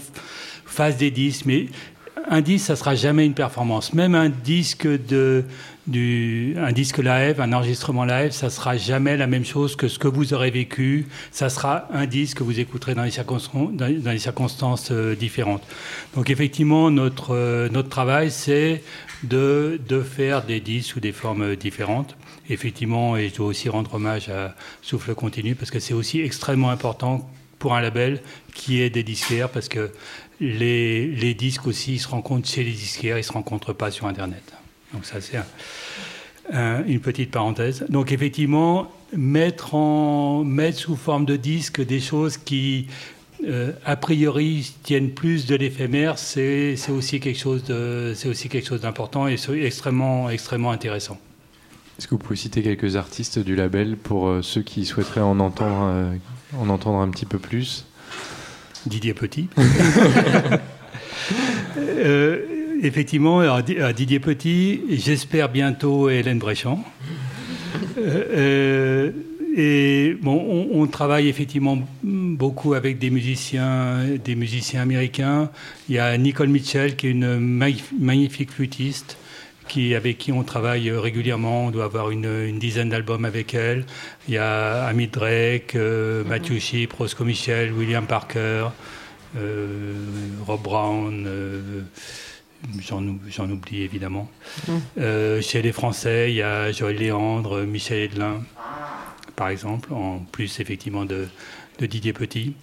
fasse 0.65 0.97
des 0.97 1.11
disques. 1.11 1.45
Mais 1.45 1.67
un 2.29 2.41
disque, 2.41 2.65
ça 2.65 2.75
sera 2.75 2.95
jamais 2.95 3.25
une 3.25 3.33
performance. 3.33 3.93
Même 3.93 4.15
un 4.15 4.29
disque 4.29 4.87
de, 4.87 5.45
du, 5.87 6.55
un 6.57 6.71
disque 6.71 6.97
live, 6.97 7.39
un 7.39 7.53
enregistrement 7.53 8.05
live, 8.05 8.31
ça 8.31 8.49
sera 8.49 8.77
jamais 8.77 9.17
la 9.17 9.27
même 9.27 9.45
chose 9.45 9.75
que 9.75 9.87
ce 9.87 9.99
que 9.99 10.07
vous 10.07 10.33
aurez 10.33 10.51
vécu. 10.51 11.07
Ça 11.31 11.49
sera 11.49 11.87
un 11.91 12.05
disque 12.05 12.37
que 12.37 12.43
vous 12.43 12.59
écouterez 12.59 12.95
dans 12.95 13.03
les 13.03 13.11
circonstances, 13.11 13.71
dans, 13.73 14.11
les 14.11 14.19
circonstances 14.19 14.89
euh, 14.91 15.15
différentes. 15.15 15.63
Donc 16.15 16.29
effectivement, 16.29 16.91
notre, 16.91 17.33
euh, 17.33 17.69
notre 17.69 17.89
travail, 17.89 18.31
c'est 18.31 18.83
de, 19.23 19.79
de 19.87 20.01
faire 20.01 20.43
des 20.43 20.59
disques 20.59 20.91
sous 20.91 20.99
des 20.99 21.11
formes 21.11 21.55
différentes. 21.55 22.15
Effectivement, 22.49 23.17
et 23.17 23.29
je 23.29 23.35
dois 23.35 23.47
aussi 23.47 23.67
rendre 23.67 23.93
hommage 23.95 24.29
à 24.29 24.55
Souffle 24.81 25.13
Continu, 25.15 25.55
parce 25.55 25.71
que 25.71 25.79
c'est 25.79 25.93
aussi 25.93 26.21
extrêmement 26.21 26.69
important 26.69 27.29
pour 27.59 27.75
un 27.75 27.81
label 27.81 28.21
qui 28.53 28.81
est 28.81 28.89
des 28.89 29.03
disquaires, 29.03 29.49
parce 29.49 29.67
que 29.67 29.91
les, 30.39 31.33
disques 31.33 31.67
aussi, 31.67 31.93
ils 31.95 31.99
se 31.99 32.07
rencontrent 32.07 32.47
chez 32.47 32.63
les 32.63 32.71
disquaires, 32.71 33.17
ils 33.17 33.21
ne 33.21 33.25
se 33.25 33.33
rencontrent 33.33 33.73
pas 33.73 33.91
sur 33.91 34.05
Internet. 34.07 34.43
Donc 34.93 35.05
ça, 35.05 35.19
c'est 35.21 35.37
un- 35.37 35.45
un- 36.53 36.85
une 36.85 36.99
petite 36.99 37.31
parenthèse. 37.31 37.85
Donc 37.89 38.11
effectivement, 38.11 38.91
mettre, 39.13 39.75
en, 39.75 40.43
mettre 40.43 40.77
sous 40.77 40.95
forme 40.95 41.25
de 41.25 41.35
disque 41.35 41.85
des 41.85 41.99
choses 41.99 42.37
qui, 42.37 42.87
euh, 43.47 43.71
a 43.85 43.95
priori, 43.95 44.73
tiennent 44.83 45.11
plus 45.11 45.45
de 45.45 45.55
l'éphémère, 45.55 46.17
c'est 46.19 46.75
aussi 46.89 47.19
quelque 47.19 47.39
chose 47.39 47.63
d'important 48.81 49.27
et 49.27 49.37
extrêmement, 49.63 50.29
extrêmement 50.29 50.71
intéressant. 50.71 51.17
Est-ce 51.97 52.07
que 52.07 52.11
vous 52.11 52.19
pouvez 52.19 52.35
citer 52.35 52.61
quelques 52.61 52.95
artistes 52.95 53.39
du 53.39 53.55
label 53.55 53.97
pour 53.97 54.27
euh, 54.27 54.41
ceux 54.43 54.61
qui 54.61 54.85
souhaiteraient 54.85 55.21
en 55.21 55.39
entendre, 55.39 55.81
euh, 55.89 56.15
en 56.59 56.69
entendre 56.69 56.99
un 56.99 57.09
petit 57.09 57.25
peu 57.25 57.39
plus? 57.39 57.85
Didier 58.87 59.13
Petit. 59.13 59.47
Euh, 61.77 62.39
effectivement, 62.81 63.39
alors, 63.39 63.61
Didier 63.61 64.19
Petit, 64.19 64.81
j'espère 64.91 65.49
bientôt 65.49 66.09
Hélène 66.09 66.39
Bréchamp. 66.39 66.83
Euh, 67.97 68.23
euh, 68.31 69.11
et 69.55 70.15
on, 70.23 70.85
travaille 70.87 71.27
effectivement 71.27 71.79
beaucoup 72.03 72.75
avec 72.75 72.99
des 72.99 73.09
musiciens, 73.09 74.03
des 74.23 74.35
musiciens 74.35 74.81
américains. 74.81 75.49
Il 75.89 75.95
y 75.95 75.99
a 75.99 76.15
Nicole 76.17 76.49
Mitchell 76.49 76.95
qui 76.95 77.07
est 77.07 77.11
une 77.11 77.39
magnifi- 77.39 77.95
magnifique 77.99 78.51
flûtiste. 78.51 79.17
Qui, 79.67 79.95
avec 79.95 80.17
qui 80.17 80.31
on 80.31 80.43
travaille 80.43 80.89
régulièrement, 80.91 81.65
on 81.65 81.71
doit 81.71 81.85
avoir 81.85 82.09
une, 82.09 82.25
une 82.25 82.57
dizaine 82.57 82.89
d'albums 82.89 83.25
avec 83.25 83.53
elle. 83.53 83.85
Il 84.27 84.33
y 84.33 84.37
a 84.37 84.85
Amit 84.85 85.07
Drake, 85.07 85.75
euh, 85.75 86.23
Matthew 86.23 86.59
Shipp, 86.59 86.93
Roscoe 86.93 87.25
Michel, 87.25 87.73
William 87.73 88.05
Parker, 88.07 88.67
euh, 89.37 89.93
Rob 90.45 90.61
Brown, 90.61 91.25
euh, 91.27 91.81
j'en 92.81 93.03
ou- 93.03 93.19
j'en 93.29 93.49
oublie 93.49 93.81
évidemment. 93.83 94.29
Euh, 94.99 95.41
chez 95.41 95.61
les 95.61 95.71
Français, 95.73 96.31
il 96.31 96.35
y 96.37 96.41
a 96.41 96.71
Joël 96.71 96.95
Léandre, 96.97 97.63
Michel 97.63 97.99
Edelin, 98.03 98.41
par 99.35 99.49
exemple, 99.49 99.93
en 99.93 100.19
plus 100.31 100.59
effectivement 100.59 101.05
de, 101.05 101.27
de 101.79 101.85
Didier 101.85 102.13
Petit. 102.13 102.53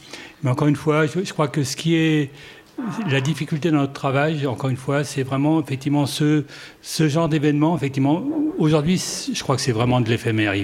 Mais 0.43 0.51
encore 0.51 0.69
une 0.69 0.77
fois, 0.77 1.07
je, 1.07 1.23
je 1.25 1.33
crois 1.33 1.49
que 1.49 1.63
ce 1.65 1.77
qui 1.77 1.97
est 1.97 2.31
la 3.09 3.20
difficulté 3.20 3.70
dans 3.70 3.79
notre 3.79 3.93
travail, 3.93 4.47
encore 4.47 4.68
une 4.68 4.77
fois, 4.77 5.05
c'est 5.05 5.22
vraiment 5.22 5.62
effectivement 5.62 6.07
ce, 6.07 6.45
ce 6.83 7.09
genre 7.09 7.29
d'événement. 7.29 7.77
Effectivement, 7.77 8.25
aujourd'hui, 8.59 9.01
je 9.33 9.41
crois 9.43 9.55
que 9.57 9.62
c'est 9.62 9.72
vraiment 9.72 10.01
de 10.01 10.09
l'éphémère. 10.09 10.55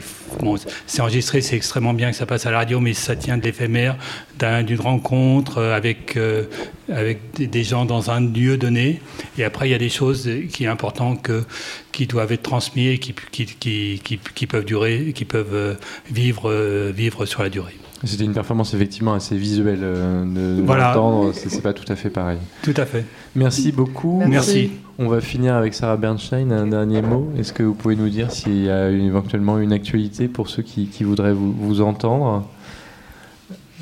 C'est 0.87 1.01
enregistré, 1.03 1.41
c'est 1.41 1.57
extrêmement 1.57 1.95
bien 1.95 2.11
que 2.11 2.17
ça 2.17 2.27
passe 2.27 2.47
à 2.47 2.51
la 2.51 2.59
radio, 2.59 2.81
mais 2.81 2.95
ça 2.95 3.15
tient 3.15 3.39
de 3.39 3.43
l'éphémère, 3.43 3.97
d'un- 4.39 4.63
d'une 4.65 4.81
rencontre 4.81 5.59
euh, 5.59 5.77
avec, 5.77 6.17
euh, 6.17 6.45
avec 6.91 7.21
des, 7.39 7.63
gens 7.65 7.85
dans 7.85 8.11
un 8.11 8.21
lieu 8.21 8.57
donné. 8.57 9.01
Et 9.39 9.45
après, 9.45 9.69
il 9.69 9.73
y 9.73 9.75
a 9.75 9.79
des 9.79 9.89
choses 9.89 10.29
qui 10.53 10.65
est 10.65 10.69
important 10.69 11.15
que, 11.15 11.45
qui 11.93 12.07
doivent 12.07 12.33
être 12.33 12.43
transmises 12.43 12.95
et 12.95 12.99
qui, 12.99 13.15
qui, 13.31 13.47
qui, 13.47 14.01
qui, 14.03 14.19
qui 14.35 14.47
peuvent 14.47 14.65
durer, 14.65 15.13
qui 15.15 15.25
peuvent 15.25 15.55
euh, 15.55 15.75
vivre, 16.11 16.51
euh, 16.51 16.93
vivre 16.95 17.25
sur 17.25 17.43
la 17.43 17.51
durée. 17.51 17.77
C'était 18.05 18.25
une 18.25 18.33
performance 18.33 18.73
effectivement 18.73 19.13
assez 19.13 19.37
visuelle 19.37 19.81
euh, 19.83 20.25
de, 20.25 20.63
Voilà. 20.63 20.89
l'entendre, 20.95 21.33
c'est 21.35 21.61
pas 21.63 21.75
tout 21.75 21.91
à 21.93 21.97
fait 21.97 22.09
pareil. 22.09 22.39
Tout 22.63 22.73
à 22.77 22.87
fait. 22.87 23.05
Merci 23.37 23.73
beaucoup. 23.73 24.23
Merci. 24.27 24.71
On 24.99 25.09
va 25.09 25.21
finir 25.21 25.55
avec 25.55 25.75
Sarah 25.75 25.97
Bernstein. 25.99 26.51
Un 26.51 26.67
dernier 26.69 27.03
mot. 27.03 27.31
Est-ce 27.39 27.53
que 27.53 27.63
vous 27.63 27.75
pouvez 27.75 27.97
nous 27.97 28.09
dire 28.09 28.31
s'il 28.33 28.65
y 28.65 28.71
a 28.71 28.89
une- 28.91 29.07
éventuellement 29.07 29.59
une 29.59 29.73
actualité 29.73 30.29
pour 30.29 30.49
ceux 30.49 30.63
qui, 30.63 30.87
qui 30.87 31.05
voudraient 31.05 31.35
vous, 31.35 31.53
vous 31.53 31.81
entendre? 31.83 32.47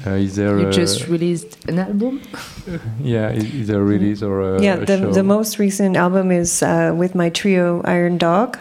Uh, 0.07 0.17
is 0.21 0.35
there, 0.37 0.57
You 0.61 0.69
uh, 0.69 0.73
just 0.73 1.07
released 1.09 1.59
an 1.69 1.77
album? 1.79 2.21
Yeah, 3.05 3.33
e- 3.35 3.61
either 3.61 3.81
a 3.81 3.85
release 3.85 4.23
or 4.23 4.57
a, 4.57 4.61
yeah, 4.63 4.75
a 4.81 4.85
the, 4.85 4.97
show? 4.99 5.13
the 5.13 5.23
most 5.25 5.59
recent 5.59 5.97
album 5.97 6.31
is 6.31 6.63
uh, 6.63 6.93
with 6.97 7.15
my 7.17 7.31
trio 7.31 7.83
Iron 7.85 8.17
Dog. 8.17 8.57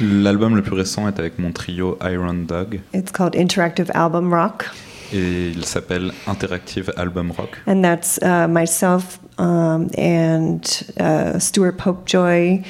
L'album 0.00 0.56
le 0.56 0.62
plus 0.62 0.74
récent 0.74 1.06
est 1.06 1.18
avec 1.18 1.38
mon 1.38 1.52
trio 1.52 1.98
Iron 2.02 2.46
Dog 2.48 2.80
It's 2.94 3.12
called 3.12 3.36
Interactive 3.36 3.90
Album 3.94 4.32
Rock. 4.32 4.64
Et 5.12 5.48
il 5.54 5.64
s'appelle 5.64 6.12
Interactive 6.26 6.92
Album 6.96 7.32
Rock. 7.36 7.58
And 7.66 7.82
that's 7.82 8.18
uh, 8.22 8.46
myself 8.48 9.18
um, 9.38 9.88
and 9.96 10.60
uh, 11.00 11.38
Stuart 11.38 11.76
Popejoy, 11.78 12.64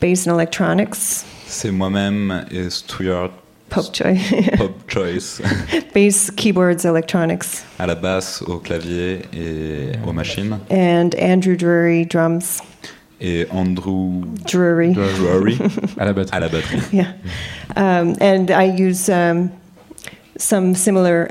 bass 0.00 0.26
and 0.26 0.32
electronics. 0.34 1.24
C'est 1.46 1.70
moi-même 1.70 2.44
et 2.50 2.68
Stuart 2.70 3.30
Popejoy, 3.70 4.18
Pop 4.56 4.72
Choice 4.88 5.40
bass, 5.94 6.30
keyboards, 6.30 6.84
electronics. 6.84 7.62
à 7.78 7.86
la 7.86 7.94
basse, 7.94 8.42
au 8.46 8.58
clavier 8.58 9.20
et 9.32 9.92
aux 10.06 10.12
machines. 10.12 10.58
And 10.70 11.10
Andrew 11.20 11.56
Drury, 11.56 12.06
drums. 12.06 12.60
Et 13.20 13.46
Andrew 13.50 14.22
Drury. 14.46 14.92
Drury 14.94 15.58
à 15.98 16.04
la 16.04 16.12
batterie. 16.12 16.36
à 16.36 16.40
la 16.40 16.48
batterie. 16.48 16.80
Yeah. 16.92 17.12
Um, 17.76 18.14
and 18.20 18.50
I 18.50 18.64
use 18.64 19.08
um, 19.08 19.50
some 20.38 20.74
similar 20.74 21.28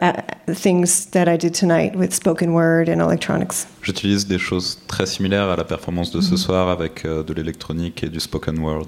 things 0.54 1.08
that 1.12 1.28
I 1.28 1.38
did 1.38 1.54
tonight 1.54 1.96
with 1.96 2.14
spoken 2.14 2.50
word 2.54 2.90
and 2.90 3.00
electronics. 3.02 3.66
J'utilise 3.82 4.28
des 4.28 4.38
choses 4.38 4.78
très 4.88 5.06
similaires 5.06 5.50
à 5.50 5.56
la 5.56 5.64
performance 5.64 6.12
de 6.12 6.22
ce 6.22 6.32
Mhm. 6.32 6.38
soir 6.38 6.70
avec 6.70 7.06
euh, 7.06 7.24
de 7.24 7.34
l'électronique 7.34 8.04
et 8.04 8.10
du 8.10 8.20
spoken 8.20 8.60
word. 8.60 8.88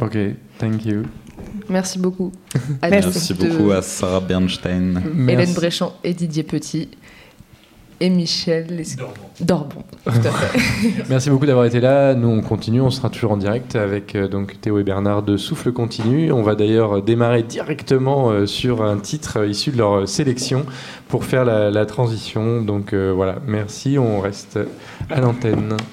Ok, 0.00 0.16
thank 0.58 0.84
you. 0.84 1.02
Merci 1.68 1.98
beaucoup. 1.98 2.32
À 2.82 2.88
Merci 2.90 3.34
beaucoup 3.34 3.70
à 3.70 3.82
Sarah 3.82 4.20
Bernstein. 4.20 4.96
Hélène 4.96 5.36
Merci. 5.36 5.54
Bréchamp 5.54 5.92
et 6.02 6.14
Didier 6.14 6.42
Petit. 6.42 6.88
Et 7.98 8.10
Michel 8.10 8.66
Les- 8.68 8.84
Dorbon. 9.40 9.82
Tout 10.04 10.10
à 10.10 10.30
fait. 10.30 10.58
Merci 11.08 11.30
beaucoup 11.30 11.46
d'avoir 11.46 11.64
été 11.64 11.80
là. 11.80 12.14
Nous, 12.14 12.28
on 12.28 12.42
continue. 12.42 12.82
On 12.82 12.90
sera 12.90 13.08
toujours 13.08 13.32
en 13.32 13.36
direct 13.38 13.74
avec 13.74 14.14
euh, 14.14 14.28
donc 14.28 14.60
Théo 14.60 14.78
et 14.78 14.82
Bernard 14.82 15.22
de 15.22 15.38
Souffle 15.38 15.72
Continu. 15.72 16.30
On 16.30 16.42
va 16.42 16.54
d'ailleurs 16.54 17.02
démarrer 17.02 17.42
directement 17.42 18.30
euh, 18.30 18.44
sur 18.46 18.82
un 18.82 18.98
titre 18.98 19.38
euh, 19.40 19.46
issu 19.48 19.70
de 19.70 19.78
leur 19.78 19.92
euh, 20.00 20.06
sélection 20.06 20.66
pour 21.08 21.24
faire 21.24 21.44
la, 21.46 21.70
la 21.70 21.86
transition. 21.86 22.60
Donc 22.62 22.92
euh, 22.92 23.12
voilà, 23.14 23.36
merci. 23.46 23.98
On 23.98 24.20
reste 24.20 24.58
à 25.10 25.20
l'antenne. 25.20 25.74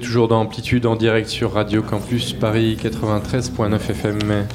Toujours 0.00 0.28
dans 0.28 0.40
Amplitude 0.40 0.86
en 0.86 0.96
direct 0.96 1.28
sur 1.28 1.52
Radio 1.52 1.82
Campus 1.82 2.32
Paris 2.32 2.78
93.9 2.80 3.74
FM. 3.74 4.46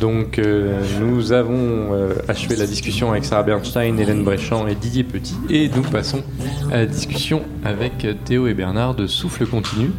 Donc 0.00 0.38
euh, 0.38 0.82
nous 1.00 1.32
avons 1.32 1.94
euh, 1.94 2.14
achevé 2.28 2.56
la 2.56 2.66
discussion 2.66 3.10
avec 3.10 3.24
Sarah 3.24 3.42
Bernstein, 3.42 3.98
Hélène 3.98 4.22
Bréchamp 4.22 4.66
et 4.66 4.74
Didier 4.74 5.04
Petit. 5.04 5.36
Et 5.48 5.70
nous 5.74 5.82
passons 5.82 6.22
à 6.70 6.78
la 6.78 6.86
discussion 6.86 7.42
avec 7.64 8.06
Théo 8.24 8.48
et 8.48 8.54
Bernard 8.54 8.94
de 8.94 9.06
Souffle 9.06 9.46
Continu. 9.46 9.92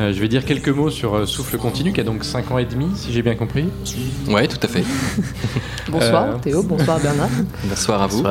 Euh, 0.00 0.12
je 0.12 0.20
vais 0.20 0.28
dire 0.28 0.44
quelques 0.44 0.68
mots 0.68 0.90
sur 0.90 1.14
euh, 1.16 1.26
Souffle 1.26 1.56
Continu, 1.58 1.92
qui 1.92 2.00
a 2.00 2.04
donc 2.04 2.22
5 2.24 2.52
ans 2.52 2.58
et 2.58 2.64
demi, 2.64 2.86
si 2.94 3.12
j'ai 3.12 3.20
bien 3.22 3.34
compris. 3.34 3.64
Oui, 4.28 4.46
tout 4.46 4.58
à 4.62 4.68
fait. 4.68 4.84
Bonsoir 5.90 6.24
Euh, 6.34 6.38
Théo, 6.40 6.62
bonsoir 6.62 7.00
Bernard. 7.00 7.30
Bonsoir 7.64 8.02
à 8.02 8.06
vous. 8.06 8.22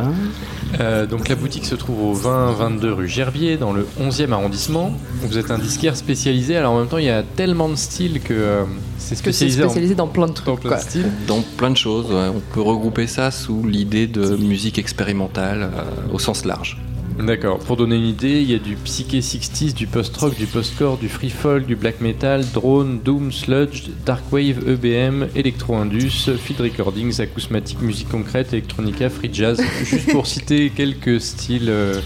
Euh, 0.80 1.05
donc 1.07 1.28
la 1.28 1.36
boutique 1.36 1.65
se 1.65 1.76
trouve 1.76 2.01
au 2.03 2.15
20-22 2.15 2.86
rue 2.91 3.07
Gerbier, 3.09 3.57
dans 3.57 3.74
le 3.74 3.86
11e 3.99 4.32
arrondissement. 4.32 4.93
Vous 5.24 5.38
êtes 5.38 5.49
un 5.51 5.57
disquaire 5.57 5.97
spécialisé, 5.97 6.55
alors 6.55 6.74
en 6.74 6.80
même 6.80 6.88
temps 6.88 6.99
il 6.99 7.05
y 7.05 7.09
a 7.09 7.24
tellement 7.24 7.68
de 7.68 7.76
styles 7.76 8.22
que 8.22 8.34
euh, 8.34 8.63
c'est 8.97 9.15
Que 9.15 9.32
c'est 9.32 9.49
spécialisé, 9.49 9.63
en- 9.63 9.70
spécialisé 9.70 9.95
dans 9.95 10.07
plein 10.07 10.28
de 10.28 10.34
trucs. 10.34 10.45
dans 10.45 10.55
plein 10.55 10.70
quoi. 10.70 10.78
de 10.78 10.84
styles. 10.84 11.11
Dans 11.28 11.41
plein 11.57 11.72
de 11.72 11.78
choses, 11.78 12.11
ouais. 12.11 12.30
on 12.34 12.41
peut 12.53 12.61
regrouper 12.61 13.07
ça 13.07 13.32
sous 13.32 13.65
l'idée 13.65 14.07
de 14.07 14.38
musique 14.38 14.78
expérimentale 14.78 15.63
euh, 15.74 16.13
au 16.13 16.20
sens 16.20 16.45
large. 16.45 16.78
D'accord, 17.16 17.58
pour 17.60 17.78
donner 17.78 17.95
une 17.95 18.05
idée, 18.05 18.41
il 18.41 18.51
y 18.51 18.53
a 18.53 18.60
du 18.60 18.76
psyché 18.76 19.22
60s, 19.22 19.74
du 19.74 19.88
post-rock, 19.88 20.38
du 20.38 20.45
post-core, 20.45 20.97
du 20.97 21.10
free 21.10 21.32
folk, 21.32 21.66
du 21.66 21.76
black 21.76 21.99
metal, 21.99 22.45
drone, 22.53 22.99
doom, 23.03 23.32
sludge, 23.32 23.86
dark 24.05 24.22
wave, 24.32 24.60
EBM, 24.68 25.28
electro-indus, 25.36 26.30
field 26.38 26.62
recordings, 26.62 27.20
acousmatique, 27.20 27.82
musique 27.82 28.10
concrète, 28.10 28.53
electronica, 28.53 29.10
free 29.10 29.32
jazz, 29.34 29.60
juste 29.84 30.12
pour 30.12 30.28
citer 30.28 30.70
quelques 30.70 31.20
styles 31.20 31.70
euh, 31.70 31.99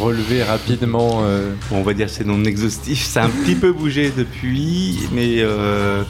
relevés 0.00 0.42
rapidement. 0.42 1.20
euh, 1.22 1.52
Bon, 1.70 1.76
on 1.76 1.82
va 1.82 1.94
dire 1.94 2.06
que 2.06 2.12
c'est 2.12 2.26
non 2.26 2.42
exhaustif. 2.44 3.04
Ça 3.04 3.22
a 3.22 3.26
un 3.26 3.30
petit 3.30 3.54
peu 3.54 3.72
bougé 3.72 4.12
depuis, 4.16 4.98
mais 5.12 5.36
euh, 5.38 6.02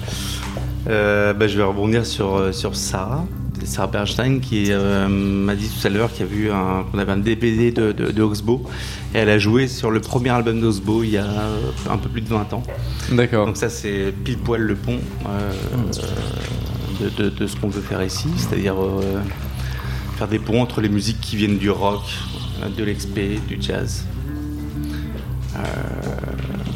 euh, 0.88 1.34
bah, 1.34 1.48
je 1.48 1.58
vais 1.58 1.64
rebondir 1.64 2.06
sur, 2.06 2.54
sur 2.54 2.74
Sarah. 2.76 3.26
Sarah 3.68 3.86
Bernstein 3.88 4.40
qui 4.40 4.66
euh, 4.70 5.06
m'a 5.08 5.54
dit 5.54 5.68
tout 5.68 5.86
à 5.86 5.90
l'heure 5.90 6.10
qu'il 6.12 6.26
y 6.26 6.28
a 6.28 6.32
vu 6.32 6.50
un, 6.50 6.84
qu'on 6.90 6.98
avait 6.98 7.12
un 7.12 7.18
DVD 7.18 7.70
de, 7.70 7.92
de, 7.92 8.10
de 8.10 8.22
Oxbow 8.22 8.62
et 9.14 9.18
elle 9.18 9.28
a 9.28 9.38
joué 9.38 9.68
sur 9.68 9.90
le 9.90 10.00
premier 10.00 10.30
album 10.30 10.60
d'Oxbow 10.60 11.02
il 11.04 11.10
y 11.10 11.16
a 11.18 11.24
euh, 11.24 11.60
un 11.90 11.98
peu 11.98 12.08
plus 12.08 12.22
de 12.22 12.28
20 12.28 12.52
ans. 12.54 12.62
D'accord. 13.12 13.46
Donc 13.46 13.56
ça 13.56 13.68
c'est 13.68 14.12
pile 14.24 14.38
poil 14.38 14.62
le 14.62 14.74
pont 14.74 14.98
euh, 15.28 15.52
de, 17.00 17.24
de- 17.24 17.30
de 17.30 17.46
ce 17.46 17.56
qu'on 17.56 17.68
veut 17.68 17.82
faire 17.82 18.02
ici, 18.02 18.28
c'est-à-dire 18.36 18.74
euh, 18.82 19.20
faire 20.16 20.28
des 20.28 20.38
ponts 20.38 20.60
entre 20.62 20.80
les 20.80 20.88
musiques 20.88 21.20
qui 21.20 21.36
viennent 21.36 21.58
du 21.58 21.70
rock, 21.70 22.02
de 22.76 22.84
l'exp, 22.84 23.14
du 23.46 23.58
jazz. 23.60 24.04
Euh, 25.56 25.60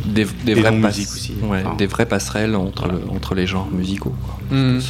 Des, 0.06 0.24
vraies 0.24 0.70
non 0.72 0.80
pas- 0.80 0.88
musique 0.88 1.08
aussi. 1.08 1.34
ouais, 1.42 1.62
Enfin. 1.64 1.76
des 1.76 1.86
vraies 1.86 2.06
passerelles 2.06 2.54
entre, 2.56 2.88
le- 2.88 3.00
entre 3.10 3.34
les 3.34 3.46
genres 3.46 3.68
musicaux. 3.70 4.14
quoi. 4.24 4.38
Mhm. 4.56 4.80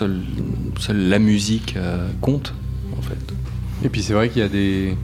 Seule 0.83 1.09
la 1.09 1.19
musique 1.19 1.75
euh, 1.77 2.07
compte, 2.21 2.55
en 2.99 3.03
fait. 3.03 3.19
Et 3.85 3.89
puis 3.89 4.03
c'est 4.03 4.13
vrai 4.15 4.29
qu'il 4.29 4.43
y 4.43 4.45
a 4.45 4.49
des 4.49 4.95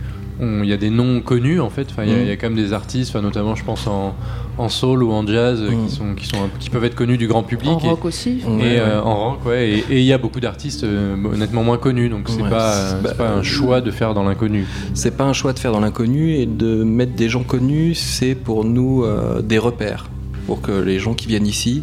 on- 0.41 0.63
il 0.63 0.69
y 0.69 0.73
a 0.73 0.77
des 0.77 0.91
noms 0.91 1.21
connus 1.21 1.59
en 1.61 1.69
fait. 1.69 1.89
Enfin, 1.91 2.05
il 2.05 2.11
y 2.11 2.13
a- 2.13 2.17
Mm. 2.17 2.21
il 2.23 2.29
y, 2.29 2.31
a 2.31 2.37
quand 2.37 2.49
même 2.49 2.55
des 2.57 2.73
artistes, 2.73 3.11
enfin, 3.11 3.23
notamment 3.23 3.57
je 3.57 3.65
pense 3.65 3.89
en, 3.89 4.15
en 4.57 4.69
soul 4.69 5.03
ou 5.03 5.11
en 5.11 5.27
jazz, 5.27 5.61
Mm. 5.61 5.87
qui 5.89 5.93
sont 5.93 6.15
qui 6.15 6.27
sont 6.27 6.37
un- 6.37 6.51
qui 6.61 6.71
peuvent 6.71 6.85
être 6.85 6.95
connus 6.95 7.19
du 7.19 7.27
grand 7.27 7.43
public. 7.43 7.69
En 7.71 7.81
et- 7.81 7.89
rock 7.89 8.05
aussi. 8.05 8.39
Et, 8.43 8.45
Ouais, 8.49 8.79
euh, 8.79 9.01
ouais. 9.01 9.05
en 9.05 9.31
rock, 9.31 9.47
ouais. 9.47 9.69
Et 9.69 9.79
et 9.95 9.99
il 9.99 10.05
y 10.05 10.13
a 10.13 10.19
beaucoup 10.19 10.39
d'artistes 10.39 10.85
euh, 10.85 11.17
honnêtement 11.25 11.65
moins 11.65 11.77
connus, 11.79 12.09
donc 12.09 12.29
c'est 12.29 12.41
Ouais, 12.43 12.51
pas, 12.51 12.95
bah, 13.03 13.15
pas 13.15 13.31
un 13.31 13.43
choix 13.43 13.81
de 13.81 13.91
faire 13.91 14.15
dans 14.15 14.23
l'inconnu. 14.23 14.65
C'est 14.95 15.17
pas 15.17 15.25
un 15.25 15.33
choix 15.33 15.53
de 15.53 15.59
faire 15.59 15.73
dans 15.73 15.81
l'inconnu 15.81 16.35
et 16.35 16.47
de 16.47 16.85
mettre 16.85 17.15
des 17.17 17.29
gens 17.29 17.43
connus, 17.43 17.97
c'est 17.97 18.37
pour 18.37 18.65
nous 18.65 19.03
euh, 19.03 19.43
des 19.43 19.59
repères, 19.59 20.09
pour 20.47 20.61
que 20.61 20.71
les 20.71 21.01
gens 21.01 21.15
qui 21.15 21.27
viennent 21.27 21.49
ici 21.49 21.83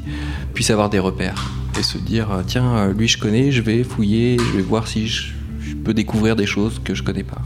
puissent 0.54 0.72
avoir 0.72 0.90
des 0.90 1.00
repères 1.00 1.52
et 1.78 1.84
se 1.84 1.98
dire 1.98 2.32
euh, 2.32 2.42
tiens 2.46 2.78
euh, 2.78 2.94
lui 2.94 3.08
je 3.08 3.18
connais, 3.18 3.52
je 3.52 3.62
vais 3.62 3.84
fouiller, 3.84 4.38
je 4.38 4.58
vais 4.58 4.62
voir 4.62 4.88
si 4.88 5.08
je, 5.08 5.34
peux 5.84 5.94
découvrir 5.94 6.36
des 6.36 6.48
choses 6.48 6.82
que 6.84 6.96
je 6.96 7.04
connais 7.04 7.24
pas. 7.24 7.42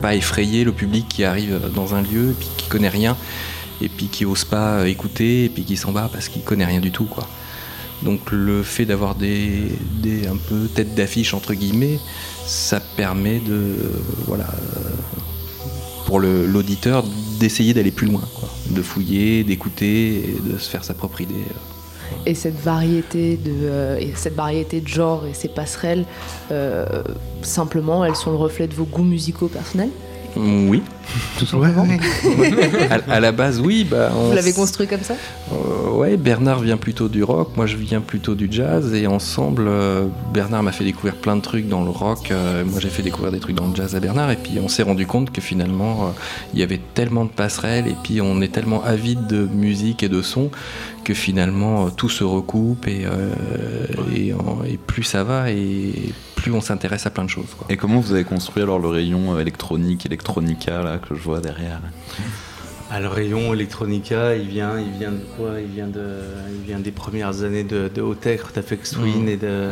Pas 0.00 0.14
effrayer 0.14 0.62
le 0.62 0.70
public 0.70 1.06
qui 1.08 1.24
arrive 1.24 1.60
dans 1.74 1.94
un 1.94 2.02
lieu 2.02 2.30
et 2.30 2.34
puis 2.34 2.48
qui 2.56 2.68
connaît 2.68 2.88
rien 2.88 3.16
et 3.80 3.88
puis 3.88 4.06
qui 4.06 4.24
ose 4.24 4.44
pas 4.44 4.86
écouter 4.88 5.46
et 5.46 5.48
puis 5.48 5.64
qui 5.64 5.76
s'en 5.76 5.90
va 5.90 6.08
parce 6.12 6.28
qu'il 6.28 6.42
connaît 6.42 6.66
rien 6.66 6.80
du 6.80 6.92
tout 6.92 7.06
quoi. 7.06 7.28
Donc 8.02 8.30
le 8.30 8.62
fait 8.62 8.84
d'avoir 8.84 9.14
des, 9.14 9.72
des 10.00 10.28
un 10.28 10.36
peu 10.36 10.68
tête 10.68 10.94
d'affiche 10.94 11.34
entre 11.34 11.54
guillemets, 11.54 11.98
ça 12.46 12.80
permet 12.80 13.40
de 13.40 13.76
voilà 14.26 14.46
pour 16.06 16.20
l'auditeur 16.20 17.04
d'essayer 17.40 17.74
d'aller 17.74 17.90
plus 17.90 18.06
loin, 18.06 18.22
quoi. 18.34 18.48
de 18.70 18.82
fouiller, 18.82 19.42
d'écouter 19.42 20.36
de 20.44 20.58
se 20.58 20.68
faire 20.68 20.84
sa 20.84 20.94
propre 20.94 21.20
idée. 21.22 21.34
Et 22.26 22.34
cette 22.34 22.58
variété 22.60 23.36
de, 23.36 23.52
euh, 23.52 23.98
et 23.98 24.12
cette 24.14 24.34
variété 24.34 24.80
de 24.80 24.88
genres 24.88 25.26
et 25.26 25.34
ces 25.34 25.48
passerelles, 25.48 26.04
euh, 26.50 27.02
simplement, 27.42 28.04
elles 28.04 28.16
sont 28.16 28.30
le 28.30 28.36
reflet 28.36 28.66
de 28.66 28.74
vos 28.74 28.84
goûts 28.84 29.04
musicaux 29.04 29.48
personnels. 29.48 29.90
Mm, 30.36 30.68
Oui, 30.68 30.82
Tout 31.38 31.46
simplement. 31.46 31.86
à, 32.90 33.12
à 33.14 33.20
la 33.20 33.30
base, 33.32 33.60
oui. 33.60 33.86
Bah, 33.88 34.10
on 34.16 34.28
Vous 34.30 34.34
l'avez 34.34 34.52
construit 34.52 34.86
comme 34.86 35.02
ça? 35.02 35.14
Euh, 35.52 35.90
ouais, 35.90 36.16
Bernard 36.16 36.60
vient 36.60 36.76
plutôt 36.76 37.08
du 37.08 37.22
rock, 37.22 37.50
moi 37.56 37.66
je 37.66 37.76
viens 37.76 38.00
plutôt 38.00 38.34
du 38.34 38.48
jazz, 38.50 38.92
et 38.94 39.06
ensemble, 39.06 39.66
euh, 39.68 40.06
Bernard 40.32 40.62
m'a 40.62 40.72
fait 40.72 40.84
découvrir 40.84 41.14
plein 41.14 41.36
de 41.36 41.40
trucs 41.42 41.68
dans 41.68 41.84
le 41.84 41.90
rock, 41.90 42.30
euh, 42.30 42.64
moi 42.64 42.80
j'ai 42.80 42.88
fait 42.88 43.02
découvrir 43.02 43.30
des 43.32 43.38
trucs 43.40 43.54
dans 43.54 43.68
le 43.68 43.74
jazz 43.76 43.94
à 43.94 44.00
Bernard, 44.00 44.30
et 44.32 44.36
puis 44.36 44.52
on 44.62 44.68
s'est 44.68 44.82
rendu 44.82 45.06
compte 45.06 45.30
que 45.30 45.40
finalement, 45.40 46.06
euh, 46.06 46.10
il 46.52 46.60
y 46.60 46.62
avait 46.62 46.80
tellement 46.94 47.24
de 47.24 47.30
passerelles, 47.30 47.86
et 47.86 47.96
puis 48.02 48.20
on 48.20 48.40
est 48.40 48.48
tellement 48.52 48.82
avide 48.82 49.26
de 49.26 49.46
musique 49.46 50.02
et 50.02 50.08
de 50.08 50.22
son, 50.22 50.50
que 51.04 51.14
finalement 51.14 51.86
euh, 51.86 51.90
tout 51.96 52.08
se 52.08 52.24
recoupe, 52.24 52.88
et, 52.88 53.04
euh, 53.04 53.32
et, 54.16 54.32
en- 54.32 54.64
et 54.66 54.78
plus 54.78 55.04
ça 55.04 55.22
va, 55.22 55.50
et 55.50 55.92
plus 56.44 56.52
on 56.52 56.60
s'intéresse 56.60 57.06
à 57.06 57.10
plein 57.10 57.24
de 57.24 57.30
choses. 57.30 57.56
Et 57.70 57.78
comment 57.78 58.00
vous 58.00 58.12
avez 58.12 58.24
construit 58.24 58.62
alors 58.62 58.78
le 58.78 58.88
rayon 58.88 59.34
euh, 59.34 59.40
électronique, 59.40 60.04
électronica 60.04 60.82
là 60.82 60.98
que 60.98 61.14
je 61.14 61.22
vois 61.22 61.40
derrière 61.40 61.80
Ah, 62.90 63.00
le 63.00 63.08
rayon 63.08 63.54
Electronica, 63.54 64.36
il 64.36 64.46
vient, 64.46 64.78
il 64.78 64.92
vient 64.98 65.10
de 65.10 65.20
quoi? 65.36 65.58
Il 65.58 65.66
vient, 65.68 65.88
de, 65.88 66.04
il 66.54 66.60
vient 66.66 66.78
des 66.78 66.92
premières 66.92 67.42
années 67.42 67.64
de, 67.64 67.90
de 67.92 68.00
Hotech, 68.02 68.40
d'Afex 68.54 68.92
Twin 68.92 69.24
Mm. 69.24 69.28
et 69.28 69.36
de, 69.36 69.70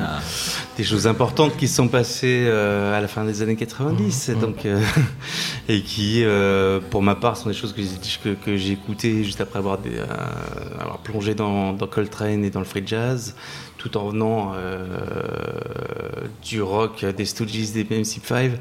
des 0.77 0.83
choses 0.83 1.07
importantes 1.07 1.57
qui 1.57 1.69
se 1.69 1.77
sont 1.77 1.89
passées 1.89 2.47
euh, 2.49 2.97
à 2.97 3.01
la 3.01 3.07
fin 3.09 3.25
des 3.25 3.43
années 3.43 3.55
90. 3.55 4.31
Et, 4.31 4.35
donc, 4.35 4.65
euh, 4.67 4.81
et 5.69 5.83
qui, 5.83 6.25
euh, 6.25 6.81
pour 6.91 7.03
ma 7.03 7.15
part, 7.15 7.37
sont 7.37 7.49
des 7.51 7.55
choses 7.55 7.75
que, 7.75 7.83
j'ai- 7.83 8.19
que, 8.25 8.45
que 8.45 8.57
j'ai 8.57 8.73
écoutées 8.73 9.23
juste 9.23 9.41
après 9.41 9.59
avoir, 9.59 9.79
des, 9.79 9.99
euh, 9.99 10.05
avoir 10.81 10.99
plongé 10.99 11.35
dans, 11.37 11.75
dans 11.75 11.87
Coltrane 11.87 12.45
et 12.45 12.51
dans 12.51 12.61
le 12.61 12.67
free 12.67 12.83
jazz, 12.85 13.37
tout 13.79 13.97
en 13.99 14.09
venant 14.09 14.53
euh, 14.57 14.87
du 16.43 16.61
rock, 16.63 17.05
des 17.05 17.25
Stooges, 17.27 17.71
des 17.73 17.85
MC5. 17.85 18.53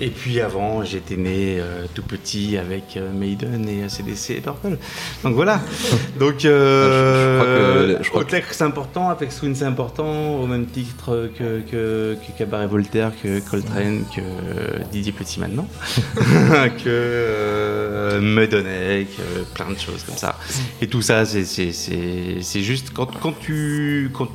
Et 0.00 0.08
puis 0.08 0.40
avant, 0.40 0.82
j'étais 0.84 1.16
né 1.16 1.58
euh, 1.60 1.84
tout 1.94 2.02
petit 2.02 2.56
avec 2.56 2.96
euh, 2.96 3.12
Maiden 3.12 3.68
et 3.68 3.84
ACDC 3.84 4.30
et 4.30 4.40
Purple. 4.40 4.76
Donc 5.22 5.34
voilà. 5.34 5.60
Donc 6.18 6.44
euh, 6.44 7.98
Je- 7.98 8.02
je 8.04 8.08
crois 8.08 8.08
que- 8.08 8.08
crois 8.08 8.24
que- 8.24 8.28
Otech, 8.28 8.44
c'est 8.50 8.64
important, 8.64 9.10
Apex 9.10 9.38
Twin 9.38 9.54
c'est 9.54 9.64
important, 9.66 10.36
au 10.40 10.46
même 10.46 10.66
titre 10.66 11.30
que, 11.38 11.60
que, 11.60 12.14
que 12.16 12.38
Cabaret 12.38 12.66
Voltaire, 12.66 13.12
que 13.22 13.38
Coltrane, 13.48 14.04
que 14.14 14.82
Didier 14.90 15.12
Petit 15.12 15.38
maintenant, 15.38 15.68
que 16.16 16.88
euh, 16.88 18.20
Medonec, 18.20 19.08
euh, 19.20 19.42
plein 19.54 19.70
de 19.70 19.78
choses 19.78 20.02
comme 20.04 20.16
ça. 20.16 20.36
Et 20.80 20.86
tout 20.88 21.02
ça, 21.02 21.24
c'est 21.26 22.62
juste 22.62 22.90
quand, 22.94 23.06
quand 23.20 23.38
tu... 23.38 24.10
Quand, 24.12 24.28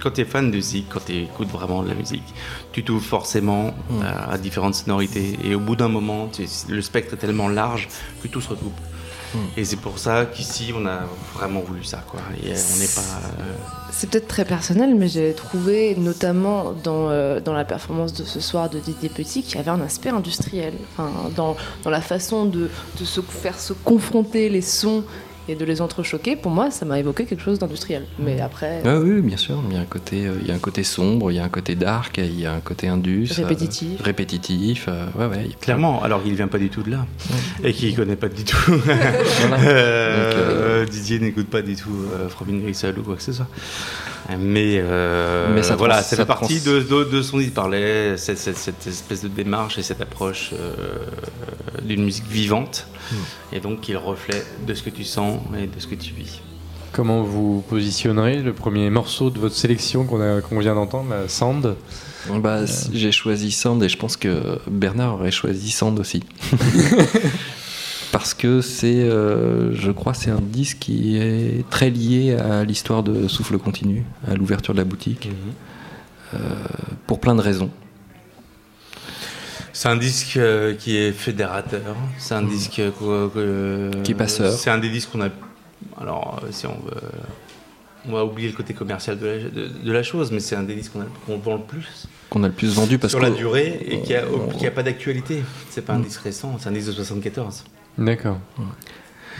quand 0.00 0.12
tu 0.12 0.20
es 0.22 0.24
fan 0.24 0.50
de 0.50 0.56
musique, 0.56 0.86
quand 0.88 1.04
tu 1.04 1.12
écoutes 1.24 1.48
vraiment 1.48 1.82
de 1.82 1.88
la 1.88 1.94
musique, 1.94 2.24
tu 2.72 2.82
t'ouvres 2.84 3.04
forcément 3.04 3.72
à, 4.02 4.32
à 4.32 4.38
différentes 4.38 4.74
sonorités. 4.74 5.38
Et 5.44 5.54
au 5.54 5.60
bout 5.60 5.76
d'un 5.76 5.88
moment, 5.88 6.28
tu- 6.32 6.46
le 6.68 6.82
spectre 6.82 7.14
est 7.14 7.18
tellement 7.18 7.48
large 7.48 7.88
que 8.22 8.28
tout 8.28 8.40
se 8.40 8.48
recoupe. 8.48 8.72
Et 9.56 9.64
c'est 9.64 9.76
pour 9.76 9.96
ça 10.00 10.26
qu'ici, 10.26 10.72
on 10.76 10.84
a 10.86 11.02
vraiment 11.34 11.60
voulu 11.60 11.84
ça. 11.84 12.02
Quoi. 12.10 12.18
Et 12.42 12.50
euh, 12.50 12.56
on 12.74 12.78
n'est 12.80 12.88
pas. 12.88 13.00
euh, 13.40 13.54
C'est 13.92 14.10
peut-être 14.10 14.26
très 14.26 14.44
personnel, 14.44 14.96
mais 14.96 15.06
j'ai 15.06 15.32
trouvé, 15.34 15.94
notamment 15.94 16.72
dans, 16.82 17.10
euh, 17.10 17.38
dans 17.38 17.52
la 17.52 17.64
performance 17.64 18.12
de 18.12 18.24
ce 18.24 18.40
soir 18.40 18.68
de 18.70 18.80
Didier 18.80 19.08
Petit, 19.08 19.44
qu'il 19.44 19.54
y 19.54 19.58
avait 19.60 19.70
un 19.70 19.80
aspect 19.82 20.08
industriel. 20.08 20.74
Enfin, 20.92 21.10
dans, 21.36 21.56
dans 21.84 21.90
la 21.90 22.00
façon 22.00 22.44
de, 22.44 22.68
de 22.98 23.04
se 23.04 23.20
faire 23.20 23.56
se 23.60 23.72
confronter 23.72 24.48
les 24.48 24.62
sons 24.62 25.04
et 25.48 25.54
de 25.56 25.64
les 25.64 25.80
entrechoquer, 25.80 26.36
pour 26.36 26.52
moi, 26.52 26.70
ça 26.70 26.84
m'a 26.84 26.98
évoqué 26.98 27.24
quelque 27.24 27.42
chose 27.42 27.58
d'industriel. 27.58 28.04
Mais 28.18 28.40
après, 28.40 28.82
Ah 28.84 28.98
oui, 28.98 29.20
bien 29.20 29.36
sûr. 29.36 29.60
Il 29.68 29.74
y 29.74 29.78
a 29.78 29.80
un 29.80 29.84
côté, 29.86 30.26
euh, 30.26 30.34
il 30.42 30.46
y 30.48 30.50
a 30.52 30.54
un 30.54 30.58
côté 30.58 30.84
sombre, 30.84 31.32
il 31.32 31.36
y 31.36 31.38
a 31.40 31.44
un 31.44 31.48
côté 31.48 31.74
dark, 31.74 32.18
il 32.18 32.38
y 32.38 32.46
a 32.46 32.52
un 32.52 32.60
côté 32.60 32.86
indus, 32.88 33.28
euh, 33.32 33.42
Répétitif. 33.42 34.00
répétitif. 34.02 34.86
euh, 34.88 35.06
ouais, 35.18 35.26
ouais. 35.26 35.48
Clairement, 35.60 36.02
alors 36.02 36.22
qu'il 36.22 36.34
vient 36.34 36.46
pas 36.48 36.58
du 36.58 36.68
tout 36.70 36.82
de 36.82 36.90
là 36.90 37.06
et 37.64 37.72
qu'il 37.72 37.94
connaît 37.96 38.16
pas 38.16 38.28
du 38.28 38.44
tout. 38.44 38.56
Voilà. 39.40 39.62
Euh, 39.64 40.30
Donc, 40.30 40.38
euh, 40.38 40.86
Didier 40.86 41.18
n'écoute 41.18 41.48
pas 41.48 41.62
du 41.62 41.74
tout 41.76 41.90
euh, 42.14 42.28
Robin 42.38 42.58
Grissel 42.58 42.98
ou 42.98 43.02
quoi 43.02 43.16
que 43.16 43.22
ce 43.22 43.32
soit. 43.32 43.48
Mais, 44.38 44.78
euh, 44.78 45.52
Mais 45.54 45.62
ça 45.62 45.74
voilà, 45.76 46.02
ça 46.02 46.16
fait 46.16 46.24
partie 46.26 46.60
de, 46.60 46.80
de, 46.80 47.04
de 47.04 47.22
son 47.22 47.40
il 47.40 47.50
parlait, 47.50 48.16
cette, 48.16 48.38
cette, 48.38 48.56
cette 48.58 48.86
espèce 48.86 49.22
de 49.22 49.28
démarche 49.28 49.78
et 49.78 49.82
cette 49.82 50.00
approche 50.00 50.50
euh, 50.52 50.74
d'une 51.82 52.04
musique 52.04 52.28
vivante. 52.28 52.86
Et 53.52 53.60
donc 53.60 53.80
qui 53.80 53.90
est 53.92 53.94
le 53.94 54.00
reflet 54.00 54.44
de 54.66 54.74
ce 54.74 54.82
que 54.82 54.90
tu 54.90 55.04
sens 55.04 55.40
et 55.58 55.66
de 55.66 55.80
ce 55.80 55.86
que 55.86 55.94
tu 55.94 56.12
vis. 56.14 56.40
Comment 56.92 57.22
vous 57.22 57.62
positionnerez 57.68 58.38
le 58.42 58.52
premier 58.52 58.90
morceau 58.90 59.30
de 59.30 59.38
votre 59.38 59.54
sélection 59.54 60.04
qu'on 60.04 60.58
vient 60.58 60.74
d'entendre, 60.74 61.10
la 61.10 61.28
Sand? 61.28 61.76
Bah, 62.42 62.64
J'ai 62.92 63.12
choisi 63.12 63.52
Sand 63.52 63.82
et 63.82 63.88
je 63.88 63.96
pense 63.96 64.16
que 64.16 64.58
Bernard 64.68 65.14
aurait 65.14 65.30
choisi 65.30 65.70
Sand 65.70 65.98
aussi. 66.00 66.22
Parce 68.12 68.34
que 68.34 68.60
c'est, 68.60 69.02
euh, 69.02 69.72
je 69.74 69.92
crois, 69.92 70.14
c'est 70.14 70.32
un 70.32 70.40
disque 70.40 70.78
qui 70.80 71.16
est 71.16 71.64
très 71.70 71.90
lié 71.90 72.34
à 72.34 72.64
l'histoire 72.64 73.04
de 73.04 73.28
Souffle 73.28 73.56
Continu, 73.58 74.04
à 74.28 74.34
l'ouverture 74.34 74.74
de 74.74 74.78
la 74.78 74.84
boutique, 74.84 75.28
Euh, 76.32 76.38
pour 77.08 77.18
plein 77.18 77.34
de 77.34 77.40
raisons. 77.40 77.70
C'est 79.80 79.88
un 79.88 79.96
disque 79.96 80.36
euh, 80.36 80.74
qui 80.74 80.98
est 80.98 81.10
fédérateur. 81.10 81.96
C'est 82.18 82.34
un 82.34 82.42
disque 82.42 82.80
euh, 82.80 82.90
que- 82.90 83.28
que- 83.92 84.02
Qui 84.02 84.12
est 84.12 84.14
passeur. 84.14 84.52
C'est 84.52 84.68
un 84.68 84.76
des 84.76 84.90
disques 84.90 85.08
qu'on 85.10 85.22
a. 85.22 85.30
Alors, 85.98 86.38
euh, 86.44 86.48
si 86.50 86.66
on 86.66 86.74
veut. 86.84 87.00
On 88.06 88.12
va 88.12 88.22
oublier 88.26 88.50
le 88.50 88.54
côté 88.54 88.74
commercial 88.74 89.18
de 89.18 89.26
la, 89.26 89.38
de, 89.38 89.68
de 89.82 89.90
la 89.92 90.02
chose, 90.02 90.32
mais 90.32 90.40
c'est 90.40 90.54
un 90.54 90.64
des 90.64 90.74
disques 90.74 90.92
qu'on 90.92 91.00
a- 91.00 91.06
qu'on 91.24 91.38
vend 91.38 91.54
le 91.54 91.62
plus. 91.62 92.06
Qu'on 92.28 92.44
a 92.44 92.48
le 92.48 92.52
plus 92.52 92.74
vendu 92.74 92.98
parce 92.98 93.12
Sur 93.14 93.20
que 93.20 93.24
la 93.24 93.30
durée 93.30 93.80
et 93.88 94.02
qui 94.02 94.14
a, 94.14 94.24
qui 94.58 94.66
a 94.66 94.70
pas 94.70 94.82
d'actualité. 94.82 95.42
C'est 95.70 95.80
pas 95.86 95.94
un 95.94 96.00
disque 96.00 96.20
récent, 96.20 96.58
c'est 96.60 96.68
un 96.68 96.72
disque 96.72 96.88
de 96.88 96.92
74. 96.92 97.64
D'accord. 97.96 98.38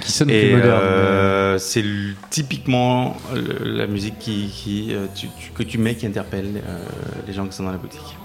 Qui 0.01 0.11
sonne 0.11 0.31
Et 0.31 0.41
plus 0.41 0.53
moderne. 0.57 0.81
euh, 0.83 1.59
c'est 1.59 1.83
le- 1.83 2.15
typiquement 2.31 3.19
le- 3.35 3.77
la 3.77 3.87
musique 3.87 4.19
qui, 4.19 4.49
qui, 4.49 4.95
euh, 4.95 5.05
tu- 5.15 5.29
tu- 5.39 5.51
que 5.53 5.63
tu 5.63 5.77
mets 5.77 5.97
qui 5.97 6.07
interpelle 6.07 6.63
euh, 6.67 6.83
les 7.27 7.35
gens 7.35 7.47
qui 7.47 7.55
sont 7.55 7.65
dans 7.65 7.73
la 7.73 7.77
boutique. 7.77 8.17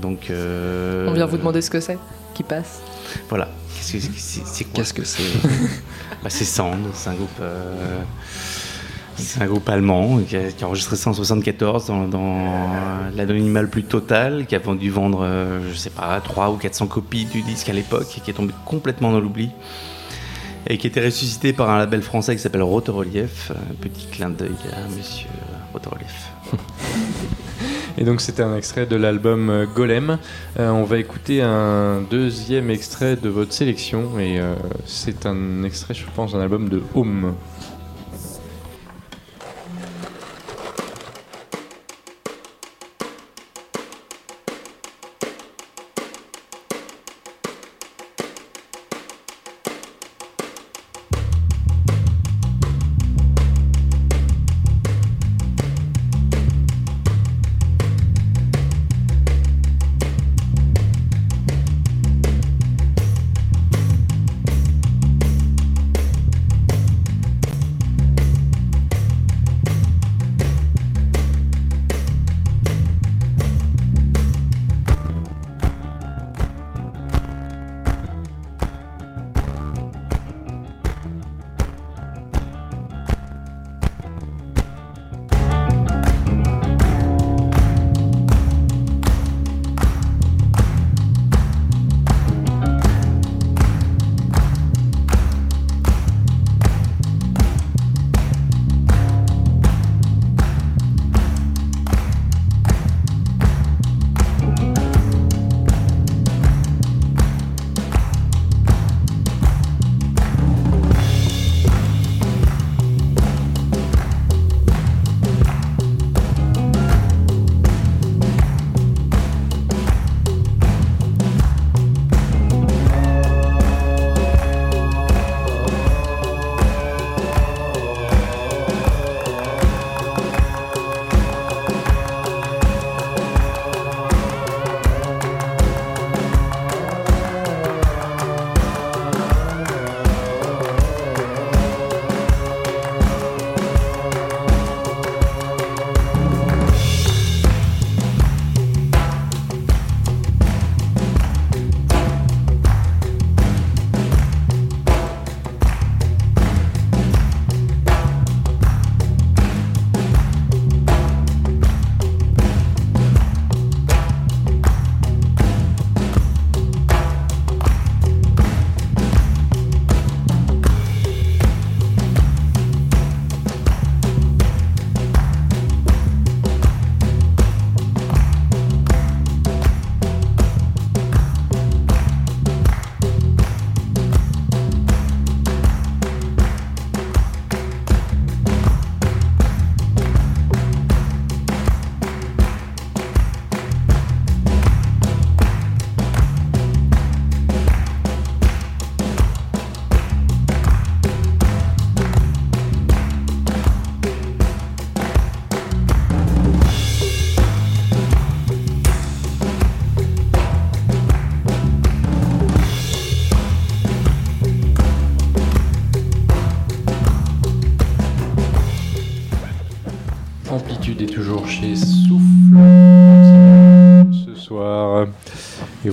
Donc, 0.00 0.30
euh, 0.30 1.06
On 1.08 1.12
vient 1.12 1.26
vous 1.26 1.36
demander 1.38 1.60
ce 1.62 1.70
que 1.70 1.80
c'est 1.80 1.98
qui 2.34 2.42
passe. 2.42 2.80
Voilà. 3.28 3.48
Qu'est-ce 3.76 3.92
que 3.92 3.98
c'est 4.16 4.42
c'est 4.44 4.64
quoi 4.64 4.74
Qu'est-ce 4.74 4.94
que 4.94 5.04
c'est 5.04 5.22
Bah, 6.22 6.30
C'est 6.30 6.44
Sand, 6.44 6.78
c'est 6.94 7.10
un 7.10 7.14
groupe. 7.14 7.30
euh, 7.40 8.00
c'est 9.16 9.42
un 9.42 9.46
groupe 9.46 9.68
allemand 9.68 10.18
qui 10.28 10.36
a, 10.36 10.52
qui 10.52 10.62
a 10.62 10.66
enregistré 10.68 10.94
ça 10.94 11.10
en 11.10 11.12
74 11.12 11.86
dans, 11.86 12.06
dans 12.06 12.68
l'anonymat 13.16 13.62
le 13.62 13.68
plus 13.68 13.82
total, 13.82 14.46
qui 14.46 14.54
a 14.54 14.60
vendu 14.60 14.90
vendre, 14.90 15.20
euh, 15.24 15.58
je 15.72 15.76
sais 15.76 15.90
pas, 15.90 16.20
3 16.20 16.50
ou 16.50 16.56
400 16.56 16.86
copies 16.86 17.24
du 17.24 17.42
disque 17.42 17.68
à 17.68 17.72
l'époque, 17.72 18.06
et 18.16 18.20
qui 18.20 18.30
est 18.30 18.34
tombé 18.34 18.54
complètement 18.64 19.10
dans 19.10 19.18
l'oubli. 19.20 19.50
Et 20.68 20.78
qui 20.78 20.86
a 20.86 20.90
été 20.90 21.04
ressuscité 21.04 21.52
par 21.52 21.70
un 21.70 21.78
label 21.78 22.02
français 22.02 22.36
qui 22.36 22.42
s'appelle 22.42 22.62
Rotorelief. 22.62 23.50
Un 23.50 23.74
petit 23.80 24.06
clin 24.06 24.30
d'œil 24.30 24.54
à 24.72 24.88
monsieur 24.96 25.28
Rotorelief. 25.72 26.30
Et 28.00 28.04
donc 28.04 28.20
c'était 28.20 28.44
un 28.44 28.56
extrait 28.56 28.86
de 28.86 28.94
l'album 28.94 29.50
euh, 29.50 29.66
Golem. 29.66 30.18
Euh, 30.58 30.70
on 30.70 30.84
va 30.84 30.98
écouter 30.98 31.42
un 31.42 32.00
deuxième 32.08 32.70
extrait 32.70 33.16
de 33.16 33.28
votre 33.28 33.52
sélection 33.52 34.20
et 34.20 34.38
euh, 34.38 34.54
c'est 34.86 35.26
un 35.26 35.64
extrait, 35.64 35.94
je 35.94 36.04
pense, 36.14 36.32
d'un 36.32 36.40
album 36.40 36.68
de 36.68 36.80
Home. 36.94 37.34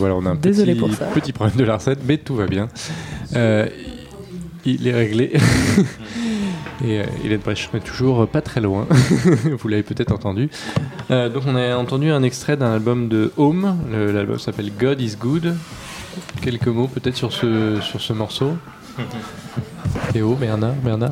Voilà, 0.08 0.16
on 0.16 0.26
a 0.26 0.32
un 0.32 0.36
Désolé 0.36 0.74
petit, 0.74 0.80
pour 0.80 0.94
ça. 0.94 1.06
petit 1.06 1.34
problème 1.34 1.58
de 1.58 1.64
la 1.64 1.78
recette, 1.78 2.00
mais 2.06 2.18
tout 2.18 2.36
va 2.36 2.46
bien. 2.48 2.68
Euh, 3.36 3.66
il 4.66 4.88
est 4.88 4.94
réglé. 4.94 5.32
Et 6.84 7.00
euh, 7.00 7.04
Hélène 7.24 7.40
Bresch 7.40 7.70
n'est 7.74 7.80
toujours 7.80 8.28
pas 8.28 8.42
très 8.42 8.60
loin, 8.62 8.86
vous 9.60 9.68
l'avez 9.70 9.82
peut-être 9.84 10.12
entendu. 10.12 10.50
Euh, 11.10 11.30
donc 11.30 11.44
on 11.48 11.56
a 11.56 11.76
entendu 11.78 12.12
un 12.12 12.22
extrait 12.22 12.58
d'un 12.58 12.74
album 12.74 13.08
de 13.08 13.32
Home, 13.38 13.78
l'album 13.92 14.38
s'appelle 14.38 14.72
God 14.78 15.00
is 15.02 15.16
Good. 15.20 15.56
Quelques 16.42 16.68
mots 16.68 16.88
peut-être 16.88 17.16
sur 17.16 17.32
ce, 17.34 17.80
sur 17.82 18.02
ce 18.02 18.14
morceau 18.14 18.52
Théo, 20.14 20.36
Bernard, 20.36 20.74
Bernard 20.84 21.12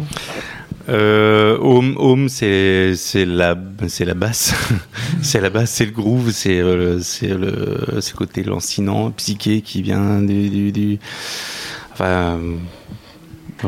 Euh, 0.90 1.58
home, 1.62 1.96
home 1.98 2.28
c'est 2.28 2.94
c'est 2.98 3.24
la 3.26 3.56
c'est 3.88 4.04
la 4.04 4.16
basse, 4.16 4.54
c'est 5.24 5.42
la 5.42 5.50
basse, 5.50 5.72
c'est 5.72 5.86
le 5.86 5.92
groove, 5.92 6.32
c'est 6.32 6.60
euh, 6.60 7.00
c'est 7.02 7.28
le 7.30 8.02
côté 8.16 8.44
lancinant, 8.44 9.12
psyché 9.12 9.62
qui 9.62 9.82
vient 9.82 10.22
du, 10.22 10.50
du, 10.50 10.72
du- 10.72 11.00
enfin 11.94 12.40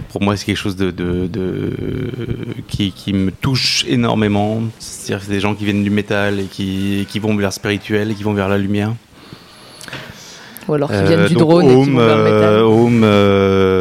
pour 0.10 0.22
moi 0.22 0.36
c'est 0.36 0.46
quelque 0.46 0.58
chose 0.58 0.76
de, 0.76 0.92
de, 0.92 1.28
de- 1.28 1.72
qui, 2.68 2.92
qui 2.92 3.14
me 3.14 3.32
touche 3.32 3.86
énormément. 3.88 4.62
C'est-à-dire 4.80 5.20
que 5.20 5.26
c'est 5.26 5.32
des 5.38 5.40
gens 5.40 5.56
qui 5.56 5.64
viennent 5.64 5.84
du 5.84 5.90
métal 5.90 6.40
et 6.42 6.46
qui, 6.46 7.08
qui 7.10 7.20
vont 7.20 7.34
vers 7.36 7.48
le 7.48 7.52
spirituel 7.54 8.12
et 8.12 8.14
qui 8.14 8.24
vont 8.24 8.34
vers 8.34 8.50
la 8.50 8.58
lumière. 8.58 8.94
Ou 10.68 10.74
alors 10.74 10.90
qui 10.90 10.96
Euh, 10.96 11.06
viennent 11.08 11.28
du 11.28 11.36
drone 11.36 11.66
et 11.66 11.68
qui 11.86 11.92
vont 11.92 12.06
vers 12.06 12.18
le 12.18 12.24
métal. 12.24 12.56
Home, 12.64 13.02
euh, 13.04 13.75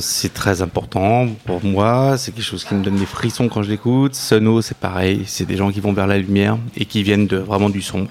c'est 0.00 0.32
très 0.32 0.62
important 0.62 1.28
pour 1.44 1.64
moi. 1.64 2.16
C'est 2.18 2.32
quelque 2.32 2.44
chose 2.44 2.64
qui 2.64 2.74
me 2.74 2.82
donne 2.82 2.96
des 2.96 3.06
frissons 3.06 3.48
quand 3.48 3.62
je 3.62 3.70
l'écoute. 3.70 4.14
Sono, 4.14 4.62
c'est 4.62 4.76
pareil. 4.76 5.22
C'est 5.26 5.44
des 5.44 5.56
gens 5.56 5.70
qui 5.70 5.80
vont 5.80 5.92
vers 5.92 6.06
la 6.06 6.18
lumière 6.18 6.58
et 6.76 6.84
qui 6.84 7.02
viennent 7.02 7.26
de, 7.26 7.36
vraiment 7.36 7.70
du 7.70 7.82
son, 7.82 8.08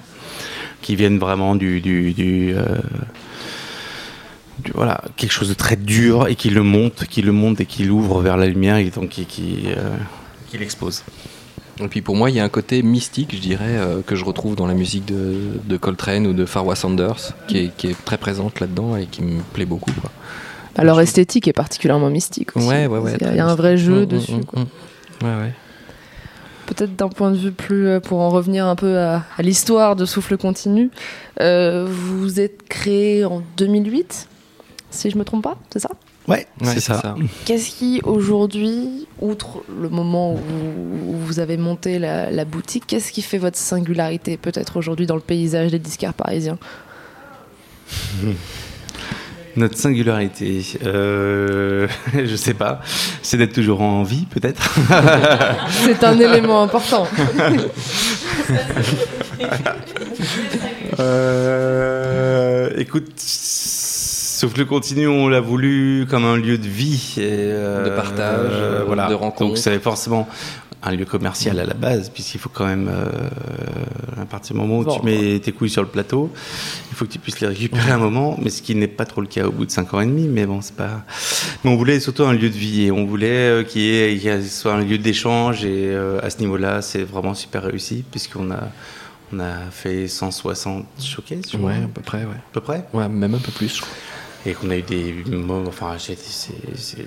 qui 0.81 0.95
viennent 0.95 1.19
vraiment 1.19 1.55
du, 1.55 1.81
du, 1.81 2.13
du, 2.13 2.53
euh, 2.55 2.77
voilà, 4.73 5.01
quelque 5.17 5.31
chose 5.31 5.49
de 5.49 5.53
très 5.53 5.75
dur 5.75 6.27
et 6.27 6.36
qui 6.36 6.49
le 6.49 6.63
monte, 6.63 7.05
qui 7.05 7.21
le 7.21 7.31
monte 7.31 7.61
et 7.61 7.65
qui 7.65 7.84
l'ouvre 7.84 8.21
vers 8.21 8.38
la 8.38 8.47
lumière 8.47 8.77
et 8.77 8.89
donc 8.89 9.09
qui, 9.09 9.25
qui, 9.25 9.63
euh, 9.67 9.97
l'expose. 10.57 11.03
Et 11.79 11.88
puis 11.88 12.01
pour 12.01 12.15
moi, 12.15 12.29
il 12.29 12.36
y 12.36 12.39
a 12.39 12.43
un 12.43 12.49
côté 12.49 12.84
mystique, 12.84 13.36
je 13.36 13.41
dirais, 13.41 13.77
euh, 13.77 14.01
que 14.05 14.15
je 14.15 14.23
retrouve 14.23 14.55
dans 14.55 14.67
la 14.67 14.75
musique 14.75 15.05
de, 15.05 15.77
Coltrane 15.77 16.27
ou 16.27 16.34
de 16.34 16.45
Farwa 16.45 16.75
Sanders, 16.75 17.34
qui 17.47 17.57
est, 17.57 18.05
très 18.05 18.17
présente 18.17 18.59
là-dedans 18.59 18.95
et 18.95 19.07
qui 19.07 19.23
me 19.23 19.41
plaît 19.41 19.65
beaucoup. 19.65 19.91
Alors 20.78 20.99
esthétique 21.01 21.47
est 21.47 21.53
particulièrement 21.53 22.09
mystique 22.09 22.55
aussi. 22.57 22.67
Ouais, 22.67 22.88
ouais, 22.88 22.97
ouais. 22.99 23.13
Il 23.21 23.36
y 23.36 23.39
a- 23.39 23.45
un 23.47 23.55
vrai 23.55 23.78
jeu 23.78 23.99
Mm, 24.01 24.03
mm, 24.03 24.05
dessus. 24.07 24.32
mm, 24.34 24.45
quoi. 24.45 24.59
Ouais, 25.24 25.36
ouais. 25.41 25.53
Peut-être 26.65 26.95
d'un 26.95 27.09
point 27.09 27.32
de 27.32 27.36
vue 27.38 27.51
plus, 27.51 27.88
euh, 27.88 27.99
pour 27.99 28.19
en 28.21 28.30
revenir 28.30 28.65
un 28.65 28.76
peu 28.76 28.97
à, 28.97 29.24
à 29.38 29.41
l'histoire 29.41 29.95
de 29.95 30.05
Souffle 30.05 30.38
Continu, 30.38 30.89
euh, 31.41 31.86
vous 31.89 32.39
êtes 32.39 32.63
créé 32.67 33.26
en 33.26 33.43
2008, 33.57 34.28
si 34.89 35.09
je 35.09 35.17
me 35.17 35.26
trompe 35.26 35.43
pas, 35.43 35.57
c'est 35.71 35.80
ça? 35.80 35.89
Ouais, 36.26 36.47
Ouais, 36.61 36.67
c'est 36.74 36.80
ça. 36.80 37.15
Qu'est-ce 37.43 37.69
qui 37.71 37.99
aujourd'hui, 38.05 39.07
outre 39.19 39.61
le 39.78 39.89
moment 39.89 40.34
où 40.34 40.38
vous, 40.38 41.13
où 41.13 41.17
vous 41.17 41.39
avez 41.39 41.57
monté 41.57 41.99
la, 41.99 42.32
la 42.32 42.45
boutique, 42.45 42.86
qu'est-ce 42.88 43.11
qui 43.11 43.21
fait 43.21 43.38
votre 43.38 43.57
singularité 43.57 44.38
peut-être 44.38 44.78
aujourd'hui 44.78 45.05
dans 45.05 45.15
le 45.15 45.21
paysage 45.21 45.69
des 45.71 45.80
disquaires 45.80 46.13
parisiens? 46.13 46.57
Notre 49.55 49.77
singularité, 49.77 50.65
euh, 50.83 51.87
je 52.13 52.35
sais 52.35 52.55
pas, 52.55 52.81
c'est 53.21 53.37
d'être 53.37 53.53
toujours 53.53 53.81
en 53.81 54.01
vie 54.01 54.25
peut-être. 54.25 54.73
C'est 55.69 56.03
un 56.03 56.19
élément 56.19 56.63
important. 56.63 57.07
Euh, 60.99 62.69
écoute, 62.77 63.11
sauf 64.43 64.57
le 64.57 64.65
continu, 64.65 65.07
on 65.07 65.29
l'a 65.29 65.39
voulu 65.39 66.05
comme 66.09 66.25
un 66.25 66.35
lieu 66.35 66.57
de 66.57 66.67
vie, 66.67 67.13
et, 67.17 67.21
euh, 67.23 67.85
De 67.85 67.89
partage, 67.95 68.49
euh, 68.51 68.83
voilà. 68.85 69.07
de 69.07 69.13
rencontre. 69.13 69.47
Donc 69.49 69.57
c'est 69.57 69.79
forcément 69.79 70.27
un 70.85 70.91
lieu 70.91 71.05
commercial 71.05 71.57
à 71.59 71.65
la 71.65 71.73
base, 71.75 72.09
puisqu'il 72.09 72.39
faut 72.41 72.49
quand 72.49 72.65
même, 72.65 72.89
euh, 72.89 74.21
à 74.21 74.25
partir 74.25 74.53
du 74.53 74.61
moment 74.61 74.79
où 74.79 74.83
Bon. 74.83 74.99
tu 74.99 75.05
mets 75.05 75.39
tes 75.39 75.53
couilles 75.53 75.69
sur 75.69 75.81
le 75.81 75.87
plateau, 75.87 76.29
il 76.91 76.95
faut 76.97 77.05
que 77.05 77.09
tu 77.11 77.19
puisses 77.19 77.39
les 77.39 77.47
récupérer 77.47 77.91
un 77.91 77.97
moment, 77.97 78.37
mais 78.41 78.49
ce 78.49 78.61
qui 78.61 78.75
n'est 78.75 78.89
pas 78.89 79.05
trop 79.05 79.21
le 79.21 79.27
cas 79.27 79.45
au 79.45 79.51
bout 79.53 79.65
de 79.65 79.71
5 79.71 79.93
ans 79.93 80.01
et 80.01 80.05
demi, 80.05 80.27
mais 80.27 80.45
bon, 80.45 80.59
c'est 80.61 80.75
pas. 80.75 81.03
Mais 81.63 81.71
on 81.71 81.77
voulait 81.77 82.01
surtout 82.01 82.23
un 82.23 82.33
lieu 82.33 82.49
de 82.49 82.57
vie 82.57 82.87
et 82.87 82.91
on 82.91 83.05
voulait 83.05 83.29
euh, 83.29 83.63
qu'il 83.63 83.81
y 83.81 83.85
y 83.85 84.27
ait- 84.27 84.41
soit 84.43 84.73
un 84.73 84.81
lieu 84.83 84.97
d'échange 84.97 85.63
et 85.63 85.87
euh, 85.87 86.19
à 86.21 86.29
ce 86.29 86.39
niveau-là, 86.39 86.81
c'est 86.81 87.03
vraiment 87.03 87.33
super 87.33 87.63
réussi, 87.63 88.03
puisqu'on 88.11 88.51
a. 88.51 88.67
On 89.35 89.39
a 89.39 89.71
fait 89.71 90.07
160 90.07 90.85
showcases, 91.01 91.55
Ouais, 91.59 91.73
à 91.73 91.87
peu 91.91 92.01
près, 92.01 92.19
ouais. 92.19 92.25
à 92.35 92.51
peu 92.53 92.61
près. 92.61 92.85
Ouais, 92.93 93.09
même 93.09 93.33
un 93.33 93.39
peu 93.39 93.51
plus, 93.51 93.77
je 93.77 93.81
crois. 93.81 93.93
Et 94.45 94.53
qu'on 94.53 94.69
a 94.71 94.77
eu 94.77 94.81
des 94.81 95.13
moments, 95.31 95.63
enfin, 95.67 95.93
c'est, 95.97 96.17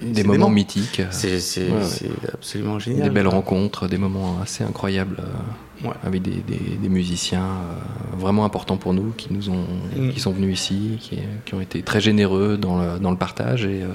Des 0.03 0.25
moments 0.25 0.49
mythiques. 0.49 1.03
C'est, 1.11 1.33
Ouais, 1.69 1.71
ouais. 1.71 2.11
absolument 2.33 2.79
génial. 2.79 3.05
Des 3.05 3.11
belles 3.11 3.29
rencontres, 3.29 3.89
des 3.89 3.99
moments 3.99 4.39
assez 4.43 4.65
incroyables 4.65 5.17
euh, 5.21 5.87
Ouais. 5.89 5.95
avec 6.03 6.23
des, 6.23 6.37
des- 6.37 6.77
des 6.81 6.89
musiciens 6.89 7.45
euh, 7.45 8.17
vraiment 8.17 8.47
importants 8.47 8.79
pour 8.79 8.95
nous 8.95 9.13
qui 9.15 9.31
nous 9.35 9.51
ont 9.51 9.67
Mm. 9.97 10.11
qui 10.13 10.21
sont 10.21 10.33
venus 10.33 10.59
ici, 10.59 10.97
qui, 10.99 11.19
qui 11.45 11.55
ont 11.55 11.61
été 11.61 11.83
très 11.83 12.01
généreux 12.01 12.57
dans 12.57 12.79
le, 12.81 12.99
dans 12.99 13.11
le 13.11 13.19
partage 13.19 13.67
et, 13.67 13.83
euh, 13.83 13.89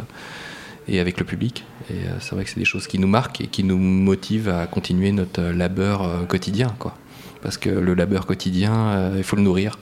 et 0.87 0.99
avec 0.99 1.19
le 1.19 1.25
public. 1.25 1.63
Et 1.89 1.95
c'est 2.19 2.35
vrai 2.35 2.43
que 2.43 2.49
c'est 2.51 2.59
des 2.59 2.65
choses 2.65 2.85
qui 2.85 2.99
nous 2.99 3.07
marquent 3.07 3.41
et 3.41 3.47
qui 3.47 3.63
nous 3.63 3.77
motivent 3.77 4.49
à 4.49 4.67
continuer 4.67 5.11
notre 5.11 5.41
labeur 5.41 6.27
quotidien, 6.27 6.73
quoi. 6.77 6.93
Parce 7.41 7.57
que 7.57 7.69
le 7.69 7.95
labeur 7.95 8.27
quotidien, 8.27 9.11
il 9.17 9.23
faut 9.23 9.35
le 9.35 9.41
nourrir. 9.41 9.79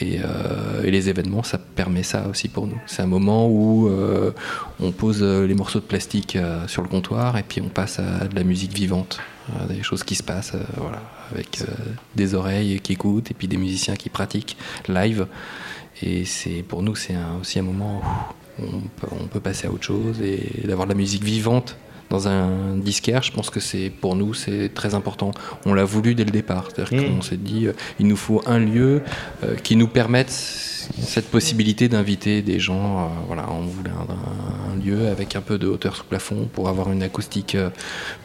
Et, 0.00 0.20
euh, 0.20 0.82
et 0.84 0.90
les 0.90 1.08
événements, 1.08 1.42
ça 1.42 1.58
permet 1.58 2.02
ça 2.02 2.28
aussi 2.28 2.48
pour 2.48 2.66
nous. 2.66 2.78
C'est 2.86 3.02
un 3.02 3.06
moment 3.06 3.48
où 3.48 3.88
euh, 3.88 4.32
on 4.80 4.92
pose 4.92 5.22
euh, 5.22 5.46
les 5.46 5.54
morceaux 5.54 5.80
de 5.80 5.84
plastique 5.84 6.38
sur 6.66 6.82
le 6.82 6.88
comptoir 6.88 7.36
et 7.36 7.42
puis 7.42 7.60
on 7.60 7.68
passe 7.68 7.98
à 7.98 8.26
de 8.26 8.34
la 8.34 8.44
musique 8.44 8.72
vivante, 8.72 9.18
euh, 9.50 9.66
des 9.66 9.82
choses 9.82 10.04
qui 10.04 10.14
se 10.14 10.22
passent, 10.22 10.54
voilà, 10.76 11.02
avec 11.32 11.62
des 12.14 12.34
oreilles 12.34 12.80
qui 12.80 12.92
écoutent 12.92 13.30
et 13.30 13.34
puis 13.34 13.48
des 13.48 13.56
musiciens 13.56 13.96
qui 13.96 14.08
pratiquent 14.08 14.56
live. 14.88 15.26
Et 16.02 16.24
c'est 16.24 16.62
pour 16.62 16.82
nous, 16.82 16.94
c'est 16.94 17.16
aussi 17.40 17.58
un 17.58 17.62
moment 17.62 18.00
où 18.60 18.66
on 19.10 19.26
peut 19.26 19.40
passer 19.40 19.66
à 19.66 19.72
autre 19.72 19.84
chose 19.84 20.20
et 20.20 20.66
d'avoir 20.66 20.86
de 20.86 20.92
la 20.92 20.96
musique 20.96 21.24
vivante 21.24 21.76
dans 22.10 22.26
un 22.28 22.76
disquaire, 22.76 23.22
je 23.22 23.32
pense 23.32 23.50
que 23.50 23.60
c'est 23.60 23.90
pour 23.90 24.16
nous 24.16 24.32
c'est 24.34 24.70
très 24.74 24.94
important. 24.94 25.30
On 25.66 25.74
l'a 25.74 25.84
voulu 25.84 26.14
dès 26.14 26.24
le 26.24 26.30
départ, 26.30 26.68
c'est-à-dire 26.74 26.98
Mm. 27.02 27.16
qu'on 27.16 27.22
s'est 27.22 27.36
dit 27.36 27.66
euh, 27.66 27.72
il 28.00 28.06
nous 28.06 28.16
faut 28.16 28.42
un 28.46 28.58
lieu 28.58 29.02
euh, 29.44 29.54
qui 29.56 29.76
nous 29.76 29.88
permette 29.88 30.30
cette 30.30 31.28
possibilité 31.30 31.88
d'inviter 31.88 32.40
des 32.42 32.58
gens. 32.60 33.00
euh, 33.00 33.06
voilà, 33.26 33.46
on 33.50 33.62
voulait 33.62 33.90
un, 33.90 34.72
un 34.72 34.76
lieu 34.84 35.08
avec 35.08 35.36
un 35.36 35.42
peu 35.42 35.58
de 35.58 35.66
hauteur 35.68 35.96
sous 35.96 36.04
plafond 36.04 36.48
pour 36.52 36.68
avoir 36.68 36.90
une 36.92 37.02
acoustique 37.02 37.54
euh, 37.54 37.70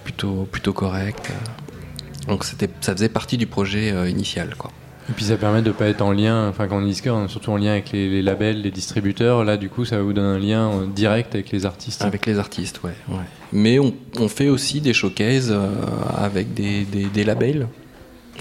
plutôt 0.04 0.48
plutôt 0.52 0.74
correcte. 0.74 1.32
Donc 2.28 2.46
c'était, 2.46 2.70
ça 2.80 2.94
faisait 2.94 3.10
partie 3.10 3.38
du 3.38 3.48
projet 3.48 4.10
initial, 4.10 4.56
quoi. 4.58 4.72
Et 5.10 5.14
puis 5.14 5.26
ça 5.26 5.36
permet 5.36 5.62
de 5.62 5.72
pas 5.72 5.88
être 5.88 6.02
en 6.02 6.12
lien, 6.14 6.48
enfin 6.48 6.68
quand 6.68 6.78
on 6.78 6.82
est 6.86 6.90
disqueur, 6.90 7.16
on 7.18 7.26
est 7.26 7.28
surtout 7.28 7.52
en 7.52 7.58
lien 7.58 7.72
avec 7.72 7.92
les, 7.92 8.10
les 8.10 8.22
labels, 8.22 8.62
les 8.62 8.72
distributeurs. 8.72 9.44
Là, 9.44 9.58
du 9.58 9.68
coup, 9.70 9.84
ça 9.84 10.02
vous 10.02 10.14
donne 10.14 10.24
un 10.26 10.40
lien 10.40 10.70
euh, 10.72 10.86
direct 10.88 11.36
avec 11.36 11.52
les 11.52 11.66
artistes. 11.66 12.04
Avec 12.04 12.26
les 12.26 12.40
artistes, 12.40 12.82
ouais. 12.84 12.94
ouais. 13.10 13.16
Mais 13.52 13.80
on, 13.80 13.94
on 14.20 14.30
fait 14.30 14.48
aussi 14.48 14.80
des 14.80 14.94
showcases 14.94 15.52
euh, 15.52 15.68
avec 16.18 16.54
des, 16.54 16.86
des- 16.86 17.06
des 17.06 17.24
labels. 17.26 17.68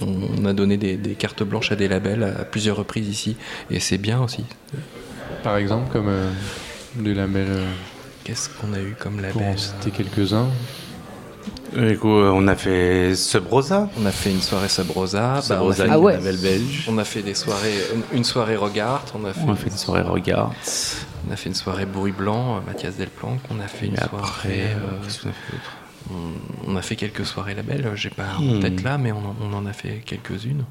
On, 0.01 0.07
on 0.41 0.45
a 0.45 0.53
donné 0.53 0.77
des, 0.77 0.97
des 0.97 1.15
cartes 1.15 1.43
blanches 1.43 1.73
à 1.73 1.77
des 1.77 1.89
labels 1.89 2.23
à 2.23 2.45
plusieurs 2.45 2.77
reprises 2.77 3.09
ici. 3.09 3.37
Et 3.71 3.81
c'est 3.81 3.99
bien 3.99 4.23
aussi. 4.23 4.45
Par 5.43 5.57
exemple, 5.57 5.91
comme 5.93 6.09
euh, 6.09 6.31
des 6.97 7.13
labels. 7.15 7.47
euh, 7.51 7.67
Qu'est-ce 8.25 8.49
qu'on 8.49 8.73
a 8.73 8.79
eu 8.79 8.95
comme 9.01 9.17
pour 9.33 9.43
en 9.43 9.47
label 9.47 9.59
citer 9.59 9.91
quelques-uns. 9.91 10.47
Du 11.77 11.99
coup, 11.99 12.09
euh, 12.17 12.31
on 12.35 12.47
a 12.49 12.55
fait 12.55 13.15
Subrosa. 13.15 13.89
On 14.01 14.05
a 14.07 14.11
fait 14.11 14.31
une 14.31 14.41
soirée 14.43 14.69
Sub 14.69 14.91
Rosa. 14.91 15.41
Sub 15.43 15.57
bah, 15.57 15.63
on 15.65 15.73
Ah 15.91 15.99
ouais. 15.99 16.19
On 16.89 16.99
a 16.99 17.05
fait 17.05 17.23
des 17.23 17.35
soirées, 17.35 17.75
une 18.13 18.25
soirée 18.25 18.57
Regard, 18.57 19.05
on 19.15 19.25
a 19.25 19.33
fait, 19.33 19.41
On 19.47 19.53
a 19.53 19.57
fait 19.57 19.71
une 19.71 19.77
soirée 19.77 20.03
regard. 20.03 20.53
on 21.29 21.33
a 21.33 21.37
fait 21.37 21.49
une 21.49 21.55
soirée 21.55 21.87
Bruit 21.87 22.13
Blanc, 22.13 22.57
euh, 22.57 22.61
Mathias 22.67 22.97
Delplanque, 22.97 23.41
on 23.51 23.59
a 23.61 23.67
fait 23.69 23.87
une 23.87 23.95
Et 23.95 23.97
soirée, 23.99 24.17
après, 24.25 24.49
euh, 24.51 24.95
euh, 24.95 25.05
qu'est-ce 25.05 25.23
qu'on 25.23 25.29
a 25.31 25.33
fait 25.33 25.53
d'autre 25.53 25.73
on, 26.11 26.73
on 26.73 26.77
a 26.77 26.83
fait 26.83 26.97
quelques 26.97 27.25
soirées 27.25 27.55
labels, 27.55 27.91
j'ai 27.95 28.11
pas 28.11 28.25
en 28.39 28.43
Hmm. 28.43 28.61
tête 28.61 28.83
là, 28.83 28.99
mais 28.99 29.13
on 29.13 29.19
en, 29.19 29.37
on 29.41 29.53
en 29.55 29.65
a 29.67 29.73
fait 29.73 30.03
quelques-unes. 30.05 30.65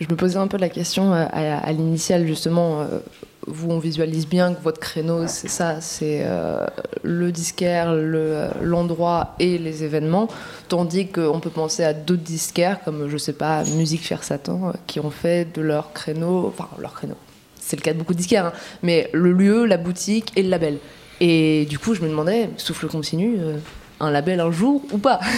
Je 0.00 0.06
me 0.08 0.14
posais 0.16 0.38
un 0.38 0.46
peu 0.48 0.56
la 0.56 0.68
question 0.68 1.12
euh, 1.12 1.26
à, 1.30 1.58
à 1.58 1.72
l'initiale, 1.72 2.26
justement. 2.26 2.80
euh, 2.82 3.00
vous, 3.46 3.70
on 3.70 3.78
visualise 3.78 4.28
bien 4.28 4.54
que 4.54 4.62
votre 4.62 4.78
créneau, 4.78 5.26
c'est 5.26 5.48
ça, 5.48 5.80
c'est 5.80 6.22
euh, 6.24 6.64
le 7.02 7.32
disquaire, 7.32 7.92
le, 7.92 8.48
l'endroit 8.62 9.34
et 9.40 9.58
les 9.58 9.82
événements. 9.82 10.28
Tandis 10.68 11.08
qu'on 11.08 11.40
peut 11.40 11.50
penser 11.50 11.82
à 11.82 11.92
d'autres 11.92 12.22
disquaires, 12.22 12.78
comme, 12.84 13.08
je 13.08 13.16
sais 13.16 13.32
pas, 13.32 13.64
Musique 13.64 14.02
Faire 14.02 14.22
Satan, 14.22 14.68
euh, 14.68 14.72
qui 14.86 15.00
ont 15.00 15.10
fait 15.10 15.52
de 15.52 15.60
leur 15.60 15.92
créneau, 15.92 16.46
enfin, 16.46 16.68
leur 16.78 16.94
créneau, 16.94 17.16
c'est 17.60 17.76
le 17.76 17.82
cas 17.82 17.92
de 17.92 17.98
beaucoup 17.98 18.12
de 18.12 18.18
disquaires, 18.18 18.46
hein, 18.46 18.52
mais 18.82 19.10
le 19.12 19.32
lieu, 19.32 19.64
la 19.66 19.76
boutique 19.76 20.32
et 20.36 20.42
le 20.42 20.48
label. 20.48 20.78
Et 21.20 21.66
du 21.68 21.78
coup, 21.78 21.94
je 21.94 22.00
me 22.02 22.08
demandais, 22.08 22.50
souffle 22.56 22.86
continu, 22.86 23.36
euh, 23.38 23.56
un 23.98 24.10
label 24.10 24.40
un 24.40 24.52
jour 24.52 24.82
ou 24.92 24.98
pas 24.98 25.20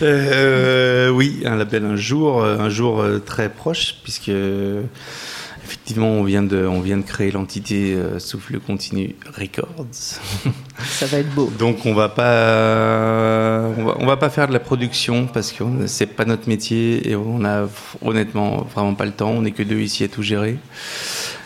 Euh, 0.00 1.10
oui, 1.10 1.42
un 1.44 1.54
label 1.56 1.84
un 1.84 1.96
jour, 1.96 2.42
un 2.42 2.70
jour 2.70 3.04
très 3.26 3.50
proche, 3.50 3.96
puisque 4.02 4.30
effectivement 5.84 6.08
on 6.08 6.24
vient 6.24 6.42
de, 6.42 6.66
on 6.66 6.80
vient 6.80 6.96
de 6.96 7.02
créer 7.02 7.30
l'entité 7.30 7.92
euh, 7.92 8.18
Souffle 8.18 8.58
Continu 8.58 9.16
Records. 9.38 9.84
Ça 10.82 11.04
va 11.06 11.18
être 11.18 11.34
beau. 11.34 11.52
Donc 11.58 11.84
on 11.84 11.92
va 11.92 12.08
pas, 12.08 13.68
on 13.76 13.84
va, 13.84 13.96
on 13.98 14.06
va 14.06 14.16
pas 14.16 14.30
faire 14.30 14.48
de 14.48 14.54
la 14.54 14.60
production 14.60 15.26
parce 15.26 15.52
que 15.52 15.62
c'est 15.86 16.06
pas 16.06 16.24
notre 16.24 16.48
métier 16.48 17.10
et 17.10 17.16
on 17.16 17.44
a 17.44 17.68
honnêtement 18.02 18.66
vraiment 18.74 18.94
pas 18.94 19.04
le 19.04 19.12
temps. 19.12 19.30
On 19.30 19.42
n'est 19.42 19.50
que 19.50 19.62
deux 19.62 19.80
ici 19.80 20.04
à 20.04 20.08
tout 20.08 20.22
gérer. 20.22 20.56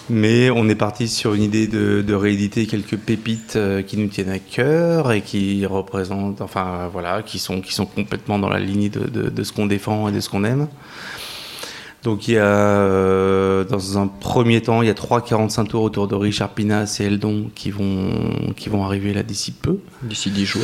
Mais 0.08 0.50
on 0.50 0.68
est 0.68 0.76
parti 0.76 1.08
sur 1.08 1.34
une 1.34 1.42
idée 1.42 1.66
de, 1.66 2.00
de 2.00 2.14
rééditer 2.14 2.66
quelques 2.66 2.96
pépites 2.96 3.56
euh, 3.56 3.82
qui 3.82 3.98
nous 3.98 4.06
tiennent 4.06 4.30
à 4.30 4.38
cœur 4.38 5.12
et 5.12 5.20
qui 5.20 5.66
représentent, 5.66 6.40
enfin 6.40 6.88
voilà, 6.90 7.22
qui 7.22 7.38
sont, 7.38 7.60
qui 7.60 7.74
sont 7.74 7.84
complètement 7.84 8.38
dans 8.38 8.48
la 8.48 8.60
ligne 8.60 8.88
de, 8.88 9.00
de, 9.00 9.28
de 9.28 9.42
ce 9.42 9.52
qu'on 9.52 9.66
défend 9.66 10.08
et 10.08 10.12
de 10.12 10.20
ce 10.20 10.30
qu'on 10.30 10.44
aime. 10.44 10.68
Donc 12.08 12.26
il 12.26 12.34
y 12.34 12.38
a, 12.38 12.42
euh, 12.42 13.64
dans 13.64 13.98
un 13.98 14.06
premier 14.06 14.62
temps, 14.62 14.80
il 14.80 14.86
y 14.86 14.90
a 14.90 14.94
trois 14.94 15.20
45 15.20 15.64
tours 15.66 15.82
autour 15.82 16.08
de 16.08 16.14
Richard 16.14 16.48
Pinas 16.48 16.96
et 17.00 17.04
Eldon 17.04 17.50
qui 17.54 17.70
vont, 17.70 18.54
qui 18.56 18.70
vont 18.70 18.82
arriver 18.82 19.12
là 19.12 19.22
d'ici 19.22 19.52
peu. 19.52 19.80
D'ici 20.02 20.30
10 20.30 20.46
jours. 20.46 20.62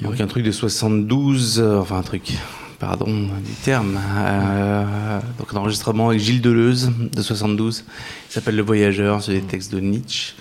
Donc 0.00 0.20
un 0.20 0.26
truc 0.26 0.42
de 0.42 0.50
72, 0.50 1.60
euh, 1.60 1.78
enfin 1.78 1.98
un 1.98 2.02
truc, 2.02 2.32
pardon 2.80 3.06
du 3.06 3.52
terme, 3.62 3.96
euh, 4.16 5.20
donc 5.38 5.54
un 5.54 5.58
enregistrement 5.58 6.08
avec 6.08 6.20
Gilles 6.20 6.42
Deleuze 6.42 6.90
de 7.14 7.22
72, 7.22 7.84
il 8.28 8.32
s'appelle 8.32 8.56
Le 8.56 8.62
Voyageur, 8.62 9.22
c'est 9.22 9.34
des 9.34 9.42
textes 9.42 9.72
de 9.72 9.78
Nietzsche. 9.78 10.34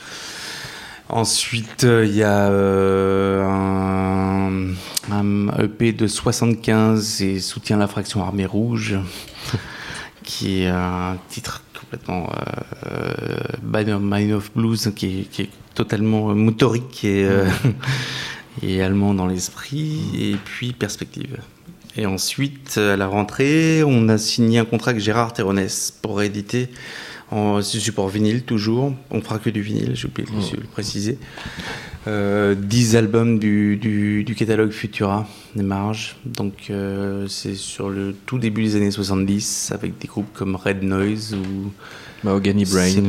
Ensuite, 1.08 1.84
euh, 1.84 2.06
il 2.06 2.16
y 2.16 2.24
a 2.24 2.48
euh, 2.48 3.44
un, 3.46 4.74
un 5.12 5.48
EP 5.62 5.92
de 5.92 6.08
75 6.08 7.22
et 7.22 7.40
soutient 7.42 7.78
la 7.78 7.88
fraction 7.88 8.24
Armée 8.24 8.48
Rouge, 8.48 8.96
qui 10.24 10.62
est 10.62 10.68
un 10.68 11.18
titre 11.30 11.64
complètement 11.80 12.30
euh, 12.88 14.00
Mind 14.00 14.32
of- 14.34 14.52
Blues, 14.56 14.92
qui 14.96 15.22
est, 15.22 15.24
qui 15.24 15.42
est 15.44 15.50
totalement 15.76 16.34
motorique 16.36 17.04
et, 17.04 17.26
euh, 17.26 17.48
et 18.64 18.82
allemand 18.82 19.14
dans 19.14 19.28
l'esprit, 19.28 20.00
et 20.18 20.36
puis 20.44 20.74
Perspective. 20.74 21.38
Et 21.98 22.06
ensuite, 22.06 22.78
à 22.78 22.96
la 22.96 23.08
rentrée, 23.08 23.84
on 23.84 24.08
a 24.10 24.18
signé 24.18 24.60
un 24.60 24.66
contrat 24.66 24.92
avec 24.92 25.04
Gérard 25.04 25.34
Terronès 25.34 25.92
pour 26.02 26.18
rééditer 26.18 26.70
en 27.32 27.62
support 27.62 28.10
vinyle 28.10 28.44
toujours. 28.44 28.94
On 29.10 29.22
fera 29.22 29.40
que 29.40 29.50
du 29.50 29.62
vinyle, 29.62 29.92
j'ai 29.96 30.08
oublié 30.08 30.28
de 30.30 30.58
le- 30.58 30.64
préciser. 30.68 31.18
Euh, 32.08 32.56
10 32.56 32.96
albums 32.96 33.38
du, 33.40 33.78
du, 33.78 34.24
du 34.24 34.34
catalogue 34.36 34.72
Futura, 34.72 35.28
des 35.56 35.64
marges. 35.64 36.16
Donc 36.26 36.68
euh, 36.70 37.28
c'est 37.28 37.56
sur 37.56 37.90
le 37.90 38.16
tout 38.26 38.40
début 38.40 38.64
des 38.64 38.76
années 38.76 38.92
70 38.92 39.72
avec 39.74 39.98
des 40.00 40.08
groupes 40.08 40.34
comme 40.34 40.56
Red 40.56 40.82
Noise 40.84 41.36
ou 41.36 41.72
Mahogany 42.24 42.66
Brain. 42.66 43.02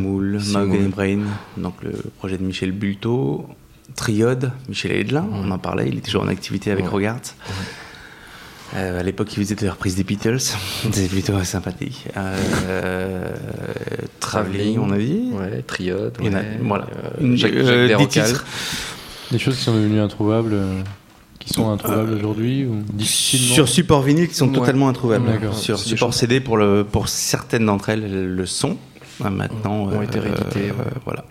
Mahogany 0.52 0.88
Brain, 0.88 1.20
donc 1.56 1.74
le 1.82 1.92
projet 2.18 2.36
de 2.38 2.44
Michel 2.44 2.72
Bulto. 2.72 3.46
Triode, 3.94 4.52
Michel 4.70 4.92
Edlin, 4.92 5.26
on 5.32 5.50
en 5.50 5.58
parlait, 5.58 5.86
il 5.86 5.98
est 5.98 6.00
toujours 6.00 6.22
en 6.22 6.28
activité 6.28 6.70
avec 6.70 6.84
Ouais. 6.86 6.90
Rogart. 6.90 7.20
Euh, 8.74 9.00
à 9.00 9.02
l'époque, 9.02 9.28
il 9.36 9.42
faisait 9.42 9.54
des 9.54 9.68
reprises 9.68 9.96
des 9.96 10.04
Beatles, 10.04 10.38
c'était 10.82 11.06
plutôt 11.08 11.42
sympathique. 11.44 12.06
Euh, 12.16 13.34
Travelling, 14.20 14.78
on 14.78 14.90
a 14.92 14.98
dit. 14.98 15.28
Ouais, 15.32 15.62
Triode. 15.66 16.16
Il 16.20 16.26
y 16.26 16.30
en 16.30 16.34
a- 16.34 16.38
ouais. 16.40 16.58
voilà. 16.62 16.86
Euh, 16.96 17.10
Une- 17.20 17.36
Jacques, 17.36 17.52
euh, 17.52 17.64
Jacques 17.88 17.98
des 17.98 18.06
Desrocal. 18.06 18.26
titres. 18.26 18.44
Des 19.30 19.38
choses 19.38 19.56
qui 19.56 19.62
sont 19.64 19.74
devenues 19.74 20.00
introuvables, 20.00 20.52
euh, 20.54 20.80
qui 21.38 21.52
sont 21.52 21.70
introuvables 21.70 22.12
aujourd'hui 22.14 22.64
ou 22.64 22.82
difficilement 22.92 23.54
Sur 23.54 23.68
support 23.68 24.02
vinyle 24.02 24.28
qui 24.28 24.34
sont 24.34 24.48
Ouais. 24.48 24.54
totalement 24.54 24.88
introuvables. 24.88 25.26
Sur 25.52 25.78
support 25.78 26.14
CD, 26.14 26.40
pour, 26.40 26.56
le, 26.56 26.84
pour 26.84 27.08
certaines 27.08 27.66
d'entre 27.66 27.90
elles, 27.90 28.34
le 28.34 28.46
sont. 28.46 28.76
Ah, 29.22 29.28
Maintenant, 29.30 29.82
Ont 29.84 30.02
été 30.02 30.18
euh, 30.18 30.22
ouais. 30.22 30.72
voilà. 31.04 31.24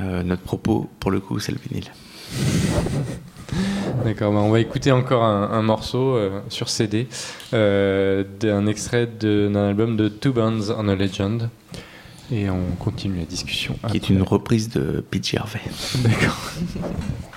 Euh, 0.00 0.22
notre 0.22 0.42
propos, 0.42 0.88
pour 1.00 1.10
le 1.10 1.20
coup, 1.20 1.38
c'est 1.40 1.52
le 1.52 1.58
vinyle. 1.68 1.88
D'accord, 4.04 4.32
bah 4.32 4.40
on 4.40 4.50
va 4.50 4.60
écouter 4.60 4.92
encore 4.92 5.24
un, 5.24 5.50
un 5.50 5.62
morceau 5.62 6.16
euh, 6.16 6.40
sur 6.48 6.68
CD 6.68 7.08
euh, 7.54 8.24
d'un 8.40 8.66
extrait 8.66 9.06
d'un 9.06 9.54
album 9.54 9.96
de 9.96 10.08
Two 10.08 10.32
Bands 10.32 10.70
on 10.76 10.88
a 10.88 10.94
Legend. 10.94 11.48
Et 12.30 12.50
on 12.50 12.60
continue 12.78 13.20
la 13.20 13.24
discussion. 13.24 13.78
Qui 13.90 13.96
est 13.96 14.10
une 14.10 14.20
reprise 14.20 14.68
de 14.68 15.02
Pete 15.10 15.28
Gervais. 15.28 15.62
D'accord. 16.02 16.38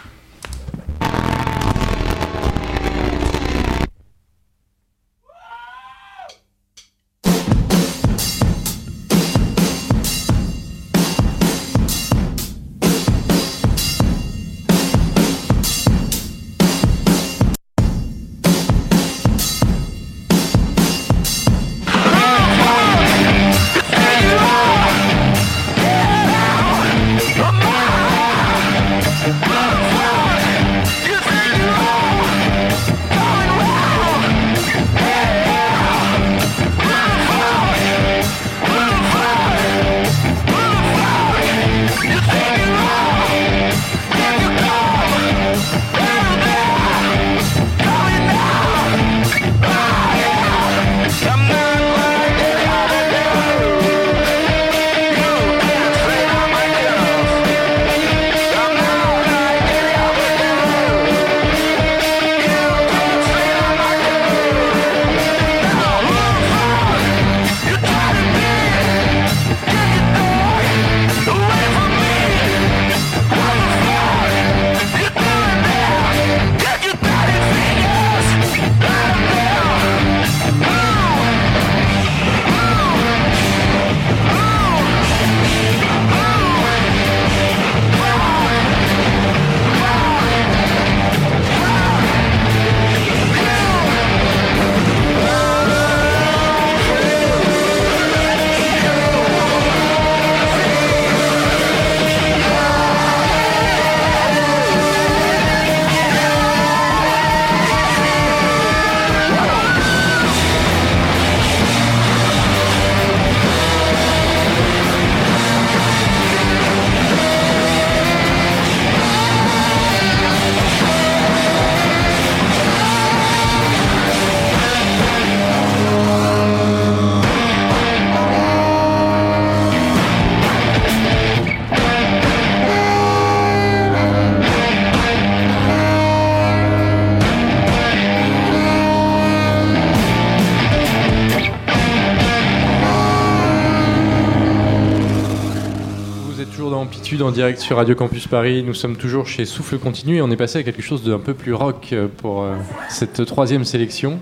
direct 147.31 147.59
sur 147.59 147.77
Radio 147.77 147.95
Campus 147.95 148.27
Paris. 148.27 148.63
Nous 148.63 148.73
sommes 148.73 148.97
toujours 148.97 149.27
chez 149.27 149.45
Souffle 149.45 149.77
Continu 149.77 150.17
et 150.17 150.21
on 150.21 150.29
est 150.31 150.35
passé 150.35 150.59
à 150.59 150.63
quelque 150.63 150.81
chose 150.81 151.03
d'un 151.03 151.19
peu 151.19 151.33
plus 151.33 151.53
rock 151.53 151.89
euh, 151.93 152.07
pour 152.17 152.43
euh, 152.43 152.55
cette 152.89 153.25
troisième 153.25 153.63
sélection. 153.63 154.19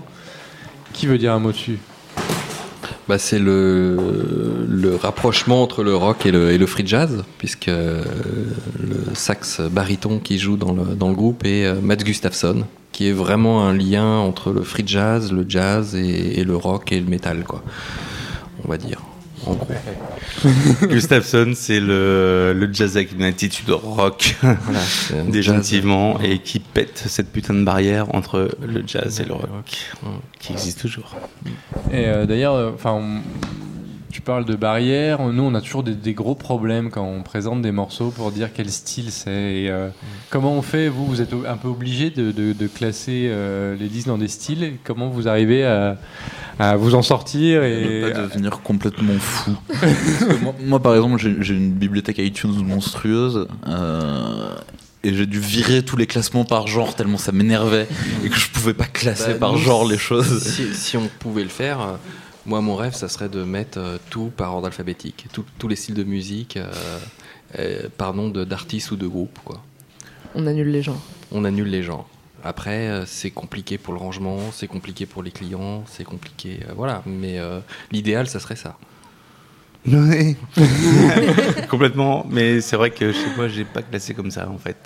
Qui 0.92 1.06
veut 1.06 1.18
dire 1.18 1.32
un 1.32 1.38
mot 1.38 1.52
dessus? 1.52 1.78
Bah, 3.08 3.18
C'est 3.18 3.38
le, 3.38 4.96
rapprochement 5.02 5.62
entre 5.62 5.82
le 5.82 5.94
rock 5.94 6.26
et 6.26 6.30
le, 6.30 6.66
free 6.66 6.86
jazz, 6.86 7.24
puisque 7.38 7.68
euh, 7.68 8.04
le 8.78 9.14
sax 9.14 9.60
baryton 9.60 10.18
qui 10.18 10.38
joue 10.38 10.56
dans 10.56 10.72
le, 10.72 11.14
groupe 11.14 11.44
est 11.44 11.72
Mats 11.82 11.96
Gustafsson, 11.96 12.64
qui 12.92 13.08
est 13.08 13.12
vraiment 13.12 13.66
un 13.66 13.74
lien 13.74 14.18
entre 14.18 14.52
le 14.52 14.62
free 14.62 14.84
jazz, 14.86 15.32
le 15.32 15.44
jazz 15.48 15.94
et, 15.94 16.40
et 16.40 16.44
le 16.44 16.56
rock 16.56 16.92
et 16.92 17.00
le 17.00 17.06
metal, 17.06 17.44
quoi. 17.44 17.62
On 18.64 18.68
va 18.68 18.76
dire. 18.76 19.00
En 19.46 19.54
gros. 19.54 19.66
Gustafsson, 20.88 21.52
c'est 21.54 21.80
le, 21.80 22.52
le 22.54 22.72
jazz 22.72 22.96
avec 22.96 23.12
une 23.12 23.22
attitude 23.22 23.70
rock, 23.70 24.36
Voilà, 24.42 24.80
c'est 24.80 25.18
un 25.18 25.24
définitivement, 25.24 26.18
jazz. 26.20 26.30
et 26.30 26.38
qui 26.38 26.58
pète 26.60 27.02
cette 27.06 27.30
putain 27.32 27.54
de 27.54 27.64
barrière 27.64 28.14
entre 28.14 28.50
le 28.66 28.82
jazz 28.86 29.20
et 29.20 29.24
le 29.24 29.34
rock, 29.34 29.90
qui 30.38 30.52
existe 30.52 30.80
toujours. 30.80 31.16
Et 31.92 32.06
euh, 32.06 32.26
d'ailleurs, 32.26 32.54
euh, 32.54 32.70
enfin, 32.74 32.92
on- 32.92 33.20
tu 34.10 34.20
parles 34.20 34.44
de 34.44 34.54
barrières. 34.56 35.20
Nous, 35.28 35.42
on 35.42 35.54
a 35.54 35.60
toujours 35.60 35.82
des, 35.82 35.94
des 35.94 36.14
gros 36.14 36.34
problèmes 36.34 36.90
quand 36.90 37.04
on 37.04 37.22
présente 37.22 37.62
des 37.62 37.72
morceaux 37.72 38.10
pour 38.10 38.32
dire 38.32 38.48
quel 38.54 38.70
style 38.70 39.10
c'est. 39.10 39.28
Euh, 39.68 39.88
Comment 40.30 40.52
on 40.52 40.62
fait? 40.62 40.88
Vous, 40.88 41.06
vous 41.06 41.20
êtes 41.20 41.32
un 41.48 41.56
peu 41.56 41.68
obligé 41.68 42.10
de, 42.10 42.30
de- 42.32 42.52
de 42.52 42.66
classer 42.66 43.26
euh, 43.30 43.76
les 43.78 43.88
disques 43.88 44.08
dans 44.08 44.18
des 44.18 44.28
styles. 44.28 44.72
Comment 44.84 45.08
vous 45.08 45.28
arrivez 45.28 45.64
à, 45.64 45.96
à 46.58 46.76
vous 46.76 46.94
en 46.94 47.02
sortir 47.02 47.62
et 47.64 48.02
ne 48.02 48.10
pas 48.12 48.20
devenir 48.20 48.60
complètement 48.62 49.18
fou. 49.18 49.52
Moi, 50.42 50.54
moi, 50.64 50.80
par 50.82 50.94
exemple, 50.94 51.18
j'ai 51.18 51.36
j'ai 51.40 51.54
une 51.54 51.72
bibliothèque 51.72 52.18
iTunes 52.18 52.54
monstrueuse. 52.64 53.46
euh, 53.68 54.54
et 55.02 55.14
j'ai 55.14 55.24
dû 55.24 55.40
virer 55.40 55.82
tous 55.82 55.96
les 55.96 56.06
classements 56.06 56.44
par 56.44 56.66
genre 56.66 56.94
tellement 56.94 57.16
ça 57.16 57.32
m'énervait 57.32 57.88
et 58.22 58.28
que 58.28 58.36
je 58.36 58.50
pouvais 58.50 58.74
pas 58.74 58.84
classer 58.84 59.32
Bah, 59.32 59.38
par 59.38 59.52
nous, 59.54 59.58
genre 59.58 59.88
les 59.88 59.96
choses. 59.96 60.42
Si, 60.42 60.74
si 60.74 60.98
on 60.98 61.08
pouvait 61.20 61.42
le 61.42 61.48
faire, 61.48 61.80
euh, 61.80 61.94
moi 62.46 62.60
mon 62.60 62.74
rêve, 62.76 62.94
ça 62.94 63.08
serait 63.08 63.28
de 63.28 63.42
mettre 63.44 63.78
euh, 63.78 63.98
tout 64.10 64.30
par 64.36 64.54
ordre 64.54 64.66
alphabétique, 64.66 65.26
tout- 65.32 65.44
tous 65.58 65.68
les 65.68 65.76
styles 65.76 65.94
de 65.94 66.04
musique 66.04 66.56
euh, 66.56 66.70
euh, 67.58 67.88
par 67.96 68.14
nom 68.14 68.28
de- 68.28 68.44
d'artistes 68.44 68.90
ou 68.90 68.96
de 68.96 69.06
groupes. 69.06 69.38
Quoi. 69.44 69.62
On 70.34 70.46
annule 70.46 70.68
les 70.70 70.82
gens. 70.82 71.00
On 71.32 71.44
annule 71.44 71.68
les 71.68 71.82
genres. 71.82 72.08
Après, 72.42 72.88
euh, 72.88 73.04
c'est 73.06 73.30
compliqué 73.30 73.76
pour 73.78 73.92
le 73.92 74.00
rangement, 74.00 74.38
c'est 74.52 74.66
compliqué 74.66 75.04
pour 75.06 75.22
les 75.22 75.30
clients, 75.30 75.84
c'est 75.86 76.04
compliqué. 76.04 76.60
euh, 76.68 76.72
voilà, 76.74 77.02
mais 77.06 77.38
l'idéal, 77.92 78.26
ça 78.28 78.40
serait 78.40 78.56
ça. 78.56 78.78
Ouais. 79.86 80.36
Complètement, 81.70 82.26
mais 82.30 82.60
c'est 82.60 82.76
vrai 82.76 82.90
que 82.90 83.12
chez 83.12 83.26
moi, 83.36 83.48
j'ai 83.48 83.64
pas 83.64 83.80
classé 83.80 84.12
comme 84.12 84.30
ça 84.30 84.46
en 84.48 84.58
fait. 84.58 84.76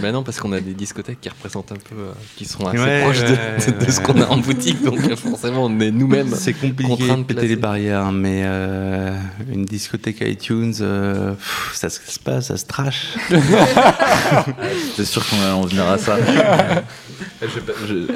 Ben 0.00 0.12
non, 0.12 0.22
parce 0.22 0.38
qu'on 0.38 0.52
a 0.52 0.60
des 0.60 0.72
discothèques 0.74 1.20
qui 1.20 1.28
représentent 1.28 1.72
un 1.72 1.76
peu, 1.76 1.96
euh, 1.98 2.12
qui 2.36 2.44
sont 2.44 2.64
assez 2.66 2.78
Ouais, 2.78 3.02
proches 3.02 3.22
de, 3.22 3.26
ouais, 3.26 3.72
de- 3.80 3.84
de 3.86 3.90
ce 3.90 4.00
qu'on 4.00 4.20
a 4.20 4.26
en 4.28 4.36
boutique, 4.36 4.84
donc 4.84 5.00
euh, 5.00 5.16
forcément, 5.16 5.64
on 5.64 5.80
est 5.80 5.90
nous-mêmes. 5.90 6.32
C'est 6.36 6.52
compliqué 6.52 6.84
contraints 6.88 7.16
de 7.18 7.22
de 7.22 7.26
péter 7.26 7.48
les 7.48 7.56
barrières, 7.56 8.12
mais 8.12 8.42
euh, 8.44 9.16
une 9.52 9.64
discothèque 9.64 10.20
iTunes, 10.20 10.74
euh, 10.80 11.32
pff, 11.32 11.72
ça 11.74 11.90
se 11.90 11.98
passe, 12.20 12.46
ça 12.46 12.56
se 12.56 12.66
trash. 12.66 13.14
C'est 14.96 15.04
sûr 15.04 15.26
qu'on 15.28 15.42
en 15.42 15.62
venir 15.62 15.86
à 15.88 15.98
ça. 15.98 16.16
Je- 17.42 18.06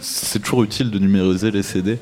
C'est 0.00 0.38
toujours 0.40 0.62
utile 0.64 0.90
de 0.90 0.98
numériser 0.98 1.50
les 1.50 1.62
CD 1.62 1.98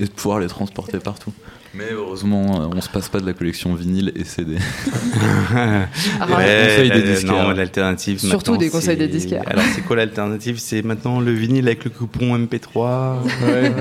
et 0.00 0.04
de 0.04 0.10
pouvoir 0.10 0.40
les 0.40 0.48
transporter 0.48 0.98
partout. 0.98 1.32
Mais 1.72 1.84
heureusement, 1.92 2.62
euh, 2.62 2.66
on 2.74 2.80
se 2.80 2.88
passe 2.88 3.08
pas 3.08 3.20
de 3.20 3.26
la 3.26 3.32
collection 3.32 3.74
vinyle 3.74 4.12
et 4.16 4.24
CD. 4.24 4.56
Ah, 5.52 5.86
Ouais, 6.26 6.66
conseil 6.68 6.90
des 6.90 7.02
disquaires. 7.02 7.32
Non, 7.32 7.50
l'alternative. 7.50 8.18
Surtout 8.20 8.56
des 8.56 8.70
conseils 8.70 8.96
des 8.96 9.08
disquaires. 9.08 9.42
Alors, 9.46 9.64
c'est 9.74 9.80
quoi 9.82 9.96
l'alternative? 9.96 10.58
C'est 10.58 10.82
maintenant 10.82 11.20
le 11.20 11.32
vinyle 11.32 11.66
avec 11.66 11.84
le 11.84 11.90
coupon 11.90 12.36
MP3. 12.38 13.16
Ouais. 13.40 13.72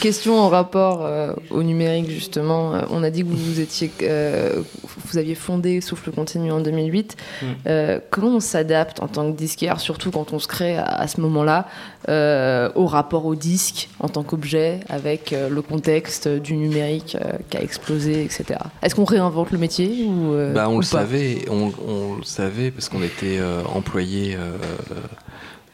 Question 0.00 0.38
en 0.40 0.48
rapport 0.48 1.04
euh, 1.04 1.34
au 1.50 1.62
numérique 1.62 2.08
justement. 2.10 2.74
Euh, 2.74 2.82
on 2.90 3.02
a 3.02 3.10
dit 3.10 3.22
que 3.22 3.28
vous 3.28 3.60
étiez, 3.60 3.90
euh, 4.02 4.62
vous 5.06 5.18
aviez 5.18 5.34
fondé 5.34 5.80
Souffle 5.80 6.10
Continu 6.10 6.50
en 6.50 6.60
2008. 6.60 7.16
Mm. 7.42 7.46
Euh, 7.66 7.98
comment 8.10 8.36
on 8.36 8.40
s'adapte 8.40 9.00
en 9.02 9.08
tant 9.08 9.30
que 9.30 9.36
disquaire, 9.36 9.78
surtout 9.80 10.10
quand 10.10 10.32
on 10.32 10.38
se 10.38 10.48
crée 10.48 10.76
à, 10.76 10.84
à 10.84 11.06
ce 11.06 11.20
moment-là, 11.20 11.66
euh, 12.08 12.70
au 12.74 12.86
rapport 12.86 13.26
au 13.26 13.34
disque 13.34 13.90
en 14.00 14.08
tant 14.08 14.22
qu'objet, 14.22 14.80
avec 14.88 15.32
euh, 15.34 15.48
le 15.50 15.60
contexte 15.60 16.28
du 16.28 16.56
numérique 16.56 16.99
euh, 17.14 17.32
qui 17.48 17.56
a 17.56 17.62
explosé, 17.62 18.22
etc. 18.24 18.58
Est-ce 18.82 18.94
qu'on 18.94 19.04
réinvente 19.04 19.50
le 19.50 19.58
métier 19.58 20.04
ou 20.06 20.34
euh, 20.34 20.52
Bah, 20.52 20.68
on 20.68 20.76
ou 20.76 20.80
le 20.80 20.86
pas 20.86 20.98
savait, 21.00 21.44
on, 21.50 21.72
on 21.86 22.16
le 22.16 22.24
savait 22.24 22.70
parce 22.70 22.88
qu'on 22.88 23.02
était 23.02 23.38
euh, 23.38 23.62
employé. 23.74 24.36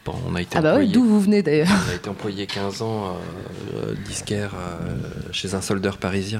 bon, 0.05 0.13
on 0.29 0.35
a 0.35 0.41
été 0.41 0.57
Ah 0.57 0.61
bah 0.61 0.71
employé- 0.73 0.91
d'où 0.93 1.03
vous 1.05 1.19
venez 1.21 1.41
d'ailleurs 1.43 1.67
On 1.87 1.91
a 1.91 1.95
été 1.95 2.09
employé 2.09 2.45
15 2.47 2.81
ans 2.81 3.17
euh, 3.75 3.93
disquaire 4.07 4.51
euh, 4.55 4.95
chez 5.31 5.53
un 5.53 5.61
soldeur 5.61 5.97
parisien. 5.97 6.39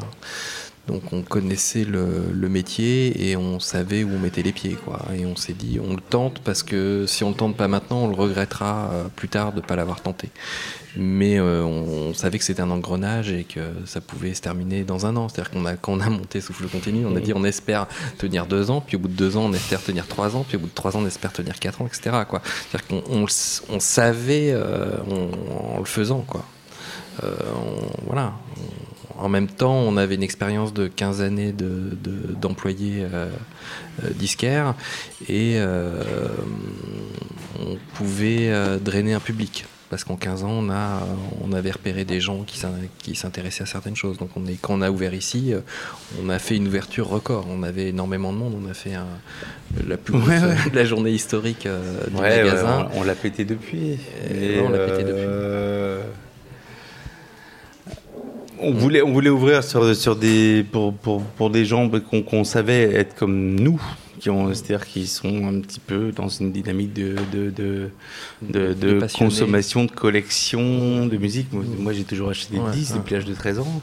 Donc 0.88 1.12
on 1.12 1.22
connaissait 1.22 1.84
le, 1.84 2.48
métier 2.48 3.30
et 3.30 3.36
on 3.36 3.60
savait 3.60 4.04
où 4.04 4.10
on 4.16 4.20
mettait 4.20 4.42
les 4.42 4.54
pieds. 4.54 4.78
Quoi. 4.86 5.02
Et 5.18 5.26
on 5.26 5.36
s'est 5.36 5.54
dit, 5.54 5.80
on 5.84 5.96
le 5.96 6.02
tente 6.02 6.40
parce 6.40 6.64
que 6.64 7.06
si 7.08 7.26
on 7.26 7.30
le 7.30 7.36
tente 7.36 7.58
pas 7.58 7.68
maintenant, 7.68 8.04
on 8.04 8.08
le 8.08 8.16
regrettera 8.16 8.90
euh, 8.94 9.04
plus 9.14 9.28
tard 9.28 9.52
de 9.52 9.58
ne 9.58 9.66
pas 9.66 9.76
l'avoir 9.76 10.02
tenté. 10.02 10.30
Mais 10.96 11.38
euh, 11.40 11.64
on, 11.64 12.14
savait 12.14 12.40
que 12.40 12.46
c'était 12.46 12.62
un 12.62 12.72
engrenage 12.72 13.32
et 13.32 13.44
que 13.44 13.60
ça 13.86 14.00
pouvait 14.00 14.34
se 14.34 14.42
terminer 14.42 14.86
dans 14.86 15.06
un 15.06 15.18
an. 15.18 15.28
C'est-à-dire 15.28 15.52
qu'on 15.52 15.66
a, 15.66 15.76
quand 15.76 15.92
on 15.92 16.00
a 16.00 16.10
monté 16.10 16.40
Souffle 16.40 16.68
Continu, 16.68 17.06
on 17.06 17.16
a 17.18 17.20
dit 17.20 17.34
on 17.36 17.44
espère 17.44 17.88
tenir 18.18 18.46
deux 18.46 18.72
ans, 18.72 18.82
puis 18.82 18.96
au 18.96 19.00
bout 19.00 19.10
de 19.10 19.14
deux 19.14 19.36
ans, 19.36 19.44
on 19.46 19.54
espère 19.54 19.84
tenir 19.84 20.08
trois 20.08 20.38
ans, 20.38 20.46
puis 20.48 20.56
au 20.56 20.62
bout 20.62 20.68
de 20.68 20.74
trois 20.74 20.96
ans, 20.96 21.02
on 21.04 21.06
espère 21.06 21.34
tenir 21.34 21.60
quatre 21.60 21.82
ans, 21.82 21.86
etc. 21.86 22.16
quoi. 22.28 22.42
C'est-à-dire 22.72 22.88
qu'on 22.88 23.04
on, 23.12 23.26
on 23.70 23.80
savait 23.80 24.52
euh, 24.54 24.96
en 25.76 25.80
le 25.80 25.86
faisant. 25.86 26.24
Quoi. 26.26 26.46
Voilà. 28.06 28.34
En 29.18 29.30
même 29.30 29.48
temps, 29.48 29.74
on 29.76 29.98
avait 29.98 30.16
une 30.16 30.24
expérience 30.24 30.74
de 30.74 30.88
15 30.88 31.22
années 31.22 31.52
de- 31.52 31.98
de- 32.04 32.34
d'employés 32.40 33.04
euh, 33.12 33.30
euh, 34.04 34.10
disquaires 34.12 34.76
et 35.28 35.54
euh, 35.58 36.04
on 37.60 37.78
pouvait 37.96 38.52
drainer 38.80 39.14
un 39.14 39.20
public. 39.20 39.66
Parce 39.90 40.04
qu'en 40.04 40.18
15 40.18 40.44
ans, 40.44 40.52
on, 40.52 40.70
a, 40.70 41.00
on 41.42 41.54
avait 41.54 41.72
repéré 41.72 42.04
des 42.04 42.20
gens 42.20 42.44
qui 42.44 42.58
s'in- 42.60 42.74
qui 43.00 43.16
s'intéressaient 43.16 43.64
à 43.64 43.68
certaines 43.68 43.96
choses. 43.96 44.18
Donc 44.18 44.32
on 44.36 44.46
est, 44.46 44.56
quand 44.60 44.74
on 44.74 44.82
a 44.82 44.92
ouvert 44.92 45.14
ici, 45.14 45.54
on 46.22 46.28
a 46.28 46.40
fait 46.40 46.58
une 46.58 46.68
ouverture 46.68 47.08
record. 47.08 47.46
On 47.50 47.64
avait 47.64 47.88
énormément 47.88 48.34
de 48.34 48.38
monde. 48.38 48.54
On 48.62 48.70
a 48.70 48.74
fait 48.74 48.96
un- 48.96 49.08
la 49.88 49.96
plus 49.96 50.12
grosse 50.14 50.28
Ouais, 50.28 50.42
ouais. 50.42 50.56
la 50.74 50.84
journée 50.84 51.12
historique 51.12 51.64
du 52.12 52.16
Ouais, 52.18 52.44
magasin. 52.44 52.90
on, 52.96 53.00
on 53.00 53.04
l'a 53.04 53.16
pété 53.16 53.46
depuis. 53.46 53.98
Et 54.30 54.60
on 54.60 54.70
l'a 54.70 54.80
pété 54.80 55.04
depuis. 55.06 55.14
euh, 55.26 56.02
On 58.60 58.72
voulait, 58.74 59.02
on 59.02 59.12
voulait 59.14 59.30
ouvrir 59.30 59.64
sur, 59.64 59.96
sur 59.96 60.16
des, 60.16 60.66
pour, 60.72 60.94
pour, 60.94 61.22
pour 61.24 61.50
des 61.50 61.66
gens 61.66 61.90
qu'on 61.90 62.22
qu'on 62.24 62.44
savait 62.44 62.84
être 62.94 63.16
comme 63.16 63.56
nous, 63.60 63.82
qui 64.20 64.30
ont, 64.32 64.52
c'est-à-dire 64.54 64.86
qui 64.88 65.06
sont 65.06 65.46
un 65.48 65.60
petit 65.62 65.80
peu 65.80 66.12
dans 66.12 66.28
une 66.28 66.52
dynamique 66.52 66.94
de, 66.94 67.16
de, 67.32 67.50
de, 67.52 67.90
de, 68.42 68.74
De 68.74 68.74
de 68.74 69.00
passionnés. 69.00 69.30
consommation, 69.30 69.86
de 69.86 69.92
collection, 69.92 71.06
de 71.06 71.18
musique. 71.18 71.54
Moi, 71.54 71.64
moi, 71.80 71.94
j'ai 71.94 72.04
toujours 72.04 72.30
acheté 72.30 72.56
des 72.56 72.60
Ouais, 72.62 72.72
disques 72.72 72.94
ouais. 72.94 73.00
depuis 73.00 73.14
l'âge 73.14 73.26
de 73.26 73.34
13 73.36 73.60
ans. 73.60 73.82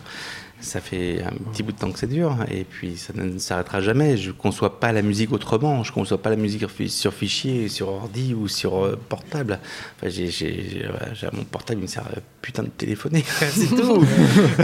Ça 0.64 0.80
fait 0.80 1.22
un 1.22 1.50
petit 1.52 1.62
bout 1.62 1.72
de 1.72 1.78
temps 1.78 1.92
que 1.92 1.98
ça 1.98 2.06
dure, 2.06 2.36
et 2.50 2.64
puis 2.64 2.96
ça 2.96 3.12
ne 3.14 3.38
s'arrêtera 3.38 3.80
jamais. 3.80 4.16
Je 4.16 4.28
ne 4.28 4.32
conçois 4.32 4.80
pas 4.80 4.92
la 4.92 5.02
musique 5.02 5.32
autrement. 5.32 5.84
Je 5.84 5.90
ne 5.90 5.94
conçois 5.94 6.18
pas 6.18 6.30
la 6.30 6.36
musique 6.36 6.64
sur 6.88 7.12
fichier, 7.12 7.68
sur 7.68 7.88
ordi 7.88 8.34
ou 8.34 8.48
sur 8.48 8.84
euh, 8.84 8.98
portable. 9.08 9.60
Enfin, 9.96 10.08
j'ai, 10.08 10.88
mon 11.32 11.44
portable, 11.44 11.80
il 11.80 11.82
me 11.82 11.86
sert 11.86 12.02
à 12.02 12.20
putain 12.40 12.62
de 12.62 12.68
téléphoner, 12.68 13.24
c'est 13.38 13.68
tout. 13.68 14.04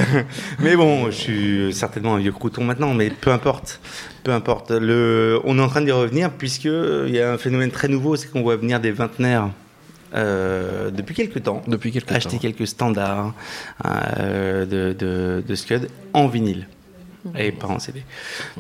mais 0.61 0.77
bon, 0.77 1.07
je 1.07 1.17
suis 1.17 1.75
certainement 1.75 2.15
un 2.15 2.19
vieux 2.19 2.33
crouton 2.33 2.65
maintenant, 2.65 2.95
mais 2.95 3.11
peu 3.11 3.31
importe. 3.31 3.81
Peu 4.25 4.33
importe. 4.33 4.71
Le, 4.71 5.41
on 5.45 5.59
est 5.59 5.63
en 5.63 5.69
train 5.69 5.83
d'y 5.83 5.93
revenir, 5.93 6.31
puisqu'il 6.33 7.11
y 7.11 7.21
a 7.21 7.33
un 7.33 7.39
phénomène 7.39 7.71
très 7.71 7.89
nouveau, 7.89 8.17
c'est 8.17 8.29
qu'on 8.29 8.43
voit 8.43 8.57
venir 8.57 8.81
des 8.81 8.93
vingtenaires. 8.93 9.51
Euh, 10.15 10.91
depuis 10.91 11.15
quelques 11.15 11.43
temps, 11.43 11.63
Depuis 11.67 11.93
quelques 11.93 12.11
acheter 12.13 12.37
temps. 12.37 12.39
quelques 12.39 12.67
standards 12.67 13.35
euh, 13.85 14.67
de, 14.67 14.93
de, 14.93 15.43
de 15.47 15.55
Scud 15.55 15.89
en 16.13 16.27
vinyle 16.27 16.67
et 17.37 17.53
pas 17.53 17.67
en 17.67 17.79
CD. 17.79 18.03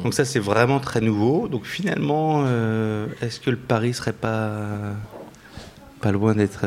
Donc 0.02 0.12
ça 0.14 0.24
c'est 0.24 0.39
vraiment 0.39 0.81
très 0.81 1.01
nouveau. 1.01 1.48
Donc 1.48 1.64
finalement, 1.64 2.43
euh, 2.44 3.06
est-ce 3.22 3.40
que 3.40 3.51
le 3.51 3.56
pari 3.56 3.94
serait 3.94 4.12
pas 4.12 4.60
pas 6.01 6.12
loin 6.12 6.35
d'être 6.35 6.64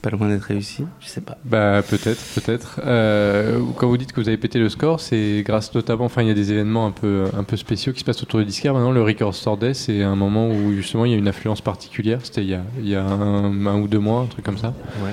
pas 0.00 0.10
loin 0.10 0.28
d'être 0.28 0.44
réussi 0.44 0.84
Je 1.00 1.08
sais 1.08 1.20
pas. 1.20 1.36
Bah 1.44 1.82
peut-être, 1.88 2.22
peut-être. 2.34 2.80
Euh, 2.84 3.60
quand 3.76 3.88
vous 3.88 3.96
dites 3.96 4.12
que 4.12 4.20
vous 4.20 4.28
avez 4.28 4.36
pété 4.36 4.58
le 4.58 4.68
score, 4.68 5.00
c'est 5.00 5.42
grâce 5.44 5.74
notamment, 5.74 6.04
enfin 6.04 6.22
il 6.22 6.28
y 6.28 6.30
a 6.30 6.34
des 6.34 6.52
événements 6.52 6.86
un 6.86 6.90
peu, 6.92 7.24
un 7.36 7.44
peu 7.44 7.56
spéciaux 7.56 7.92
qui 7.92 8.00
se 8.00 8.04
passent 8.04 8.22
autour 8.22 8.40
du 8.40 8.46
disquaire. 8.46 8.74
Maintenant, 8.74 8.92
le 8.92 9.02
Record 9.02 9.34
Store 9.34 9.56
Day, 9.56 9.74
c'est 9.74 10.02
un 10.02 10.16
moment 10.16 10.48
où 10.50 10.72
justement 10.74 11.04
il 11.04 11.12
y 11.12 11.14
a 11.14 11.18
une 11.18 11.28
influence 11.28 11.60
particulière. 11.60 12.20
C'était 12.22 12.42
il 12.42 12.50
y 12.50 12.54
a, 12.54 12.62
il 12.78 12.88
y 12.88 12.94
a 12.94 13.04
un, 13.04 13.66
un 13.66 13.80
ou 13.80 13.88
deux 13.88 13.98
mois, 13.98 14.20
un 14.20 14.26
truc 14.26 14.44
comme 14.44 14.58
ça. 14.58 14.74
Ouais. 15.04 15.12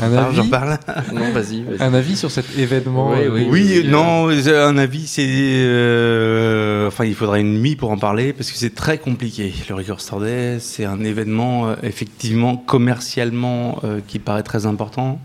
Un 0.00 0.12
avis, 0.16 0.36
J'en 0.36 0.48
parle. 0.48 0.78
Non, 1.12 1.30
vas-y, 1.32 1.64
un 1.80 1.94
avis 1.94 2.16
sur 2.16 2.30
cet 2.30 2.56
événement. 2.58 3.10
Oui, 3.12 3.18
euh, 3.24 3.30
oui. 3.32 3.46
Oui, 3.50 3.80
qui- 3.82 3.88
non, 3.88 4.28
un 4.28 4.76
avis, 4.78 5.06
c'est 5.06 5.26
euh, 5.26 6.82
euh, 6.82 6.88
enfin, 6.88 7.04
il 7.04 7.14
faudra 7.14 7.38
une 7.38 7.60
nuit 7.60 7.76
pour 7.76 7.90
en 7.90 7.98
parler 7.98 8.32
parce 8.32 8.50
que 8.50 8.58
c'est 8.58 8.74
très 8.74 8.98
compliqué. 8.98 9.52
Le 9.68 9.74
Record 9.74 10.00
Store 10.00 10.20
Day, 10.20 10.58
c'est 10.60 10.84
un 10.84 11.02
événement 11.04 11.68
euh, 11.68 11.74
effectivement 11.82 12.56
commercialement 12.56 13.78
euh, 13.84 14.00
qui 14.06 14.18
paraît 14.18 14.42
très 14.42 14.66
important 14.66 15.20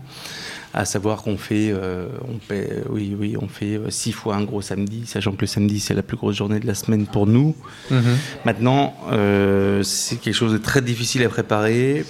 à 0.74 0.84
savoir 0.84 1.22
qu'on 1.22 1.38
fait, 1.38 1.70
euh, 1.72 2.06
on 2.28 2.34
paie- 2.38 2.82
oui, 2.90 3.16
oui, 3.18 3.36
on 3.40 3.48
fait 3.48 3.76
euh, 3.76 3.90
six 3.90 4.12
fois 4.12 4.36
un 4.36 4.44
gros 4.44 4.60
samedi, 4.62 5.04
sachant 5.06 5.32
que 5.32 5.40
le 5.40 5.46
samedi 5.46 5.80
c'est 5.80 5.94
la 5.94 6.02
plus 6.02 6.16
grosse 6.16 6.36
journée 6.36 6.60
de 6.60 6.66
la 6.66 6.74
semaine 6.74 7.06
pour 7.06 7.26
nous. 7.26 7.54
Mhm. 7.90 8.02
Maintenant, 8.44 8.94
euh, 9.12 9.82
c'est 9.82 10.20
quelque 10.20 10.34
chose 10.34 10.52
de 10.52 10.58
très 10.58 10.82
difficile 10.82 11.22
à 11.24 11.28
préparer, 11.28 12.04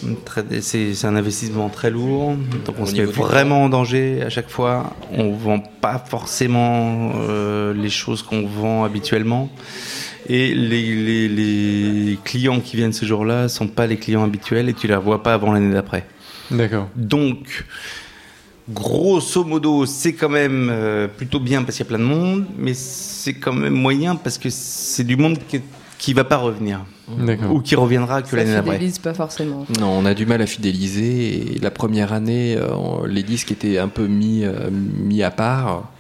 c'est 0.61 1.05
un 1.05 1.17
investissement 1.17 1.69
très 1.69 1.91
lourd, 1.91 2.35
donc 2.67 2.77
on 2.79 2.83
Au 2.83 2.87
se 2.87 2.97
met 2.97 3.05
vraiment 3.05 3.65
en 3.65 3.69
danger 3.69 4.23
à 4.23 4.29
chaque 4.31 4.49
fois. 4.51 4.93
On 5.13 5.33
vend 5.33 5.61
pas 5.61 6.03
forcément 6.05 7.13
euh, 7.29 7.73
les 7.75 7.91
choses 7.91 8.23
qu'on 8.23 8.47
vend 8.47 8.85
habituellement. 8.85 9.49
Et 10.31 10.53
les, 10.55 10.83
les- 10.95 11.29
les 11.29 12.19
clients 12.23 12.61
qui 12.61 12.77
viennent 12.77 12.93
ce 12.93 13.07
jour-là 13.07 13.49
sont 13.49 13.67
pas 13.69 13.87
les 13.87 13.97
clients 13.97 14.25
habituels 14.25 14.69
et 14.69 14.75
tu 14.75 14.87
les 14.87 14.97
vois 14.97 15.23
pas 15.23 15.33
avant 15.33 15.53
l'année 15.53 15.73
d'après. 15.73 16.05
D'accord. 16.51 16.89
Donc, 16.97 17.65
grosso 18.69 19.45
modo, 19.45 19.87
c'est 19.87 20.13
quand 20.13 20.29
même 20.29 20.69
euh, 20.71 21.09
plutôt 21.09 21.41
bien 21.41 21.63
parce 21.63 21.77
qu'il 21.77 21.87
y 21.87 21.89
a 21.89 21.91
plein 21.91 21.99
de 21.99 22.05
monde, 22.05 22.47
mais 22.59 22.75
c'est 22.75 23.35
quand 23.35 23.53
même 23.53 23.75
moyen 23.75 24.17
parce 24.17 24.39
que 24.39 24.49
c'est 24.51 25.05
du 25.05 25.17
monde 25.17 25.39
qui, 25.49 25.61
qui 25.99 26.13
va 26.13 26.25
pas 26.25 26.37
revenir. 26.37 26.85
Ou 27.51 27.61
qui 27.61 27.75
reviendra 27.75 28.21
que 28.21 28.37
l'année 28.37 28.53
d'après. 28.53 28.75
fidélise 28.75 28.99
pas 28.99 29.15
forcément. 29.15 29.65
Non, 29.81 29.89
on 29.89 30.05
a 30.05 30.13
du 30.13 30.27
mal 30.27 30.43
à 30.43 30.47
fidéliser. 30.47 31.55
Et 31.55 31.59
la 31.59 31.71
première 31.71 32.13
année, 32.13 32.55
euh, 32.59 33.07
les 33.07 33.23
disques 33.23 33.51
étaient 33.51 33.79
un 33.79 33.89
peu 33.89 34.07
mis, 34.07 34.45
euh, 34.45 34.69
mis 34.71 35.23
à 35.23 35.31
part 35.31 35.91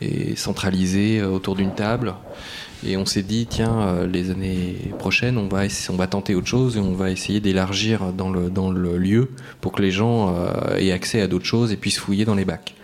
et 0.00 0.36
centralisés 0.36 1.22
autour 1.22 1.54
d'une 1.54 1.74
table. 1.74 2.14
Et 2.86 2.96
on 2.96 3.06
s'est 3.06 3.22
dit, 3.22 3.46
tiens, 3.46 3.80
euh, 3.80 4.06
les 4.06 4.30
années 4.30 4.76
prochaines, 4.98 5.36
on 5.36 5.48
va, 5.48 5.62
on 5.90 5.96
va 5.96 6.06
tenter 6.06 6.34
autre 6.34 6.46
chose 6.46 6.76
et 6.76 6.80
on 6.80 6.94
va 6.94 7.10
essayer 7.10 7.40
d'élargir 7.40 8.12
dans 8.12 8.30
le, 8.30 8.50
dans 8.50 8.70
le 8.70 8.98
lieu 8.98 9.30
pour 9.60 9.72
que 9.72 9.82
les 9.82 9.90
gens 9.90 10.34
euh, 10.34 10.76
aient 10.76 10.92
accès 10.92 11.20
à 11.20 11.26
d'autres 11.26 11.44
choses 11.44 11.72
et 11.72 11.76
puissent 11.76 11.98
fouiller 11.98 12.24
dans 12.24 12.34
les 12.36 12.44
bacs. 12.44 12.74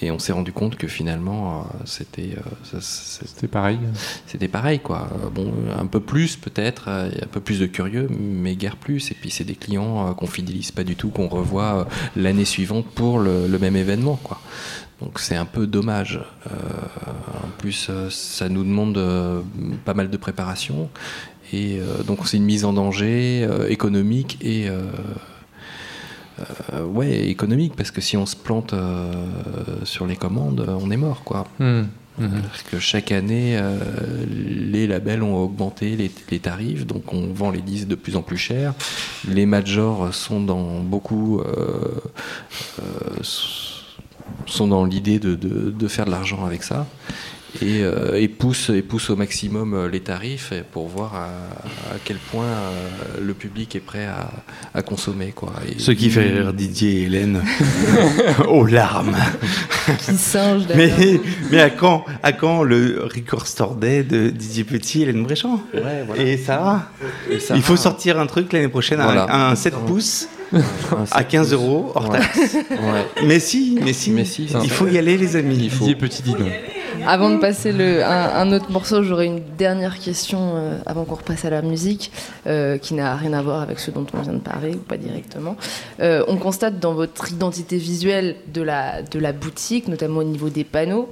Et 0.00 0.10
on 0.10 0.18
s'est 0.18 0.32
rendu 0.32 0.52
compte 0.52 0.76
que 0.76 0.86
finalement, 0.86 1.60
euh, 1.60 1.62
c'était 1.84 2.36
euh, 2.36 2.80
C'était 2.80 3.48
pareil. 3.48 3.78
c'était 4.26 4.48
pareil 4.48 4.78
quoi. 4.78 5.08
Euh, 5.24 5.28
Bon, 5.28 5.52
un 5.76 5.86
peu 5.86 6.00
plus 6.00 6.36
peut-être, 6.36 6.84
euh, 6.88 7.10
un 7.22 7.26
peu 7.26 7.40
plus 7.40 7.58
de 7.58 7.66
curieux, 7.66 8.08
mais 8.10 8.54
guère 8.54 8.76
plus. 8.76 9.10
Et 9.10 9.14
puis 9.14 9.30
c'est 9.30 9.44
des 9.44 9.54
clients 9.54 10.14
qu'on 10.14 10.26
fidélise 10.26 10.70
pas 10.70 10.84
du 10.84 10.94
tout, 10.94 11.08
qu'on 11.08 11.28
revoit 11.28 11.88
l'année 12.16 12.44
suivante 12.44 12.86
pour 12.94 13.18
le, 13.18 13.46
le 13.48 13.58
même 13.58 13.76
événement 13.76 14.18
quoi. 14.22 14.40
Donc 15.00 15.18
c'est 15.20 15.36
un 15.36 15.44
peu 15.44 15.66
dommage. 15.66 16.20
Euh, 16.50 16.54
en 17.44 17.48
plus, 17.58 17.86
euh, 17.90 18.08
ça 18.10 18.48
nous 18.48 18.64
demande 18.64 18.98
euh, 18.98 19.40
pas 19.84 19.94
mal 19.94 20.10
de 20.10 20.16
préparation. 20.16 20.88
Et 21.52 21.80
donc 22.06 22.28
c'est 22.28 22.36
une 22.36 22.44
mise 22.44 22.66
en 22.66 22.74
danger 22.74 23.48
économique 23.70 24.36
et 24.42 24.68
euh, 26.72 26.84
ouais 26.84 27.28
économique 27.28 27.74
parce 27.74 27.90
que 27.90 28.00
si 28.00 28.16
on 28.16 28.26
se 28.26 28.36
plante 28.36 28.72
euh, 28.72 29.24
sur 29.84 30.06
les 30.06 30.16
commandes, 30.16 30.66
on 30.80 30.90
est 30.90 30.96
mort 30.96 31.22
quoi. 31.24 31.46
Hmm. 31.58 31.84
Mhm. 32.18 32.42
Parce 32.42 32.62
que 32.64 32.78
chaque 32.80 33.12
année, 33.12 33.56
euh, 33.56 33.78
les 34.28 34.86
labels 34.88 35.22
ont 35.22 35.36
augmenté 35.36 35.96
les, 35.96 36.10
les 36.30 36.38
tarifs, 36.40 36.84
donc 36.84 37.14
on 37.14 37.32
vend 37.32 37.50
les 37.50 37.60
disques 37.60 37.86
de 37.86 37.94
plus 37.94 38.16
en 38.16 38.22
plus 38.22 38.36
cher. 38.36 38.74
Les 39.28 39.46
majors 39.46 40.12
sont 40.12 40.40
dans 40.40 40.80
beaucoup 40.80 41.40
sont 44.46 44.68
dans 44.68 44.84
l'idée 44.84 45.18
de, 45.18 45.34
de- 45.34 45.70
de 45.70 45.88
faire 45.88 46.06
de 46.06 46.10
l'argent 46.10 46.44
avec 46.46 46.62
ça 46.62 46.86
et, 47.62 47.82
euh, 47.82 48.20
et 48.20 48.28
poussent 48.28 48.68
et 48.68 48.82
poussent 48.82 49.08
au 49.08 49.16
maximum 49.16 49.72
euh, 49.72 49.88
les 49.88 50.00
tarifs 50.00 50.52
pour 50.70 50.86
voir 50.86 51.14
à, 51.14 51.24
à 51.94 51.98
quel 52.04 52.18
point 52.18 52.44
euh, 52.44 52.88
le 53.22 53.32
public 53.32 53.74
est 53.74 53.80
prêt 53.80 54.04
à, 54.06 54.30
à 54.74 54.82
consommer 54.82 55.32
quoi. 55.34 55.52
Et- 55.66 55.78
Ce 55.78 55.90
qui 55.90 56.10
fait 56.10 56.24
rire 56.30 56.52
Didier 56.52 57.00
et 57.00 57.02
Hélène 57.04 57.42
aux 58.48 58.66
larmes. 58.66 59.16
Qui 60.04 60.14
singe 60.16 60.64
Mais, 60.76 60.88
d'ailleurs. 60.88 61.20
mais 61.50 61.60
à 61.60 61.70
quand, 61.70 62.04
à 62.22 62.32
quand 62.32 62.62
le 62.62 63.04
Record 63.04 63.46
Store 63.46 63.74
Day 63.76 64.02
de 64.02 64.28
Didier 64.28 64.64
Petit 64.64 65.00
et 65.00 65.02
Hélène 65.04 65.22
Bréchamp 65.24 65.62
Ouais, 65.72 66.04
voilà. 66.06 66.22
Et 66.22 66.36
Sarah 66.36 66.90
Et 67.30 67.40
Sarah. 67.40 67.56
Il 67.58 67.62
faut 67.62 67.76
sortir 67.76 68.20
un 68.20 68.26
truc 68.26 68.52
l'année 68.52 68.68
prochaine, 68.68 69.00
un- 69.00 69.04
Voilà. 69.04 69.48
un, 69.50 69.54
7 69.54 69.74
pouces 69.86 70.28
Un 70.34 70.37
à 71.12 71.24
15 71.24 71.52
euros 71.52 71.92
hors 71.94 72.10
Ouais. 72.10 72.18
taxe. 72.20 72.54
Ouais. 72.70 73.24
Mais 73.26 73.38
si, 73.40 73.78
mais 73.84 73.92
si, 73.92 74.10
Mais 74.10 74.24
si, 74.24 74.48
c'est 74.48 74.58
il 74.62 74.70
faut 74.70 74.86
y 74.88 74.96
aller 74.98 75.16
les 75.16 75.36
amis. 75.36 75.56
Il 75.60 75.70
faut. 75.70 75.84
Didier 75.84 75.94
Petit 75.96 76.22
Dino. 76.22 76.46
Avant 77.06 77.30
de 77.30 77.36
passer 77.36 77.72
le, 77.72 78.04
un, 78.04 78.34
un 78.34 78.52
autre 78.52 78.70
morceau, 78.70 79.02
j'aurais 79.02 79.26
une 79.26 79.40
dernière 79.56 79.98
question 79.98 80.52
euh, 80.56 80.78
avant 80.84 81.04
qu'on 81.04 81.14
repasse 81.14 81.44
à 81.44 81.50
la 81.50 81.62
musique, 81.62 82.10
euh, 82.46 82.76
qui 82.78 82.94
n'a 82.94 83.14
rien 83.14 83.32
à 83.34 83.42
voir 83.42 83.60
avec 83.62 83.78
ce 83.78 83.90
dont 83.90 84.06
on 84.14 84.20
vient 84.20 84.32
de 84.32 84.38
parler, 84.38 84.74
ou 84.74 84.78
pas 84.78 84.96
directement. 84.96 85.56
Euh, 86.00 86.24
on 86.28 86.36
constate 86.36 86.80
dans 86.80 86.94
votre 86.94 87.30
identité 87.30 87.76
visuelle 87.76 88.36
de 88.52 88.62
la, 88.62 89.02
de 89.02 89.18
la 89.18 89.32
boutique, 89.32 89.86
notamment 89.88 90.20
au 90.20 90.24
niveau 90.24 90.48
des 90.48 90.64
panneaux, 90.64 91.08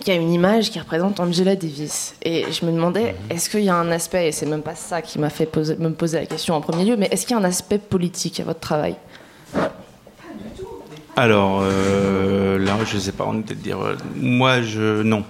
qu'il 0.00 0.14
y 0.14 0.16
a 0.16 0.20
une 0.20 0.32
image 0.32 0.70
qui 0.70 0.78
représente 0.78 1.18
Angela 1.20 1.56
Davis. 1.56 2.14
Et 2.22 2.44
je 2.50 2.64
me 2.66 2.72
demandais, 2.72 3.14
est-ce 3.30 3.48
qu'il 3.50 3.64
y 3.64 3.68
a 3.68 3.74
un 3.76 3.90
aspect, 3.90 4.28
et 4.28 4.32
c'est 4.32 4.46
même 4.46 4.62
pas 4.62 4.74
ça 4.74 5.02
qui 5.02 5.18
m'a 5.18 5.30
fait 5.30 5.46
poser- 5.46 5.76
me 5.76 5.90
poser 5.90 6.20
la 6.20 6.26
question 6.26 6.54
en 6.54 6.60
premier 6.60 6.84
lieu, 6.84 6.96
mais 6.96 7.08
est-ce 7.10 7.26
qu'il 7.26 7.36
y 7.36 7.38
a 7.38 7.42
un 7.42 7.48
aspect 7.48 7.78
politique 7.78 8.38
à 8.40 8.44
votre 8.44 8.60
travail? 8.60 8.96
Alors 11.16 11.60
euh, 11.64 12.58
là, 12.58 12.76
je 12.86 12.96
sais 12.96 13.10
pas, 13.10 13.26
on 13.26 13.42
peut 13.42 13.54
dire. 13.56 13.80
euh, 13.80 13.96
moi, 14.14 14.62
je 14.62 15.02
non. 15.02 15.24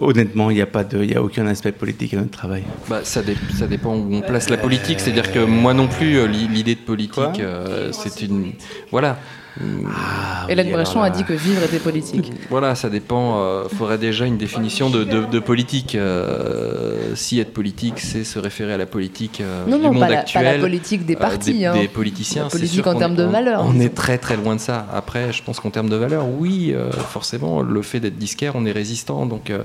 Honnêtement, 0.00 0.50
il 0.50 0.54
n'y 0.56 0.60
a 0.62 0.66
pas 0.66 0.82
de, 0.82 1.04
il 1.04 1.12
y 1.12 1.14
a 1.14 1.22
aucun 1.22 1.46
aspect 1.46 1.70
politique 1.70 2.14
à 2.14 2.16
notre 2.16 2.32
travail. 2.32 2.64
Bah, 2.88 3.02
ça, 3.04 3.22
dé- 3.22 3.36
ça 3.56 3.68
dépend 3.68 3.94
où 3.94 4.12
on 4.12 4.22
place 4.22 4.50
la 4.50 4.56
politique. 4.56 4.98
C'est-à-dire 4.98 5.30
que 5.32 5.38
moi 5.38 5.72
non 5.72 5.86
plus, 5.86 6.16
euh, 6.18 6.26
l'i- 6.26 6.48
l'idée 6.48 6.74
de 6.74 6.80
politique, 6.80 7.38
euh, 7.38 7.92
c'est 7.92 8.22
une. 8.22 8.54
Voilà. 8.90 9.18
Ah, 9.60 10.46
Hélène 10.48 10.66
oui, 10.66 10.72
Bréchon 10.72 11.00
a 11.02 11.10
dit 11.10 11.22
que 11.24 11.32
vivre 11.32 11.62
était 11.62 11.78
politique. 11.78 12.32
Voilà, 12.50 12.74
ça 12.74 12.88
dépend. 12.90 13.62
Il 13.70 13.76
faudrait 13.76 13.98
déjà 13.98 14.26
une 14.26 14.36
définition 14.36 14.90
de, 14.90 15.04
de- 15.04 15.24
de 15.26 15.38
politique. 15.38 15.94
Euh, 15.94 17.14
si 17.14 17.38
être 17.40 17.52
politique, 17.52 18.00
c'est 18.00 18.24
se 18.24 18.38
référer 18.38 18.72
à 18.72 18.76
la 18.76 18.86
politique 18.86 19.40
euh, 19.40 19.64
Non, 19.66 19.76
du 19.76 19.82
non, 19.84 19.92
monde 19.92 20.00
pas 20.00 20.08
la, 20.08 20.14
pas 20.16 20.20
actuel. 20.22 20.44
la 20.44 20.58
politique 20.58 21.06
des 21.06 21.14
euh, 21.14 21.18
partis. 21.18 21.54
des, 21.58 21.64
hein. 21.66 21.74
des 21.74 21.88
politiciens. 21.88 22.44
La 22.44 22.50
politique 22.50 22.86
en 22.86 22.94
termes 22.96 23.14
de 23.14 23.24
on- 23.24 23.30
valeurs, 23.30 23.64
On, 23.66 23.78
est 23.80 23.94
très 23.94 24.18
très 24.18 24.36
loin 24.36 24.56
de 24.56 24.60
ça. 24.60 24.86
Après, 24.92 25.32
je 25.32 25.42
pense 25.42 25.60
qu'en 25.60 25.70
termes 25.70 25.88
de 25.88 25.96
valeurs, 25.96 26.26
oui, 26.28 26.72
euh, 26.74 26.90
forcément, 26.90 27.62
le 27.62 27.82
fait 27.82 28.00
d'être 28.00 28.18
disquaire, 28.18 28.52
on 28.56 28.66
est 28.66 28.72
résistant, 28.72 29.24
donc 29.26 29.50
euh, 29.50 29.62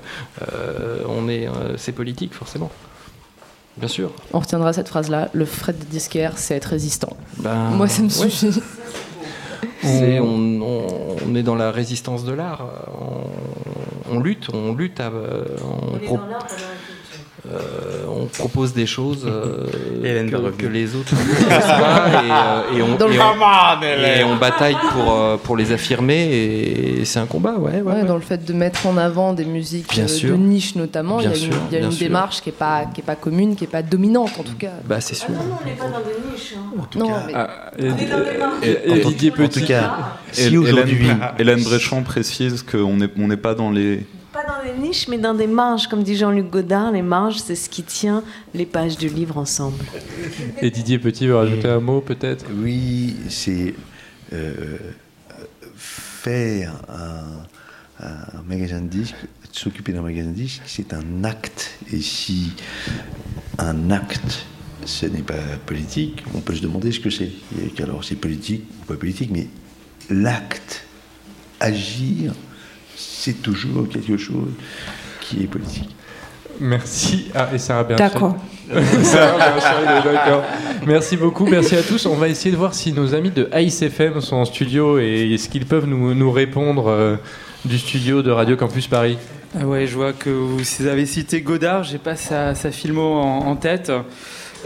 euh, 0.53 0.99
on 1.09 1.27
est, 1.29 1.47
euh, 1.47 1.77
c'est 1.77 1.91
politique, 1.93 2.33
forcément. 2.33 2.69
Bien 3.77 3.87
sûr. 3.87 4.11
On 4.33 4.39
retiendra 4.39 4.73
cette 4.73 4.89
phrase-là. 4.89 5.29
Le 5.33 5.45
fret 5.45 5.73
de 5.73 5.83
disquaire, 5.85 6.33
c'est 6.37 6.55
être 6.55 6.65
résistant. 6.65 7.15
Ben, 7.37 7.55
Moi, 7.71 7.87
ça 7.87 8.01
me 8.01 8.07
ouais. 8.09 8.29
suffit. 8.29 8.61
C'est- 9.81 10.19
on, 10.19 10.61
on- 10.61 11.15
on 11.29 11.35
est 11.35 11.43
dans 11.43 11.55
la 11.55 11.71
résistance 11.71 12.23
de 12.25 12.33
l'art. 12.33 12.65
On, 12.99 14.15
on 14.15 14.19
lutte, 14.19 14.47
on 14.53 14.73
lutte. 14.73 14.99
à- 14.99 15.11
on, 15.11 15.97
pro- 16.05 16.17
euh, 17.51 18.05
on 18.07 18.25
propose 18.25 18.73
des 18.73 18.85
choses 18.85 19.25
euh, 19.25 19.65
que, 20.57 20.65
les 20.67 20.95
autres 20.95 21.13
ne 21.15 21.35
connaissent 21.43 21.65
pas 21.65 22.07
et, 22.07 22.75
euh, 22.75 22.77
et 22.77 22.81
on, 22.81 22.87
et 22.87 24.23
on- 24.23 24.35
et 24.35 24.39
bataille 24.39 24.77
pour, 24.93 25.13
euh, 25.13 25.37
pour 25.37 25.57
les 25.57 25.71
affirmer 25.71 26.27
et 26.31 27.05
c'est 27.05 27.19
un 27.19 27.25
combat, 27.25 27.53
ouais. 27.53 27.75
ouais, 27.75 27.81
Ouais, 27.81 27.93
ouais. 28.01 28.03
dans 28.05 28.15
le 28.15 28.21
fait 28.21 28.43
de 28.45 28.53
mettre 28.53 28.85
en 28.87 28.97
avant 28.97 29.33
des 29.33 29.45
musiques 29.45 29.89
Bien 29.93 30.07
sûr. 30.07 30.31
de 30.31 30.35
niche 30.37 30.75
notamment, 30.75 31.19
il 31.19 31.25
y 31.25 31.27
a 31.27 31.35
une, 31.35 31.51
y 31.71 31.85
a 31.85 31.91
sûr. 31.91 31.99
démarche 31.99 32.41
qui 32.41 32.49
n'est 32.49 32.53
pas, 32.55 32.85
qui 32.93 33.01
est 33.01 33.03
pas 33.03 33.15
commune, 33.15 33.55
qui 33.55 33.63
n'est 33.63 33.69
pas 33.69 33.81
dominante 33.81 34.31
en 34.39 34.43
tout 34.43 34.55
cas. 34.57 34.71
Bah, 34.85 35.01
c'est 35.01 35.15
sûr. 35.15 35.29
on 35.29 35.65
n'est 35.65 35.73
pas 35.75 35.85
dans 35.85 35.99
des 35.99 36.31
niches. 36.31 36.53
hein. 36.55 36.85
Non, 36.95 37.11
mais 37.27 37.33
Ah, 37.35 37.71
et, 37.77 37.89
On 37.89 37.97
est 37.97 38.05
dans 38.07 38.17
et 38.61 38.91
En 38.91 39.01
tout- 39.01 39.07
en 39.07 39.11
Petit. 39.47 39.59
tout 39.61 39.65
cas, 39.67 39.97
Et 40.31 40.35
si 40.35 40.57
aujourd'hui. 40.57 41.07
Hélène, 41.37 41.63
Bréchand 41.63 42.01
précise 42.03 42.63
qu'on 42.63 42.97
n'est 42.97 43.09
on 43.17 43.27
n'est 43.27 43.37
pas 43.37 43.55
dans 43.55 43.71
les. 43.71 44.05
Pas 44.31 44.43
dans 44.45 44.63
des 44.63 44.79
niches, 44.79 45.07
mais 45.07 45.17
dans 45.17 45.33
des 45.33 45.47
marges. 45.47 45.87
Comme 45.87 46.03
dit 46.03 46.15
Jean-Luc 46.15 46.49
Godard, 46.49 46.91
les 46.91 47.01
marges, 47.01 47.37
c'est 47.39 47.55
ce 47.55 47.69
qui 47.69 47.83
tient 47.83 48.23
les 48.53 48.65
pages 48.65 48.97
du 48.97 49.09
livre 49.09 49.37
ensemble. 49.37 49.83
Et 50.61 50.69
Didier 50.69 50.99
Petit 50.99 51.25
veut 51.25 51.35
rajouter 51.35 51.67
un 51.67 51.79
mot 51.79 52.01
peut-être? 52.01 52.45
Oui, 52.53 53.15
c'est 53.29 53.73
euh, 54.33 54.77
faire 55.75 56.73
un, 56.89 58.05
un 58.05 58.41
magasin 58.47 58.81
de 58.81 58.87
disques, 58.87 59.15
s'occuper 59.51 59.93
d'un 59.93 60.03
magasin 60.03 60.29
de 60.29 60.35
disques, 60.35 60.61
c'est 60.65 60.93
un 60.93 61.23
acte. 61.23 61.71
Et 61.91 61.99
si 61.99 62.53
un 63.57 63.89
acte, 63.89 64.45
ce 64.85 65.07
n'est 65.07 65.23
pas 65.23 65.41
politique, 65.65 66.23
on 66.35 66.39
peut 66.39 66.53
se 66.53 66.61
demander 66.61 66.91
ce 66.91 66.99
que 66.99 67.09
c'est. 67.09 67.31
Alors 67.81 68.03
c'est 68.03 68.15
politique 68.15 68.63
ou 68.81 68.85
pas 68.85 68.95
politique, 68.95 69.31
mais 69.31 69.47
l'acte, 70.09 70.85
agir, 71.59 72.33
c'est 72.99 73.41
toujours 73.41 73.87
quelque 73.87 74.17
chose 74.17 74.51
qui 75.21 75.43
est 75.43 75.47
politique. 75.47 75.89
Merci. 76.59 77.31
Ah, 77.33 77.47
et 77.53 77.57
Sarah 77.57 77.85
Bernstein. 77.85 78.09
D'accord. 78.09 78.35
Sarah 79.03 79.37
Bernstein 79.37 79.97
est 79.97 80.13
d'accord. 80.13 80.43
Merci 80.85 81.15
beaucoup, 81.15 81.45
merci 81.45 81.75
à 81.75 81.83
tous. 81.83 82.05
On 82.05 82.15
va 82.15 82.27
essayer 82.27 82.51
de 82.51 82.57
voir 82.57 82.73
si 82.73 82.91
nos 82.91 83.15
amis 83.15 83.31
de 83.31 83.49
Ice 83.55 83.81
FM 83.81 84.19
sont 84.19 84.35
en 84.35 84.45
studio 84.45 84.99
et 84.99 85.33
est-ce 85.33 85.47
qu'ils 85.47 85.65
peuvent 85.65 85.85
nous, 85.85 86.13
nous 86.13 86.31
répondre 86.31 86.87
euh, 86.87 87.15
du 87.63 87.77
studio 87.77 88.21
de 88.21 88.31
Radio 88.31 88.57
Campus 88.57 88.87
Paris. 88.87 89.17
Ah 89.57 89.65
ouais, 89.65 89.87
je 89.87 89.95
vois 89.95 90.13
que 90.13 90.29
vous 90.29 90.61
avez 90.85 91.05
cité 91.05 91.41
Godard, 91.41 91.83
j'ai 91.83 91.97
pas 91.97 92.15
sa, 92.15 92.53
sa 92.53 92.71
filmo 92.71 93.01
en, 93.01 93.47
en 93.47 93.55
tête. 93.55 93.91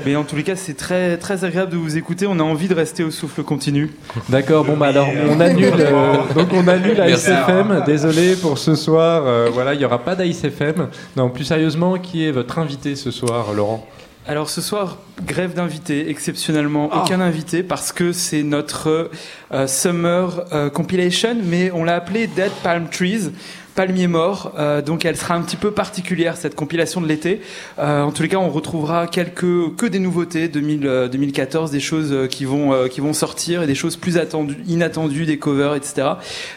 Mais 0.05 0.15
en 0.15 0.23
tous 0.23 0.35
les 0.35 0.43
cas, 0.43 0.55
c'est 0.55 0.73
très, 0.73 1.17
très 1.17 1.45
agréable 1.45 1.71
de 1.71 1.77
vous 1.77 1.97
écouter. 1.97 2.25
On 2.27 2.39
a 2.39 2.43
envie 2.43 2.67
de 2.67 2.73
rester 2.73 3.03
au 3.03 3.11
souffle 3.11 3.43
continu. 3.43 3.91
D'accord, 4.29 4.65
bon 4.65 4.75
bah 4.75 4.87
alors 4.87 5.07
on 5.29 5.39
annule, 5.39 5.71
euh, 5.77 6.13
donc 6.35 6.49
on 6.53 6.67
annule. 6.67 6.99
AICFM. 6.99 7.83
Désolé 7.85 8.35
pour 8.35 8.57
ce 8.57 8.75
soir. 8.75 9.23
euh, 9.25 9.49
voilà, 9.53 9.73
il 9.73 9.81
y 9.81 9.85
aura 9.85 9.99
pas 9.99 10.15
d'AICFM. 10.15 10.89
Non, 11.15 11.29
plus 11.29 11.43
sérieusement, 11.43 11.97
qui 11.97 12.25
est 12.25 12.31
votre 12.31 12.59
invité 12.59 12.95
ce 12.95 13.11
soir, 13.11 13.53
Laurent? 13.53 13.87
Alors 14.25 14.49
ce 14.49 14.61
soir, 14.61 14.99
grève 15.27 15.53
d'invités, 15.53 16.09
exceptionnellement 16.09 16.89
aucun 16.95 17.19
invité 17.19 17.61
parce 17.61 17.91
que 17.91 18.13
c'est 18.13 18.41
notre 18.41 19.09
euh, 19.53 19.67
Summer 19.67 20.45
euh, 20.53 20.69
Compilation, 20.69 21.35
mais 21.43 21.71
on 21.71 21.83
l'a 21.83 21.95
appelée 21.95 22.27
Dead 22.27 22.51
Palm 22.63 22.87
Trees. 22.89 23.31
Palmier 23.75 24.07
mort, 24.07 24.53
euh, 24.57 24.81
donc 24.81 25.03
elle 25.05 25.17
sera 25.17 25.33
un 25.35 25.41
petit 25.41 25.55
peu 25.55 25.71
particulière 25.71 26.37
cette 26.37 26.55
compilation 26.55 27.01
de 27.01 27.07
l'été. 27.07 27.41
Euh, 27.79 28.03
en 28.03 28.11
tous 28.11 28.21
les 28.21 28.29
cas, 28.29 28.37
on 28.37 28.49
retrouvera 28.49 29.07
quelques 29.07 29.75
que 29.75 29.85
des 29.87 29.99
nouveautés 29.99 30.47
2000, 30.47 30.85
euh, 30.85 31.07
2014, 31.07 31.71
des 31.71 31.79
choses 31.79 32.27
qui 32.29 32.45
vont 32.45 32.87
qui 32.89 33.01
vont 33.01 33.13
sortir 33.13 33.63
et 33.63 33.67
des 33.67 33.75
choses 33.75 33.97
plus 33.97 34.17
attendues, 34.17 34.57
inattendues, 34.67 35.25
des 35.25 35.37
covers, 35.37 35.75
etc. 35.75 36.09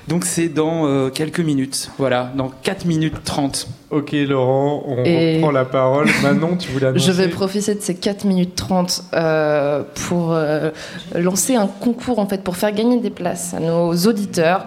Donc 0.09 0.25
c'est 0.25 0.49
dans 0.49 1.11
quelques 1.11 1.41
minutes, 1.41 1.91
voilà, 1.99 2.33
dans 2.37 2.49
4 2.49 2.85
minutes 2.85 3.17
30. 3.25 3.69
Ok 3.91 4.13
Laurent, 4.29 4.83
on 4.87 5.05
Et- 5.05 5.37
reprend 5.37 5.53
la 5.53 5.65
parole. 5.65 6.09
Manon, 6.23 6.57
tu 6.57 6.71
voulais 6.73 6.87
annoncer 6.87 7.07
Je 7.07 7.13
vais 7.13 7.29
profiter 7.29 7.75
de 7.77 7.81
ces 7.81 7.95
4 7.95 8.25
minutes 8.25 8.57
30 8.57 9.05
euh, 9.15 9.85
pour 10.09 10.33
euh, 10.33 10.71
lancer 11.15 11.55
un 11.55 11.69
concours 11.69 12.19
en 12.19 12.27
fait 12.27 12.43
pour 12.43 12.57
faire 12.57 12.73
gagner 12.73 12.99
des 12.99 13.11
places 13.11 13.55
à 13.55 13.61
nos 13.61 13.95
auditeurs 13.95 14.67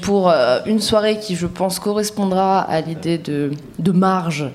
pour 0.00 0.30
euh, 0.30 0.60
une 0.66 0.80
soirée 0.80 1.18
qui 1.18 1.34
je 1.34 1.46
pense 1.48 1.80
correspondra 1.80 2.60
à 2.60 2.80
l'idée 2.80 3.18
de, 3.18 3.50
de 3.80 3.92
marge. 3.92 4.46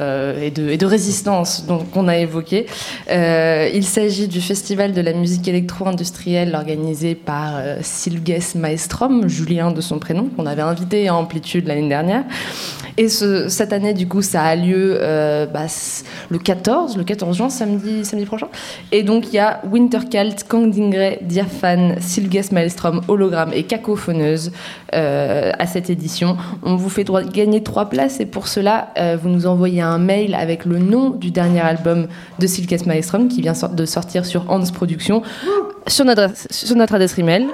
Euh, 0.00 0.40
et, 0.42 0.50
de, 0.50 0.68
et 0.68 0.76
de 0.76 0.86
résistance 0.86 1.64
qu'on 1.92 2.08
a 2.08 2.16
évoqué. 2.18 2.66
Euh, 3.10 3.68
il 3.74 3.84
s'agit 3.84 4.28
du 4.28 4.40
Festival 4.40 4.92
de 4.92 5.00
la 5.00 5.12
musique 5.12 5.46
électro-industrielle 5.48 6.54
organisé 6.54 7.14
par 7.14 7.56
euh, 7.56 7.78
Silges 7.82 8.54
Maestrom, 8.54 9.28
Julien 9.28 9.70
de 9.72 9.80
son 9.80 9.98
prénom, 9.98 10.28
qu'on 10.36 10.46
avait 10.46 10.62
invité 10.62 11.08
à 11.08 11.14
Amplitude 11.14 11.66
l'année 11.66 11.88
dernière. 11.88 12.24
Et 12.96 13.08
ce- 13.08 13.48
cette 13.48 13.72
année, 13.72 13.94
du 13.94 14.06
coup, 14.08 14.22
ça 14.22 14.42
a 14.42 14.56
lieu 14.56 14.98
euh, 15.00 15.46
bah, 15.46 15.66
le 16.28 16.38
14, 16.38 16.96
le 16.96 17.04
14 17.04 17.36
juin, 17.36 17.48
samedi, 17.50 18.02
prochain. 18.26 18.48
Et 18.92 19.02
donc, 19.02 19.28
il 19.28 19.34
y 19.34 19.38
a 19.38 19.60
Winterkalt, 19.70 20.44
Kangdingre, 20.48 21.16
Diaphane, 21.22 21.96
Silges 22.00 22.50
Maelstrom, 22.52 23.00
Hologramme 23.08 23.52
et 23.54 23.62
Cacophoneuse 23.64 24.52
à 24.92 25.66
cette 25.66 25.88
édition. 25.90 26.36
On 26.62 26.76
vous 26.76 26.88
fait 26.88 27.06
gagner 27.32 27.62
trois 27.62 27.88
places 27.88 28.20
et 28.20 28.26
pour 28.26 28.48
cela, 28.48 28.88
vous 29.22 29.28
nous 29.28 29.46
envoyez 29.46 29.80
un 29.80 29.89
mail 29.98 30.34
avec 30.34 30.64
le 30.64 30.78
nom 30.78 31.10
du 31.10 31.30
dernier 31.30 31.60
album 31.60 32.06
de 32.38 32.46
Silges 32.46 32.86
Maelstrom 32.86 33.28
qui 33.28 33.42
vient 33.42 33.54
de 33.72 33.84
sortir 33.84 34.24
sur 34.26 34.50
Hans 34.50 34.62
Productions 34.72 35.22
sur 35.86 36.04
notre, 36.04 36.22
adresse- 36.22 36.48
sur 36.50 36.76
notre 36.76 36.94
adresse 36.94 37.18
email 37.18 37.46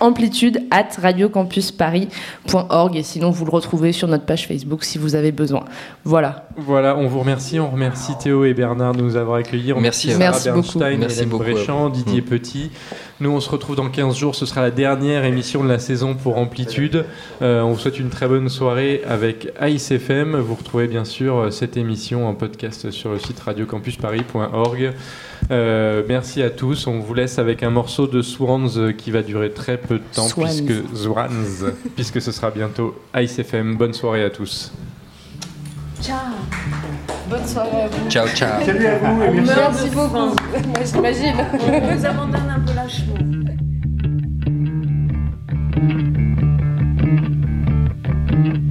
amplitude 0.00 0.62
at 0.70 0.88
radiocampusparis.org 1.02 2.96
et 2.96 3.02
sinon 3.02 3.30
vous 3.30 3.44
le 3.44 3.50
retrouvez 3.50 3.92
sur 3.92 4.08
notre 4.08 4.24
page 4.24 4.46
Facebook 4.48 4.82
si 4.84 4.96
vous 4.98 5.14
avez 5.14 5.30
besoin. 5.32 5.64
Voilà. 6.04 6.46
Voilà, 6.64 6.96
on 6.96 7.06
vous 7.06 7.20
remercie. 7.20 7.58
On 7.58 7.70
remercie 7.70 8.12
Théo 8.18 8.44
et 8.44 8.54
Bernard 8.54 8.94
de 8.94 9.02
nous 9.02 9.16
avoir 9.16 9.36
accueillis. 9.38 9.72
On 9.72 9.80
Merci 9.80 10.08
vous. 10.12 10.18
Sarah 10.18 10.30
Merci 10.30 10.48
beaucoup. 10.48 10.78
Bernstein, 10.78 10.98
Merci 10.98 11.16
Hélène 11.18 11.28
beaucoup. 11.28 11.90
Didier 11.92 12.20
Mm. 12.20 12.24
Petit. 12.24 12.70
Nous, 13.20 13.30
on 13.30 13.40
se 13.40 13.50
retrouve 13.50 13.76
dans 13.76 13.88
15 13.88 14.16
jours. 14.16 14.34
Ce 14.34 14.46
sera 14.46 14.62
la 14.62 14.70
dernière 14.70 15.24
émission 15.24 15.62
de 15.62 15.68
la 15.68 15.78
saison 15.78 16.14
pour 16.14 16.38
Amplitude. 16.38 17.04
Euh, 17.42 17.60
on 17.62 17.72
vous 17.72 17.78
souhaite 17.78 17.98
une 17.98 18.08
très 18.08 18.26
bonne 18.26 18.48
soirée 18.48 19.02
avec 19.06 19.48
AICFM. 19.60 20.36
Vous 20.36 20.54
retrouvez 20.54 20.86
bien 20.86 21.04
sûr 21.04 21.36
euh, 21.36 21.50
cette 21.50 21.76
émission 21.76 22.26
en 22.28 22.34
podcast 22.34 22.90
sur 22.90 23.12
le 23.12 23.18
site 23.18 23.38
radiocampusparis.org. 23.40 24.92
Euh, 25.50 26.02
merci 26.08 26.42
à 26.42 26.50
tous. 26.50 26.86
On 26.86 26.98
vous 27.00 27.14
laisse 27.14 27.38
avec 27.38 27.62
un 27.62 27.70
morceau 27.70 28.06
de 28.06 28.22
Swans 28.22 28.68
euh, 28.76 28.92
qui 28.92 29.10
va 29.10 29.22
durer 29.22 29.50
très 29.50 29.76
peu 29.76 29.96
de 29.98 30.04
temps 30.14 30.26
Swans. 30.28 30.46
puisque 30.46 30.96
Swans, 30.96 31.72
puisque 31.96 32.20
ce 32.22 32.32
sera 32.32 32.50
bientôt 32.50 32.94
AICFM. 33.14 33.76
Bonne 33.76 33.94
soirée 33.94 34.24
à 34.24 34.30
tous. 34.30 34.72
Ciao. 36.00 36.18
Bonne 37.28 37.46
soirée 37.46 37.82
à 37.82 37.88
vous. 37.88 38.10
Ciao, 38.10 38.26
ciao. 38.28 38.64
Salut 38.64 38.86
à 38.86 38.98
vous 38.98 39.22
merci. 39.42 39.90
Beaucoup. 39.90 40.14
Moi, 40.14 40.34
j'imagine. 40.84 41.34
On 41.52 41.80
vous 41.80 42.06
abandonne 42.06 42.50
un 42.50 42.60
peu 42.60 42.74
lâchement. 42.74 43.14
thank 48.30 48.69